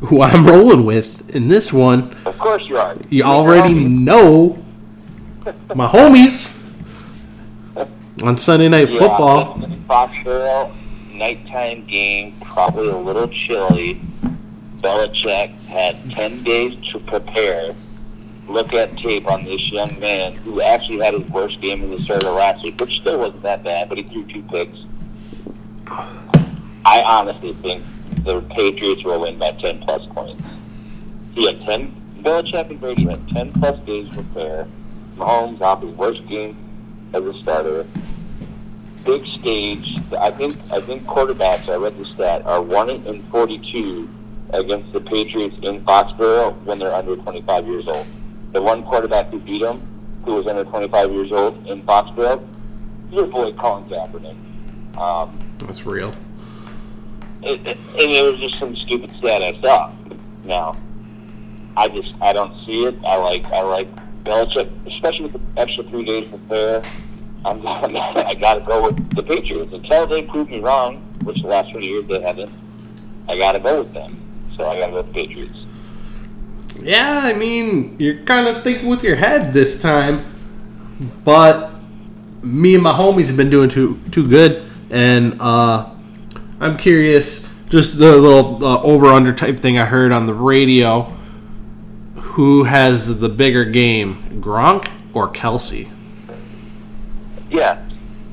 who 0.00 0.20
I'm 0.22 0.46
rolling 0.46 0.84
with 0.84 1.34
in 1.34 1.48
this 1.48 1.72
one. 1.72 2.14
Of 2.26 2.38
course 2.38 2.62
you 2.68 2.76
are. 2.76 2.96
You 3.08 3.24
already 3.24 3.74
know 3.74 4.62
my 5.74 5.88
homies 5.88 6.52
on 8.22 8.36
Sunday 8.38 8.68
Night 8.68 8.90
Yeah, 8.90 8.98
Football. 8.98 9.54
Foxborough, 9.88 10.72
nighttime 11.12 11.86
game, 11.86 12.34
probably 12.42 12.88
a 12.88 12.96
little 12.96 13.28
chilly. 13.28 14.00
Belichick 14.78 15.54
had 15.66 15.96
10 16.10 16.42
days 16.42 16.76
to 16.92 16.98
prepare. 17.00 17.74
Look 18.48 18.74
at 18.74 18.96
tape 18.98 19.26
on 19.26 19.42
this 19.42 19.70
young 19.72 19.98
man 19.98 20.34
who 20.34 20.60
actually 20.60 21.04
had 21.04 21.14
his 21.14 21.28
worst 21.30 21.60
game 21.60 21.82
in 21.82 21.90
the 21.90 22.00
start 22.00 22.22
of 22.22 22.34
last 22.34 22.62
week, 22.62 22.78
which 22.80 23.00
still 23.00 23.18
wasn't 23.18 23.42
that 23.42 23.64
bad, 23.64 23.88
but 23.88 23.98
he 23.98 24.04
threw 24.04 24.24
two 24.26 24.42
picks. 24.42 24.78
I 26.86 27.02
honestly 27.02 27.52
think 27.54 27.84
the 28.24 28.40
Patriots 28.42 29.02
will 29.04 29.20
win 29.20 29.38
by 29.38 29.50
10 29.50 29.80
plus 29.80 30.06
points. 30.06 30.40
He 31.34 31.46
had 31.46 31.60
10, 31.60 32.20
Belichick 32.22 32.70
and 32.70 32.80
Brady 32.80 33.06
had 33.06 33.28
10 33.30 33.52
plus 33.54 33.78
days 33.80 34.08
to 34.10 34.14
prepare. 34.14 34.68
Mahomes 35.16 35.60
off 35.60 35.82
his 35.82 35.90
worst 35.96 36.24
game 36.28 36.56
as 37.12 37.24
a 37.24 37.34
starter 37.42 37.86
big 39.04 39.24
stage. 39.26 39.96
I 40.18 40.30
think 40.30 40.56
I 40.70 40.80
think 40.80 41.04
quarterbacks. 41.04 41.68
I 41.68 41.76
read 41.76 41.96
the 41.96 42.04
stat 42.04 42.44
are 42.44 42.60
one 42.60 42.90
in 42.90 43.22
forty-two 43.24 44.08
against 44.52 44.92
the 44.92 45.00
Patriots 45.00 45.56
in 45.62 45.82
Foxborough 45.84 46.60
when 46.64 46.78
they're 46.78 46.92
under 46.92 47.16
twenty-five 47.16 47.66
years 47.66 47.86
old. 47.86 48.06
The 48.52 48.60
one 48.60 48.82
quarterback 48.82 49.30
who 49.30 49.38
beat 49.38 49.62
them, 49.62 49.80
who 50.24 50.34
was 50.34 50.46
under 50.46 50.64
twenty-five 50.64 51.10
years 51.12 51.32
old 51.32 51.66
in 51.66 51.82
Foxborough, 51.82 52.46
your 53.10 53.26
boy 53.26 53.52
Colin 53.52 53.84
Kaepernick. 53.88 54.36
Um, 54.98 55.38
That's 55.58 55.86
real. 55.86 56.12
It, 57.42 57.66
it, 57.66 57.76
and 57.76 58.10
it 58.10 58.32
was 58.32 58.40
just 58.40 58.58
some 58.58 58.76
stupid 58.76 59.10
stat 59.16 59.42
I 59.42 59.60
saw. 59.60 59.92
Now, 60.44 60.76
I 61.76 61.88
just 61.88 62.14
I 62.20 62.32
don't 62.32 62.54
see 62.64 62.84
it. 62.84 62.96
I 63.04 63.16
like 63.16 63.44
I 63.46 63.62
like 63.62 63.88
Belichick, 64.24 64.70
especially 64.86 65.26
with 65.26 65.32
the 65.32 65.60
extra 65.60 65.84
three 65.84 66.04
days 66.04 66.24
to 66.30 66.38
prepare. 66.38 66.82
I'm 67.44 67.66
I 67.66 68.34
got 68.34 68.54
to 68.54 68.60
go 68.60 68.82
with 68.82 69.14
the 69.14 69.22
Patriots 69.22 69.72
until 69.72 70.06
they 70.06 70.22
prove 70.22 70.48
me 70.48 70.60
wrong, 70.60 70.96
which 71.22 71.40
the 71.42 71.48
last 71.48 71.70
three 71.70 71.86
years 71.86 72.06
they 72.06 72.20
haven't. 72.20 72.52
I 73.28 73.36
got 73.36 73.52
to 73.52 73.58
go 73.58 73.80
with 73.80 73.92
them, 73.92 74.20
so 74.56 74.68
I 74.68 74.78
got 74.78 74.86
to 74.86 74.92
go 74.92 74.96
with 74.98 75.06
the 75.08 75.12
Patriots. 75.12 75.64
Yeah, 76.80 77.20
I 77.22 77.32
mean, 77.32 77.96
you're 77.98 78.22
kind 78.24 78.46
of 78.46 78.62
thinking 78.62 78.88
with 78.88 79.02
your 79.02 79.16
head 79.16 79.52
this 79.52 79.80
time, 79.80 80.24
but 81.24 81.70
me 82.42 82.74
and 82.74 82.82
my 82.82 82.92
homies 82.92 83.26
have 83.28 83.36
been 83.36 83.50
doing 83.50 83.68
too 83.68 84.00
too 84.10 84.26
good, 84.26 84.70
and 84.90 85.36
uh, 85.40 85.90
I'm 86.60 86.76
curious. 86.76 87.46
Just 87.68 87.98
the 87.98 88.16
little 88.16 88.64
uh, 88.64 88.80
over 88.82 89.06
under 89.06 89.32
type 89.32 89.58
thing 89.58 89.78
I 89.78 89.84
heard 89.84 90.12
on 90.12 90.26
the 90.26 90.34
radio. 90.34 91.12
Who 92.14 92.64
has 92.64 93.18
the 93.18 93.28
bigger 93.28 93.64
game, 93.64 94.40
Gronk 94.40 94.90
or 95.12 95.28
Kelce? 95.28 95.90
Yeah, 97.50 97.82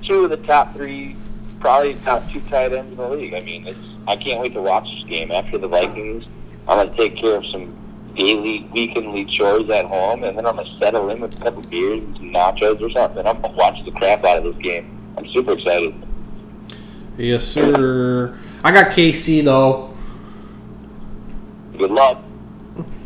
two 0.03 0.25
of 0.25 0.29
the 0.29 0.37
top 0.37 0.73
three, 0.73 1.15
probably 1.59 1.95
top 1.95 2.29
two 2.29 2.41
tight 2.41 2.73
ends 2.73 2.91
in 2.91 2.97
the 2.97 3.09
league. 3.09 3.33
I 3.33 3.41
mean, 3.41 3.67
it's 3.67 3.79
I 4.07 4.15
can't 4.15 4.39
wait 4.39 4.53
to 4.53 4.61
watch 4.61 4.85
this 4.85 5.03
game 5.09 5.31
after 5.31 5.57
the 5.57 5.67
Vikings. 5.67 6.25
I'm 6.67 6.85
gonna 6.85 6.95
take 6.95 7.17
care 7.17 7.37
of 7.37 7.45
some 7.47 7.75
daily, 8.15 8.67
weekendly 8.73 9.29
chores 9.37 9.69
at 9.69 9.85
home, 9.85 10.23
and 10.23 10.37
then 10.37 10.45
I'm 10.45 10.55
gonna 10.55 10.79
settle 10.79 11.09
in 11.09 11.19
with 11.19 11.39
a 11.39 11.43
couple 11.43 11.61
beers 11.63 11.99
and 11.99 12.15
some 12.15 12.31
nachos 12.31 12.81
or 12.81 12.89
something. 12.91 13.25
I'm 13.25 13.41
gonna 13.41 13.55
watch 13.55 13.83
the 13.85 13.91
crap 13.91 14.23
out 14.23 14.37
of 14.37 14.43
this 14.43 14.61
game. 14.63 14.97
I'm 15.17 15.27
super 15.29 15.53
excited. 15.53 15.93
Yes, 17.17 17.45
sir. 17.45 18.37
I 18.63 18.71
got 18.71 18.91
KC 18.91 19.43
though, 19.43 19.93
Good 21.77 21.91
luck. 21.91 22.23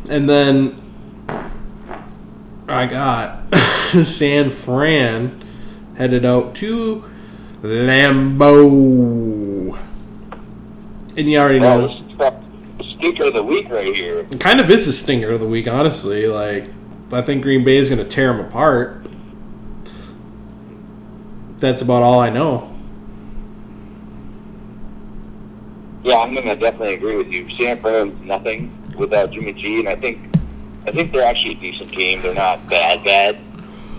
and 0.10 0.30
then 0.30 0.82
I 2.68 2.86
got 2.88 3.54
San 4.06 4.50
Fran 4.50 5.44
headed 5.98 6.26
out 6.26 6.56
to 6.56 7.04
Lambeau. 7.64 9.08
And 11.18 11.30
you 11.32 11.40
already 11.40 11.60
know. 11.60 11.88
this 11.88 11.98
is 12.00 12.18
the 12.18 12.84
speaker 12.98 13.26
of 13.26 13.34
the 13.34 13.44
week 13.44 13.70
right 13.70 13.96
here. 13.96 14.20
It 14.30 14.40
kind 14.40 14.60
of 14.60 14.70
is 14.70 14.86
the 14.86 14.94
stinger 14.94 15.32
of 15.32 15.40
the 15.40 15.48
week, 15.48 15.68
honestly. 15.68 16.28
Like, 16.28 16.70
I 17.12 17.22
think 17.24 17.42
Green 17.42 17.64
Bay 17.66 17.78
is 17.78 17.90
going 17.90 18.04
to 18.04 18.08
tear 18.10 18.32
them 18.32 18.46
apart. 18.46 19.08
That's 21.58 21.82
about 21.82 22.04
all 22.04 22.20
I 22.20 22.30
know. 22.30 22.77
Yeah, 26.08 26.20
I'm 26.20 26.34
gonna 26.34 26.56
definitely 26.56 26.94
agree 26.94 27.18
with 27.18 27.28
you. 27.28 27.50
San 27.50 27.82
Fran's 27.82 28.18
nothing 28.24 28.72
without 28.96 29.30
Jimmy 29.32 29.52
G, 29.52 29.80
and 29.82 29.90
I 29.90 29.96
think 29.98 30.20
I 30.88 30.92
think 30.92 31.12
they're 31.12 31.28
actually 31.28 31.56
a 31.56 31.56
decent 31.56 31.92
team. 31.92 32.22
They're 32.22 32.34
not 32.34 32.66
bad, 32.70 33.04
bad, 33.04 33.38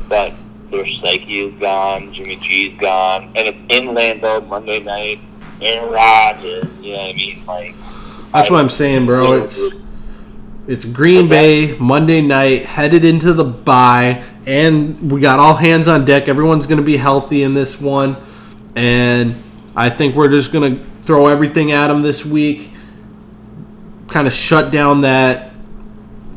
but 0.08 0.32
their 0.70 0.86
psyche 0.86 1.40
is 1.40 1.60
gone. 1.60 2.14
Jimmy 2.14 2.36
G's 2.36 2.78
gone, 2.80 3.24
and 3.36 3.48
it's 3.48 3.58
in 3.68 3.88
Lambeau 3.94 4.48
Monday 4.48 4.80
night. 4.82 5.20
Aaron 5.60 5.92
Rodgers, 5.92 6.64
you 6.80 6.92
know 6.92 6.98
what 7.02 7.10
I 7.10 7.12
mean? 7.12 7.44
Like 7.46 7.74
That's 8.32 8.48
I- 8.48 8.52
what 8.54 8.60
I'm 8.60 8.70
saying, 8.70 9.04
bro. 9.04 9.32
It's 9.44 9.60
it's 10.66 10.86
Green 10.86 11.28
Bay 11.28 11.76
Monday 11.76 12.22
night, 12.22 12.64
headed 12.64 13.04
into 13.04 13.34
the 13.34 13.44
bye, 13.44 14.24
and 14.46 15.12
we 15.12 15.20
got 15.20 15.38
all 15.38 15.56
hands 15.56 15.88
on 15.88 16.06
deck. 16.06 16.26
Everyone's 16.26 16.66
going 16.66 16.78
to 16.78 16.84
be 16.84 16.96
healthy 16.96 17.42
in 17.42 17.52
this 17.52 17.78
one, 17.78 18.16
and 18.76 19.34
I 19.76 19.90
think 19.90 20.14
we're 20.14 20.30
just 20.30 20.52
going 20.52 20.78
to 20.78 20.84
throw 21.08 21.26
everything 21.26 21.72
at 21.72 21.88
them 21.88 22.02
this 22.02 22.22
week. 22.22 22.68
Kind 24.08 24.26
of 24.26 24.32
shut 24.34 24.70
down 24.70 25.00
that 25.00 25.52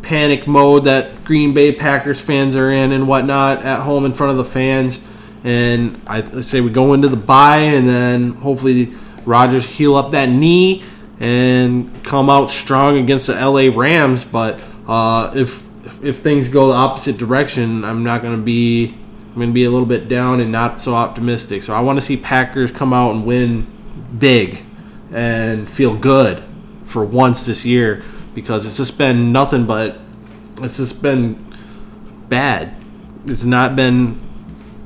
panic 0.02 0.48
mode 0.48 0.86
that 0.86 1.26
Green 1.26 1.54
Bay 1.54 1.74
Packers 1.74 2.22
fans 2.22 2.56
are 2.56 2.72
in 2.72 2.94
and 2.94 3.06
whatnot 3.06 3.66
at 3.66 3.82
home 3.82 4.06
in 4.06 4.14
front 4.14 4.32
of 4.32 4.38
the 4.38 4.46
fans. 4.46 5.02
And 5.44 6.02
I 6.08 6.24
say 6.40 6.62
we 6.62 6.70
go 6.70 6.94
into 6.94 7.10
the 7.10 7.18
bye, 7.18 7.58
and 7.58 7.86
then 7.86 8.32
hopefully 8.32 8.94
Rodgers 9.26 9.66
heal 9.66 9.98
up 9.98 10.12
that 10.12 10.30
knee 10.30 10.86
and 11.20 11.94
come 12.06 12.30
out 12.30 12.50
strong 12.50 12.98
against 12.98 13.28
the 13.28 13.34
LA 13.34 13.78
Rams. 13.78 14.24
But 14.24 14.58
uh, 14.88 15.34
if 15.36 15.68
if 16.02 16.20
things 16.20 16.48
go 16.48 16.68
the 16.68 16.76
opposite 16.76 17.18
direction, 17.18 17.84
I'm 17.84 18.06
not 18.06 18.22
going 18.22 18.38
to 18.38 18.42
be 18.42 18.88
I'm 18.88 19.36
going 19.36 19.50
to 19.50 19.54
be 19.54 19.66
a 19.66 19.70
little 19.70 19.86
bit 19.86 20.08
down 20.08 20.40
and 20.40 20.50
not 20.50 20.80
so 20.80 20.96
optimistic. 20.96 21.64
So 21.64 21.74
I 21.74 21.82
want 21.82 22.00
to 22.00 22.02
see 22.02 22.16
Packers 22.16 22.72
come 22.72 22.94
out 22.94 23.14
and 23.14 23.26
win 23.26 23.68
big 24.18 24.64
and 25.12 25.70
feel 25.70 25.96
good 25.96 26.44
for 26.86 27.04
once 27.04 27.46
this 27.46 27.66
year 27.66 28.04
because 28.34 28.66
it's 28.66 28.78
just 28.78 28.98
been 28.98 29.32
nothing 29.32 29.66
but 29.66 30.00
it's 30.62 30.78
just 30.78 31.02
been 31.02 31.44
bad. 32.30 32.76
It's 33.26 33.44
not 33.44 33.76
been 33.76 34.20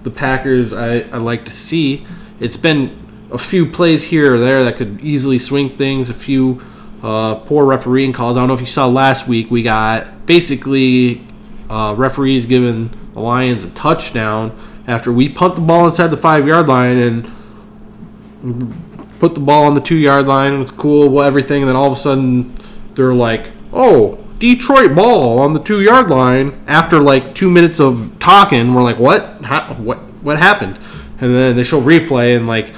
the 0.03 0.11
Packers 0.11 0.73
I, 0.73 0.99
I 0.99 1.17
like 1.17 1.45
to 1.45 1.51
see. 1.51 2.05
It's 2.39 2.57
been 2.57 3.27
a 3.31 3.37
few 3.37 3.69
plays 3.69 4.03
here 4.03 4.35
or 4.35 4.39
there 4.39 4.63
that 4.63 4.77
could 4.77 5.01
easily 5.01 5.39
swing 5.39 5.69
things, 5.69 6.09
a 6.09 6.13
few 6.13 6.61
uh, 7.03 7.35
poor 7.35 7.65
refereeing 7.65 8.13
calls. 8.13 8.37
I 8.37 8.39
don't 8.39 8.47
know 8.47 8.53
if 8.53 8.61
you 8.61 8.67
saw 8.67 8.87
last 8.87 9.27
week, 9.27 9.51
we 9.51 9.61
got 9.63 10.25
basically 10.25 11.25
uh, 11.69 11.93
referees 11.97 12.45
giving 12.45 12.89
the 13.13 13.19
Lions 13.19 13.63
a 13.63 13.69
touchdown 13.71 14.57
after 14.87 15.11
we 15.11 15.29
punt 15.29 15.55
the 15.55 15.61
ball 15.61 15.85
inside 15.85 16.07
the 16.07 16.17
five 16.17 16.47
yard 16.47 16.67
line 16.67 16.97
and 16.97 18.84
put 19.19 19.33
the 19.33 19.41
ball 19.41 19.65
on 19.65 19.73
the 19.73 19.81
two 19.81 19.95
yard 19.95 20.27
line. 20.27 20.53
It 20.53 20.57
was 20.57 20.71
cool, 20.71 21.09
well, 21.09 21.25
everything. 21.25 21.61
And 21.61 21.69
then 21.69 21.75
all 21.75 21.91
of 21.91 21.97
a 21.97 22.01
sudden, 22.01 22.55
they're 22.95 23.13
like, 23.13 23.51
"Oh, 23.73 24.19
Detroit 24.39 24.95
ball 24.95 25.39
on 25.39 25.53
the 25.53 25.59
two 25.59 25.81
yard 25.81 26.09
line." 26.09 26.53
After 26.67 26.99
like 26.99 27.35
two 27.35 27.49
minutes 27.49 27.79
of 27.79 28.17
talking, 28.19 28.73
we're 28.73 28.83
like, 28.83 28.99
"What? 28.99 29.41
How, 29.43 29.73
what? 29.75 29.99
What 30.21 30.39
happened?" 30.39 30.77
And 31.19 31.33
then 31.33 31.55
they 31.55 31.63
show 31.63 31.81
replay, 31.81 32.35
and 32.35 32.47
like, 32.47 32.73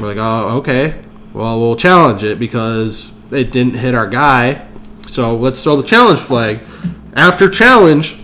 we're 0.00 0.08
like, 0.08 0.18
"Oh, 0.18 0.58
okay. 0.58 1.02
Well, 1.32 1.60
we'll 1.60 1.76
challenge 1.76 2.24
it 2.24 2.38
because 2.38 3.12
it 3.30 3.50
didn't 3.50 3.74
hit 3.74 3.94
our 3.94 4.06
guy. 4.06 4.66
So 5.06 5.36
let's 5.36 5.62
throw 5.62 5.76
the 5.76 5.86
challenge 5.86 6.20
flag." 6.20 6.60
After 7.14 7.48
challenge, 7.48 8.20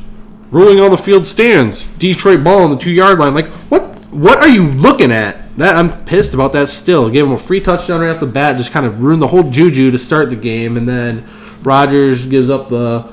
ruling 0.50 0.78
on 0.78 0.90
the 0.90 0.98
field 0.98 1.24
stands. 1.24 1.84
Detroit 1.98 2.44
ball 2.44 2.62
on 2.62 2.70
the 2.70 2.76
two 2.76 2.90
yard 2.90 3.18
line. 3.18 3.34
Like, 3.34 3.48
what? 3.70 3.82
What 4.12 4.38
are 4.38 4.48
you 4.48 4.68
looking 4.68 5.10
at? 5.10 5.41
That 5.56 5.76
I'm 5.76 6.04
pissed 6.04 6.32
about 6.34 6.52
that. 6.52 6.68
Still, 6.68 7.10
gave 7.10 7.24
him 7.24 7.32
a 7.32 7.38
free 7.38 7.60
touchdown 7.60 8.00
right 8.00 8.10
off 8.10 8.20
the 8.20 8.26
bat. 8.26 8.56
Just 8.56 8.72
kind 8.72 8.86
of 8.86 9.00
ruined 9.00 9.20
the 9.20 9.28
whole 9.28 9.50
juju 9.50 9.90
to 9.90 9.98
start 9.98 10.30
the 10.30 10.36
game, 10.36 10.76
and 10.76 10.88
then 10.88 11.28
Rodgers 11.62 12.26
gives 12.26 12.48
up 12.48 12.68
the 12.68 13.12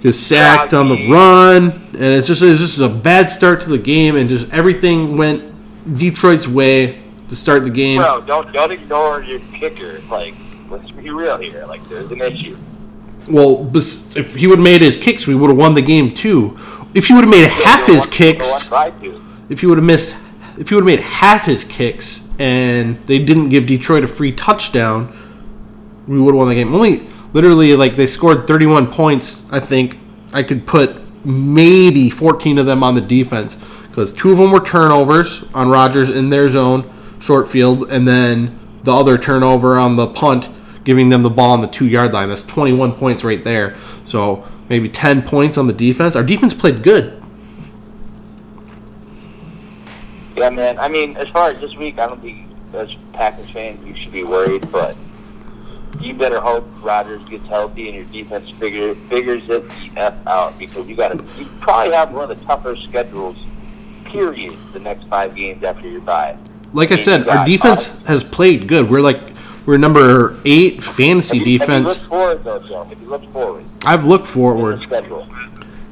gets 0.00 0.18
sacked 0.18 0.72
on 0.72 0.88
the 0.88 1.10
run, 1.10 1.70
and 1.70 2.02
it's 2.02 2.26
just 2.26 2.42
it's 2.42 2.60
just 2.60 2.78
a 2.78 2.88
bad 2.88 3.28
start 3.28 3.60
to 3.62 3.68
the 3.68 3.78
game, 3.78 4.16
and 4.16 4.30
just 4.30 4.50
everything 4.52 5.16
went 5.16 5.52
Detroit's 5.98 6.48
way 6.48 7.02
to 7.28 7.36
start 7.36 7.64
the 7.64 7.70
game. 7.70 8.00
Bro, 8.00 8.22
don't 8.22 8.52
don't 8.52 8.72
ignore 8.72 9.22
your 9.22 9.40
kicker. 9.52 10.00
Like, 10.10 10.34
let's 10.70 10.90
be 10.92 11.10
real 11.10 11.36
here. 11.36 11.66
Like, 11.66 11.86
there's 11.88 12.10
an 12.10 12.22
issue. 12.22 12.56
Well, 13.28 13.70
if 13.74 14.36
he 14.36 14.46
would 14.46 14.58
have 14.58 14.64
made 14.64 14.82
his 14.82 14.96
kicks, 14.96 15.26
we 15.26 15.34
would 15.34 15.50
have 15.50 15.58
won 15.58 15.74
the 15.74 15.82
game 15.82 16.14
too. 16.14 16.56
If 16.94 17.08
he 17.08 17.14
would 17.14 17.24
have 17.24 17.30
made 17.30 17.48
half 17.48 17.86
his 17.86 18.06
kicks, 18.06 18.70
if 19.48 19.60
he 19.60 19.66
would 19.66 19.78
have 19.78 19.84
missed, 19.84 20.16
if 20.58 20.68
he 20.68 20.74
would 20.74 20.82
have 20.82 20.86
made 20.86 21.00
half 21.00 21.44
his 21.44 21.64
kicks, 21.64 22.28
and 22.38 23.04
they 23.06 23.18
didn't 23.18 23.48
give 23.48 23.66
Detroit 23.66 24.04
a 24.04 24.08
free 24.08 24.32
touchdown, 24.32 25.14
we 26.06 26.20
would 26.20 26.32
have 26.32 26.38
won 26.38 26.48
the 26.48 26.54
game. 26.54 26.74
Only 26.74 27.06
literally 27.32 27.74
like 27.76 27.96
they 27.96 28.06
scored 28.06 28.46
31 28.46 28.92
points. 28.92 29.50
I 29.52 29.60
think 29.60 29.98
I 30.32 30.42
could 30.42 30.66
put 30.66 30.96
maybe 31.24 32.08
14 32.10 32.58
of 32.58 32.66
them 32.66 32.82
on 32.82 32.94
the 32.94 33.00
defense 33.00 33.56
because 33.88 34.12
two 34.12 34.30
of 34.30 34.38
them 34.38 34.52
were 34.52 34.60
turnovers 34.60 35.44
on 35.54 35.68
Rodgers 35.68 36.10
in 36.10 36.30
their 36.30 36.48
zone, 36.48 36.90
short 37.18 37.48
field, 37.48 37.90
and 37.90 38.06
then 38.06 38.58
the 38.84 38.92
other 38.92 39.18
turnover 39.18 39.78
on 39.78 39.96
the 39.96 40.06
punt, 40.06 40.48
giving 40.84 41.08
them 41.08 41.22
the 41.22 41.30
ball 41.30 41.52
on 41.52 41.60
the 41.60 41.66
two 41.66 41.86
yard 41.86 42.12
line. 42.12 42.28
That's 42.28 42.42
21 42.44 42.92
points 42.92 43.24
right 43.24 43.42
there. 43.42 43.76
So 44.04 44.46
maybe 44.68 44.88
10 44.88 45.22
points 45.22 45.58
on 45.58 45.66
the 45.66 45.72
defense. 45.72 46.14
Our 46.14 46.22
defense 46.22 46.54
played 46.54 46.82
good. 46.82 47.22
Yeah, 50.36 50.50
man. 50.50 50.78
I 50.78 50.88
mean, 50.88 51.16
as 51.16 51.28
far 51.28 51.50
as 51.50 51.60
this 51.60 51.74
week, 51.76 51.98
I 51.98 52.06
don't 52.06 52.20
think 52.20 52.46
as 52.74 52.94
Packers 53.12 53.50
fans 53.50 53.84
you 53.86 53.94
should 53.96 54.12
be 54.12 54.22
worried, 54.22 54.70
but 54.70 54.96
you 56.00 56.12
better 56.14 56.40
hope 56.40 56.68
Rodgers 56.82 57.22
gets 57.28 57.46
healthy 57.46 57.86
and 57.88 57.96
your 57.96 58.04
defense 58.06 58.50
figure, 58.50 58.94
figures 58.94 59.48
it 59.48 59.66
the 59.70 59.90
f 59.96 60.14
out 60.26 60.58
because 60.58 60.86
you 60.86 60.94
got 60.94 61.18
to. 61.18 61.24
You 61.38 61.46
probably 61.60 61.94
have 61.94 62.12
one 62.12 62.30
of 62.30 62.38
the 62.38 62.44
tougher 62.44 62.76
schedules. 62.76 63.36
Period. 64.04 64.56
The 64.72 64.78
next 64.80 65.06
five 65.08 65.34
games 65.34 65.62
after 65.64 65.88
your 65.88 66.00
bye. 66.00 66.36
Like 66.72 66.92
I 66.92 66.96
said, 66.96 67.28
our 67.28 67.44
defense 67.46 67.86
five- 67.86 68.06
has 68.08 68.24
played 68.24 68.68
good. 68.68 68.88
We're 68.90 69.00
like 69.00 69.20
we're 69.64 69.78
number 69.78 70.36
eight 70.44 70.82
fantasy 70.82 71.38
If 71.38 71.46
you, 71.46 71.54
If 71.56 71.60
defense. 71.62 71.82
you 71.96 72.00
look 72.02 72.08
forward, 72.10 72.44
though, 72.44 72.58
Joe, 72.60 72.86
if 72.90 73.00
you 73.00 73.08
look 73.08 73.32
forward, 73.32 73.64
I've 73.84 74.04
looked 74.06 74.26
forward, 74.26 74.80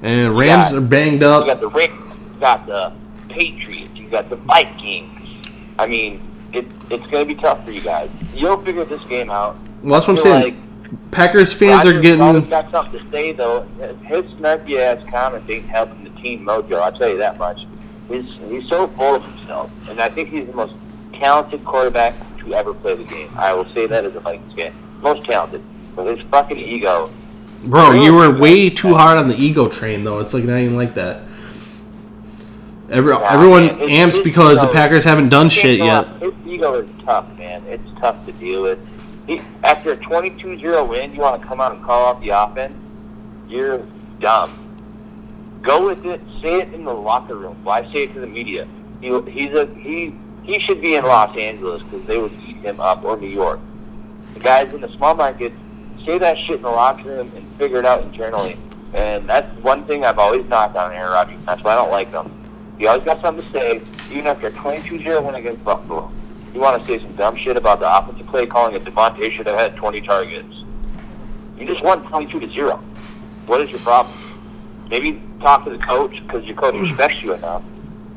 and 0.03 0.36
Rams 0.38 0.70
got- 0.70 0.74
are 0.74 0.80
banged 0.80 1.22
You 1.22 1.28
up. 1.28 1.47
got 1.47 1.61
the 1.61 1.68
Rams, 1.68 1.92
you 2.34 2.40
got 2.40 2.66
the 2.66 2.92
Patriots, 3.28 3.68
you 3.68 3.74
got 4.15 4.31
the 4.31 4.37
Vikings. 4.37 5.11
I 5.79 5.87
mean, 5.87 6.23
it, 6.53 6.67
it's 6.91 7.07
going 7.09 7.27
to 7.27 7.35
be 7.35 7.41
tough 7.41 7.65
for 7.65 7.73
you 7.73 7.81
guys. 7.81 8.11
You'll 8.33 8.62
figure 8.62 8.85
this 8.85 9.03
game 9.05 9.31
out. 9.31 9.57
Well, 9.83 9.95
that's 9.95 10.07
what 10.07 10.19
I'm 10.19 10.43
saying. 10.43 10.61
Packers 11.11 11.53
fans 11.53 11.85
are 11.85 11.95
Rodgers 11.95 12.21
always 12.21 12.43
getting. 12.43 12.51
got 12.51 12.71
something 12.71 13.05
to 13.05 13.11
say 13.11 13.33
though. 13.33 13.62
His 14.05 14.25
snarky 14.35 14.79
ass 14.79 15.05
comments 15.11 15.49
ain't 15.51 15.67
helping 15.67 16.05
the 16.05 16.11
team 16.11 16.45
mojo. 16.45 16.81
I'll 16.81 16.93
tell 16.93 17.09
you 17.09 17.19
that 17.19 17.39
much. 17.39 17.67
He's 18.09 18.33
he's 18.49 18.69
so 18.69 18.87
full 18.89 19.17
of 19.17 19.25
himself, 19.25 19.73
and 19.89 20.01
I 20.01 20.09
think 20.09 20.29
he's 20.29 20.47
the 20.47 20.53
most 20.53 20.75
talented 21.12 21.65
quarterback 21.65 22.15
to 22.39 22.55
ever 22.55 22.75
play 22.75 22.95
the 22.95 23.05
game. 23.05 23.31
I 23.37 23.53
will 23.55 23.65
say 23.67 23.87
that 23.87 24.05
as 24.05 24.15
a 24.15 24.21
Vikings 24.21 24.53
fan, 24.55 24.73
most 25.01 25.25
talented. 25.25 25.62
But 25.97 26.17
his 26.17 26.27
fucking 26.29 26.59
ego. 26.59 27.11
Bro, 27.65 27.93
you 27.93 28.15
were 28.15 28.31
way 28.31 28.69
too 28.69 28.95
hard 28.95 29.19
on 29.19 29.29
the 29.29 29.37
ego 29.37 29.69
train, 29.69 30.05
though. 30.05 30.21
It's 30.21 30.35
like 30.35 30.45
not 30.45 30.59
even 30.59 30.77
like 30.77 30.95
that. 30.95 31.25
Every, 32.95 33.12
Nah, 33.12 33.28
everyone 33.28 33.66
man, 33.66 33.90
amps 33.90 34.18
because 34.20 34.61
the 34.61 34.68
Packers 34.68 35.03
haven't 35.03 35.28
done 35.28 35.49
shit 35.49 35.80
yet. 35.80 36.09
His 36.22 36.32
ego 36.47 36.74
is 36.74 36.88
tough, 37.05 37.26
man. 37.36 37.64
It's 37.66 37.82
tough 37.99 38.24
to 38.26 38.32
deal 38.32 38.62
with. 38.62 38.78
He, 39.26 39.40
after 39.64 39.92
a 39.92 39.97
22-0 39.97 40.88
win, 40.88 41.12
you 41.12 41.20
want 41.20 41.42
to 41.42 41.47
come 41.47 41.61
out 41.61 41.74
and 41.74 41.82
call 41.84 42.05
off 42.05 42.20
the 42.20 42.28
offense? 42.28 42.72
You're 43.49 43.84
dumb. 44.20 44.53
Go 45.61 45.88
with 45.88 46.05
it. 46.05 46.20
Say 46.40 46.61
it 46.61 46.72
in 46.72 46.84
the 46.84 46.95
locker 46.95 47.34
room. 47.34 47.57
Why 47.64 47.82
say 47.92 48.05
it 48.05 48.14
to 48.14 48.20
the 48.20 48.28
media? 48.28 48.68
He, 49.01 49.09
he's 49.28 49.53
a 49.55 49.66
he. 49.74 50.14
He 50.45 50.61
should 50.61 50.80
be 50.80 50.95
in 50.95 51.05
Los 51.05 51.36
Angeles 51.36 51.82
because 51.82 52.07
they 52.07 52.18
would 52.18 52.32
eat 52.47 52.57
him 52.59 52.78
up, 52.78 53.03
or 53.03 53.16
New 53.16 53.26
York. 53.26 53.59
The 54.34 54.40
guys 54.40 54.72
in 54.72 54.82
the 54.82 54.88
small 54.90 55.14
markets 55.14 55.57
say 56.05 56.18
that 56.18 56.36
shit 56.38 56.57
in 56.57 56.62
the 56.62 56.70
locker 56.70 57.09
room 57.09 57.32
and 57.34 57.49
figure 57.53 57.78
it 57.78 57.86
out 57.86 58.03
internally. 58.03 58.57
And 58.92 59.26
that's 59.28 59.49
one 59.62 59.84
thing 59.84 60.05
I've 60.05 60.18
always 60.18 60.45
knocked 60.47 60.76
on 60.76 60.92
Aaron 60.92 61.12
Rodgers. 61.12 61.42
That's 61.47 61.62
why 61.62 61.72
I 61.72 61.76
don't 61.76 61.90
like 61.90 62.12
him. 62.12 62.30
He 62.79 62.87
always 62.87 63.05
got 63.05 63.20
something 63.20 63.45
to 63.45 63.51
say, 63.51 63.81
even 64.11 64.27
after 64.27 64.49
a 64.49 64.51
22-0 64.51 65.25
win 65.25 65.35
against 65.37 65.64
Buffalo. 65.64 66.11
You 66.53 66.61
want 66.61 66.81
to 66.81 66.87
say 66.87 66.99
some 66.99 67.12
dumb 67.16 67.37
shit 67.37 67.57
about 67.57 67.81
the 67.81 67.99
offensive 67.99 68.27
play 68.27 68.47
calling 68.47 68.75
it 68.75 68.85
Davante 68.85 69.31
should 69.31 69.47
have 69.47 69.59
had 69.59 69.77
20 69.77 70.01
targets. 70.03 70.55
You 71.59 71.64
just 71.64 71.83
won 71.83 72.07
22 72.09 72.41
to 72.41 72.49
0. 72.49 72.77
What 73.47 73.61
is 73.61 73.70
your 73.70 73.81
problem? 73.81 74.16
Maybe 74.89 75.20
talk 75.41 75.64
to 75.64 75.70
the 75.70 75.79
coach 75.79 76.20
because 76.22 76.45
your 76.45 76.57
coach 76.57 76.75
respects 76.75 77.22
you 77.22 77.35
enough, 77.35 77.62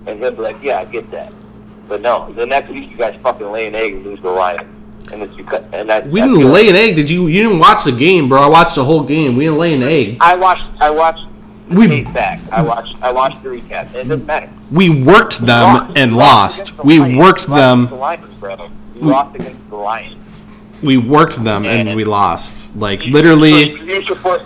and 0.06 0.20
he'll 0.20 0.32
be 0.32 0.42
like, 0.42 0.62
"Yeah, 0.62 0.80
I 0.80 0.86
get 0.86 1.10
that." 1.10 1.34
But 1.88 2.02
no, 2.02 2.32
the 2.34 2.46
next 2.46 2.70
week 2.70 2.90
you 2.92 2.98
guys 2.98 3.20
fucking 3.22 3.52
lay 3.52 3.68
an 3.68 3.76
egg 3.76 3.94
and 3.94 4.06
lose 4.06 4.22
the 4.22 4.30
Lions, 4.30 4.64
and 5.12 5.22
it's 5.22 5.36
because 5.36 5.64
and 5.72 5.90
that. 5.90 6.08
We 6.08 6.22
didn't 6.22 6.52
lay 6.52 6.70
an 6.70 6.76
egg. 6.76 6.96
Did 6.96 7.10
you? 7.10 7.28
You 7.28 7.44
didn't 7.44 7.60
watch 7.60 7.84
the 7.86 7.92
game, 7.92 8.28
bro. 8.30 8.42
I 8.42 8.48
watched 8.48 8.76
the 8.76 8.84
whole 8.84 9.04
game. 9.04 9.36
We 9.36 9.46
didn't 9.46 9.60
lay 9.60 9.74
an 9.74 9.84
egg. 9.84 10.18
I 10.20 10.36
watched. 10.36 10.64
I 10.80 10.90
watched. 10.90 11.27
We- 11.70 11.88
tape 11.88 12.14
back. 12.14 12.40
I 12.52 12.62
watched. 12.62 12.96
I 13.02 13.12
watched 13.12 13.44
the 13.44 13.50
recap. 13.50 13.94
It 13.94 14.08
doesn't 14.08 14.26
matter. 14.26 14.50
We 14.72 14.90
worked 14.90 15.40
them 15.40 15.74
lost. 15.76 15.98
and 15.98 16.16
lost. 16.16 16.84
We 16.84 17.00
worked 17.00 17.12
You 17.12 17.18
lost 17.18 17.48
against 17.48 17.48
them. 17.50 17.88
The 17.88 17.96
Lions, 17.96 18.34
brother. 18.36 18.70
You 18.96 19.02
lost 19.10 19.36
against 19.36 19.70
the 19.70 19.76
Lions. 19.76 20.16
We 20.84 20.98
worked 20.98 21.44
them 21.44 21.66
and 21.66 21.90
And- 21.90 21.96
we 21.98 22.04
lost. 22.06 22.76
Like 22.76 23.06
You- 23.06 23.14
literally, 23.14 23.72
you- 23.72 23.86
you 23.86 24.04
support- 24.06 24.44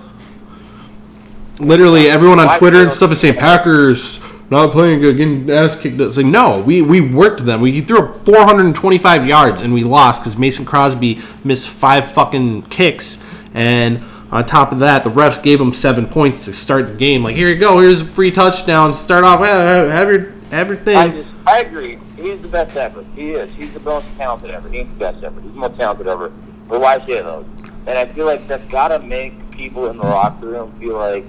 literally 1.59 2.09
everyone 2.09 2.39
on 2.39 2.57
Twitter 2.57 2.82
and 2.84 2.91
stuff 2.93 3.11
is 3.11 3.19
saying 3.19 3.36
Packers 3.36 4.19
not 4.49 4.72
playing 4.72 4.99
good, 4.99 5.15
getting 5.17 5.49
ass 5.49 5.76
kicked. 5.80 5.99
It's 6.01 6.17
like 6.17 6.26
no, 6.26 6.59
we 6.65 6.82
we 6.82 6.99
worked 7.01 7.45
them. 7.45 7.61
We 7.61 7.80
threw 7.82 7.99
up 7.99 8.26
425 8.26 9.26
yards 9.28 9.61
and 9.61 9.74
we 9.74 9.84
lost 9.84 10.22
because 10.22 10.38
Mason 10.38 10.65
Crosby 10.65 11.19
missed 11.43 11.69
five 11.69 12.11
fucking 12.11 12.63
kicks, 12.63 13.17
and 13.53 14.01
on 14.32 14.45
top 14.45 14.71
of 14.71 14.79
that, 14.79 15.03
the 15.03 15.09
refs 15.09 15.41
gave 15.41 15.59
him 15.59 15.73
seven 15.73 16.07
points 16.07 16.45
to 16.45 16.53
start 16.53 16.88
the 16.88 16.93
game. 16.93 17.23
Like 17.23 17.36
here 17.36 17.49
you 17.49 17.59
go, 17.59 17.79
here's 17.79 18.01
a 18.01 18.05
free 18.05 18.32
touchdown. 18.32 18.93
Start 18.93 19.23
off, 19.23 19.39
have 19.41 20.09
your 20.09 20.32
have 20.51 20.69
your 20.69 20.77
I 20.77 20.82
thing. 20.82 21.11
just, 21.11 21.29
I 21.45 21.59
agree. 21.59 21.97
He's 22.15 22.39
the 22.41 22.47
best 22.47 22.75
ever. 22.77 23.03
He 23.15 23.32
is. 23.32 23.51
He's 23.55 23.73
the 23.73 23.79
most 23.82 24.05
talented 24.15 24.51
ever. 24.51 24.69
He's 24.69 24.88
the 24.88 24.95
best 24.95 25.23
ever. 25.23 25.41
He's 25.41 25.51
the 25.51 25.57
most 25.57 25.75
talented 25.77 26.07
ever. 26.07 26.32
But 26.67 26.79
why 26.82 26.99
say 27.05 27.21
those? 27.21 27.45
And 27.88 27.97
I 27.97 28.05
feel 28.05 28.25
like 28.25 28.47
that's 28.47 28.65
got 28.69 28.89
to 28.89 28.99
make 28.99 29.34
people 29.51 29.88
in 29.88 29.97
the 29.97 30.03
locker 30.03 30.45
room 30.45 30.71
feel 30.79 30.97
like, 30.97 31.25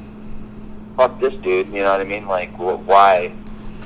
fuck 0.97 1.19
this 1.19 1.33
dude. 1.43 1.69
You 1.69 1.83
know 1.83 1.93
what 1.93 2.01
I 2.01 2.05
mean? 2.05 2.27
Like, 2.27 2.53
wh- 2.57 2.87
why, 2.87 3.29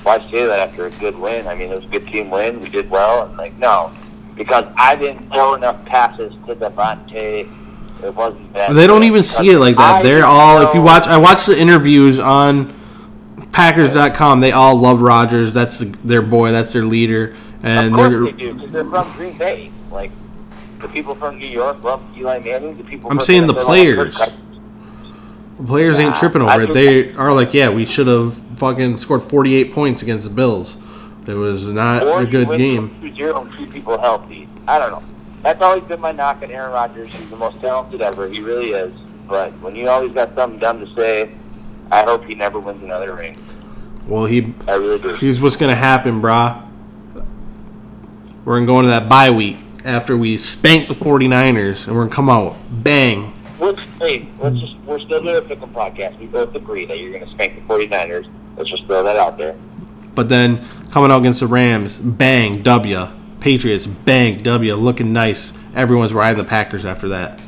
why 0.02 0.18
say 0.30 0.46
that 0.46 0.68
after 0.68 0.86
a 0.86 0.90
good 0.90 1.16
win? 1.16 1.46
I 1.46 1.54
mean, 1.54 1.70
it 1.70 1.76
was 1.76 1.84
a 1.84 1.88
good 1.88 2.08
team 2.08 2.28
win. 2.28 2.60
We 2.60 2.68
did 2.68 2.90
well. 2.90 3.26
And 3.26 3.36
like, 3.36 3.54
no, 3.54 3.92
because 4.34 4.64
I 4.76 4.96
didn't 4.96 5.30
throw 5.32 5.54
enough 5.54 5.84
passes 5.84 6.32
to 6.46 6.56
Davante. 6.56 7.48
It 8.02 8.14
wasn't 8.14 8.52
that. 8.52 8.74
They 8.74 8.86
don't 8.86 9.02
even 9.04 9.22
see 9.22 9.50
it 9.50 9.58
like 9.58 9.76
that. 9.76 10.00
I 10.00 10.02
They're 10.02 10.24
all. 10.24 10.66
If 10.66 10.74
you 10.74 10.82
watch, 10.82 11.06
I 11.08 11.16
watched 11.16 11.46
the 11.46 11.58
interviews 11.58 12.18
on 12.18 12.74
Packers.com. 13.52 14.40
They 14.40 14.52
all 14.52 14.76
love 14.76 15.00
Rodgers. 15.00 15.52
That's 15.52 15.78
the, 15.78 15.86
their 16.04 16.22
boy. 16.22 16.52
That's 16.52 16.72
their 16.72 16.84
leader. 16.84 17.34
And 17.62 17.88
of 17.88 17.94
course 17.94 18.10
they're, 18.10 18.24
they 18.24 18.32
do, 18.32 18.54
because 18.54 18.72
they're 18.72 18.84
from 18.84 19.12
Green 19.12 19.38
Bay. 19.38 19.70
Like 19.90 20.10
the 20.80 20.88
people 20.88 21.14
from 21.14 21.38
New 21.38 21.48
York 21.48 21.82
love 21.82 22.02
Eli 22.16 22.38
Manning. 22.40 22.76
The 22.76 22.84
people. 22.84 23.10
I'm 23.10 23.20
saying 23.20 23.46
the 23.46 23.54
players. 23.54 24.16
Cousins. 24.16 24.60
players 25.66 25.98
ain't 25.98 26.14
tripping 26.16 26.42
I 26.42 26.52
over 26.54 26.62
it. 26.64 26.72
think- 26.72 26.74
They 26.74 27.12
are 27.14 27.32
like, 27.32 27.54
yeah, 27.54 27.70
we 27.70 27.84
should 27.86 28.06
have 28.08 28.34
fucking 28.58 28.98
scored 28.98 29.22
48 29.22 29.72
points 29.72 30.02
against 30.02 30.28
the 30.28 30.34
Bills. 30.34 30.76
It 31.26 31.34
was 31.34 31.64
not 31.66 32.04
Or 32.04 32.20
a 32.20 32.26
good 32.26 32.50
game. 32.50 32.90
from 32.90 33.10
2-0 33.10 33.40
and 33.42 33.56
keep 33.56 33.72
people 33.72 33.98
healthy. 33.98 34.48
I 34.68 34.78
don't 34.78 34.92
know. 34.92 35.02
That's 35.42 35.60
always 35.62 35.84
been 35.84 36.00
my 36.00 36.12
knock 36.12 36.42
on 36.42 36.50
Aaron 36.50 36.72
Rodgers. 36.72 37.14
He's 37.14 37.30
the 37.30 37.36
most 37.36 37.60
talented 37.60 38.00
ever. 38.02 38.26
He 38.28 38.40
really 38.40 38.70
is. 38.70 38.94
But 39.28 39.52
when 39.60 39.76
you 39.76 39.88
always 39.88 40.12
got 40.12 40.34
something 40.34 40.58
dumb 40.58 40.84
to 40.84 40.94
say, 40.94 41.30
I 41.90 42.02
hope 42.02 42.24
he 42.24 42.34
never 42.34 42.58
wins 42.58 42.82
another 42.82 43.14
ring. 43.14 43.36
Well, 44.06 44.26
he 44.26 44.52
I 44.68 44.74
really 44.74 44.98
do. 45.00 45.14
here's 45.14 45.40
what's 45.40 45.56
gonna 45.56 45.74
happen, 45.74 46.20
brah. 46.20 46.62
We're 48.44 48.56
gonna 48.56 48.66
go 48.66 48.78
into 48.78 48.90
that 48.90 49.08
bye 49.08 49.30
week. 49.30 49.56
after 49.84 50.16
we 50.16 50.36
spank 50.36 50.88
the 50.88 50.94
49ers, 50.94 51.86
and 51.86 51.94
we're 51.96 52.02
going 52.02 52.10
to 52.10 52.14
come 52.14 52.28
out 52.28 52.56
bang. 52.82 53.32
Hey, 54.00 54.28
let's 54.40 54.58
just, 54.58 54.76
we're 54.80 54.98
still 54.98 55.22
doing 55.22 55.36
a 55.36 55.40
pick'em 55.40 55.72
podcast. 55.72 56.18
We 56.18 56.26
both 56.26 56.54
agree 56.56 56.84
that 56.86 56.98
you're 56.98 57.12
going 57.12 57.24
to 57.24 57.30
spank 57.30 57.54
the 57.54 57.60
49ers. 57.72 58.28
Let's 58.56 58.68
just 58.68 58.84
throw 58.86 59.02
that 59.04 59.16
out 59.16 59.38
there. 59.38 59.56
But 60.14 60.28
then 60.28 60.66
coming 60.90 61.10
out 61.12 61.20
against 61.20 61.38
the 61.40 61.46
Rams, 61.46 61.98
bang, 62.00 62.62
W. 62.62 63.06
Patriots, 63.40 63.86
bang, 63.86 64.38
W. 64.38 64.74
Looking 64.74 65.12
nice. 65.12 65.52
Everyone's 65.74 66.12
riding 66.12 66.38
the 66.38 66.48
Packers 66.48 66.86
after 66.86 67.08
that. 67.08 67.38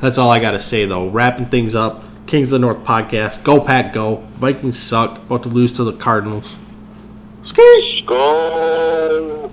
That's 0.00 0.18
all 0.18 0.30
I 0.30 0.40
got 0.40 0.52
to 0.52 0.58
say, 0.58 0.84
though. 0.84 1.08
Wrapping 1.08 1.46
things 1.46 1.74
up. 1.74 2.04
Kings 2.26 2.52
of 2.52 2.60
the 2.60 2.66
North 2.66 2.84
podcast. 2.84 3.44
Go, 3.44 3.60
Pack, 3.60 3.92
go. 3.92 4.16
Vikings 4.36 4.78
suck. 4.78 5.18
About 5.18 5.42
to 5.42 5.48
lose 5.48 5.72
to 5.74 5.84
the 5.84 5.92
Cardinals. 5.92 6.56
Skate. 7.42 8.06
Go. 8.06 9.52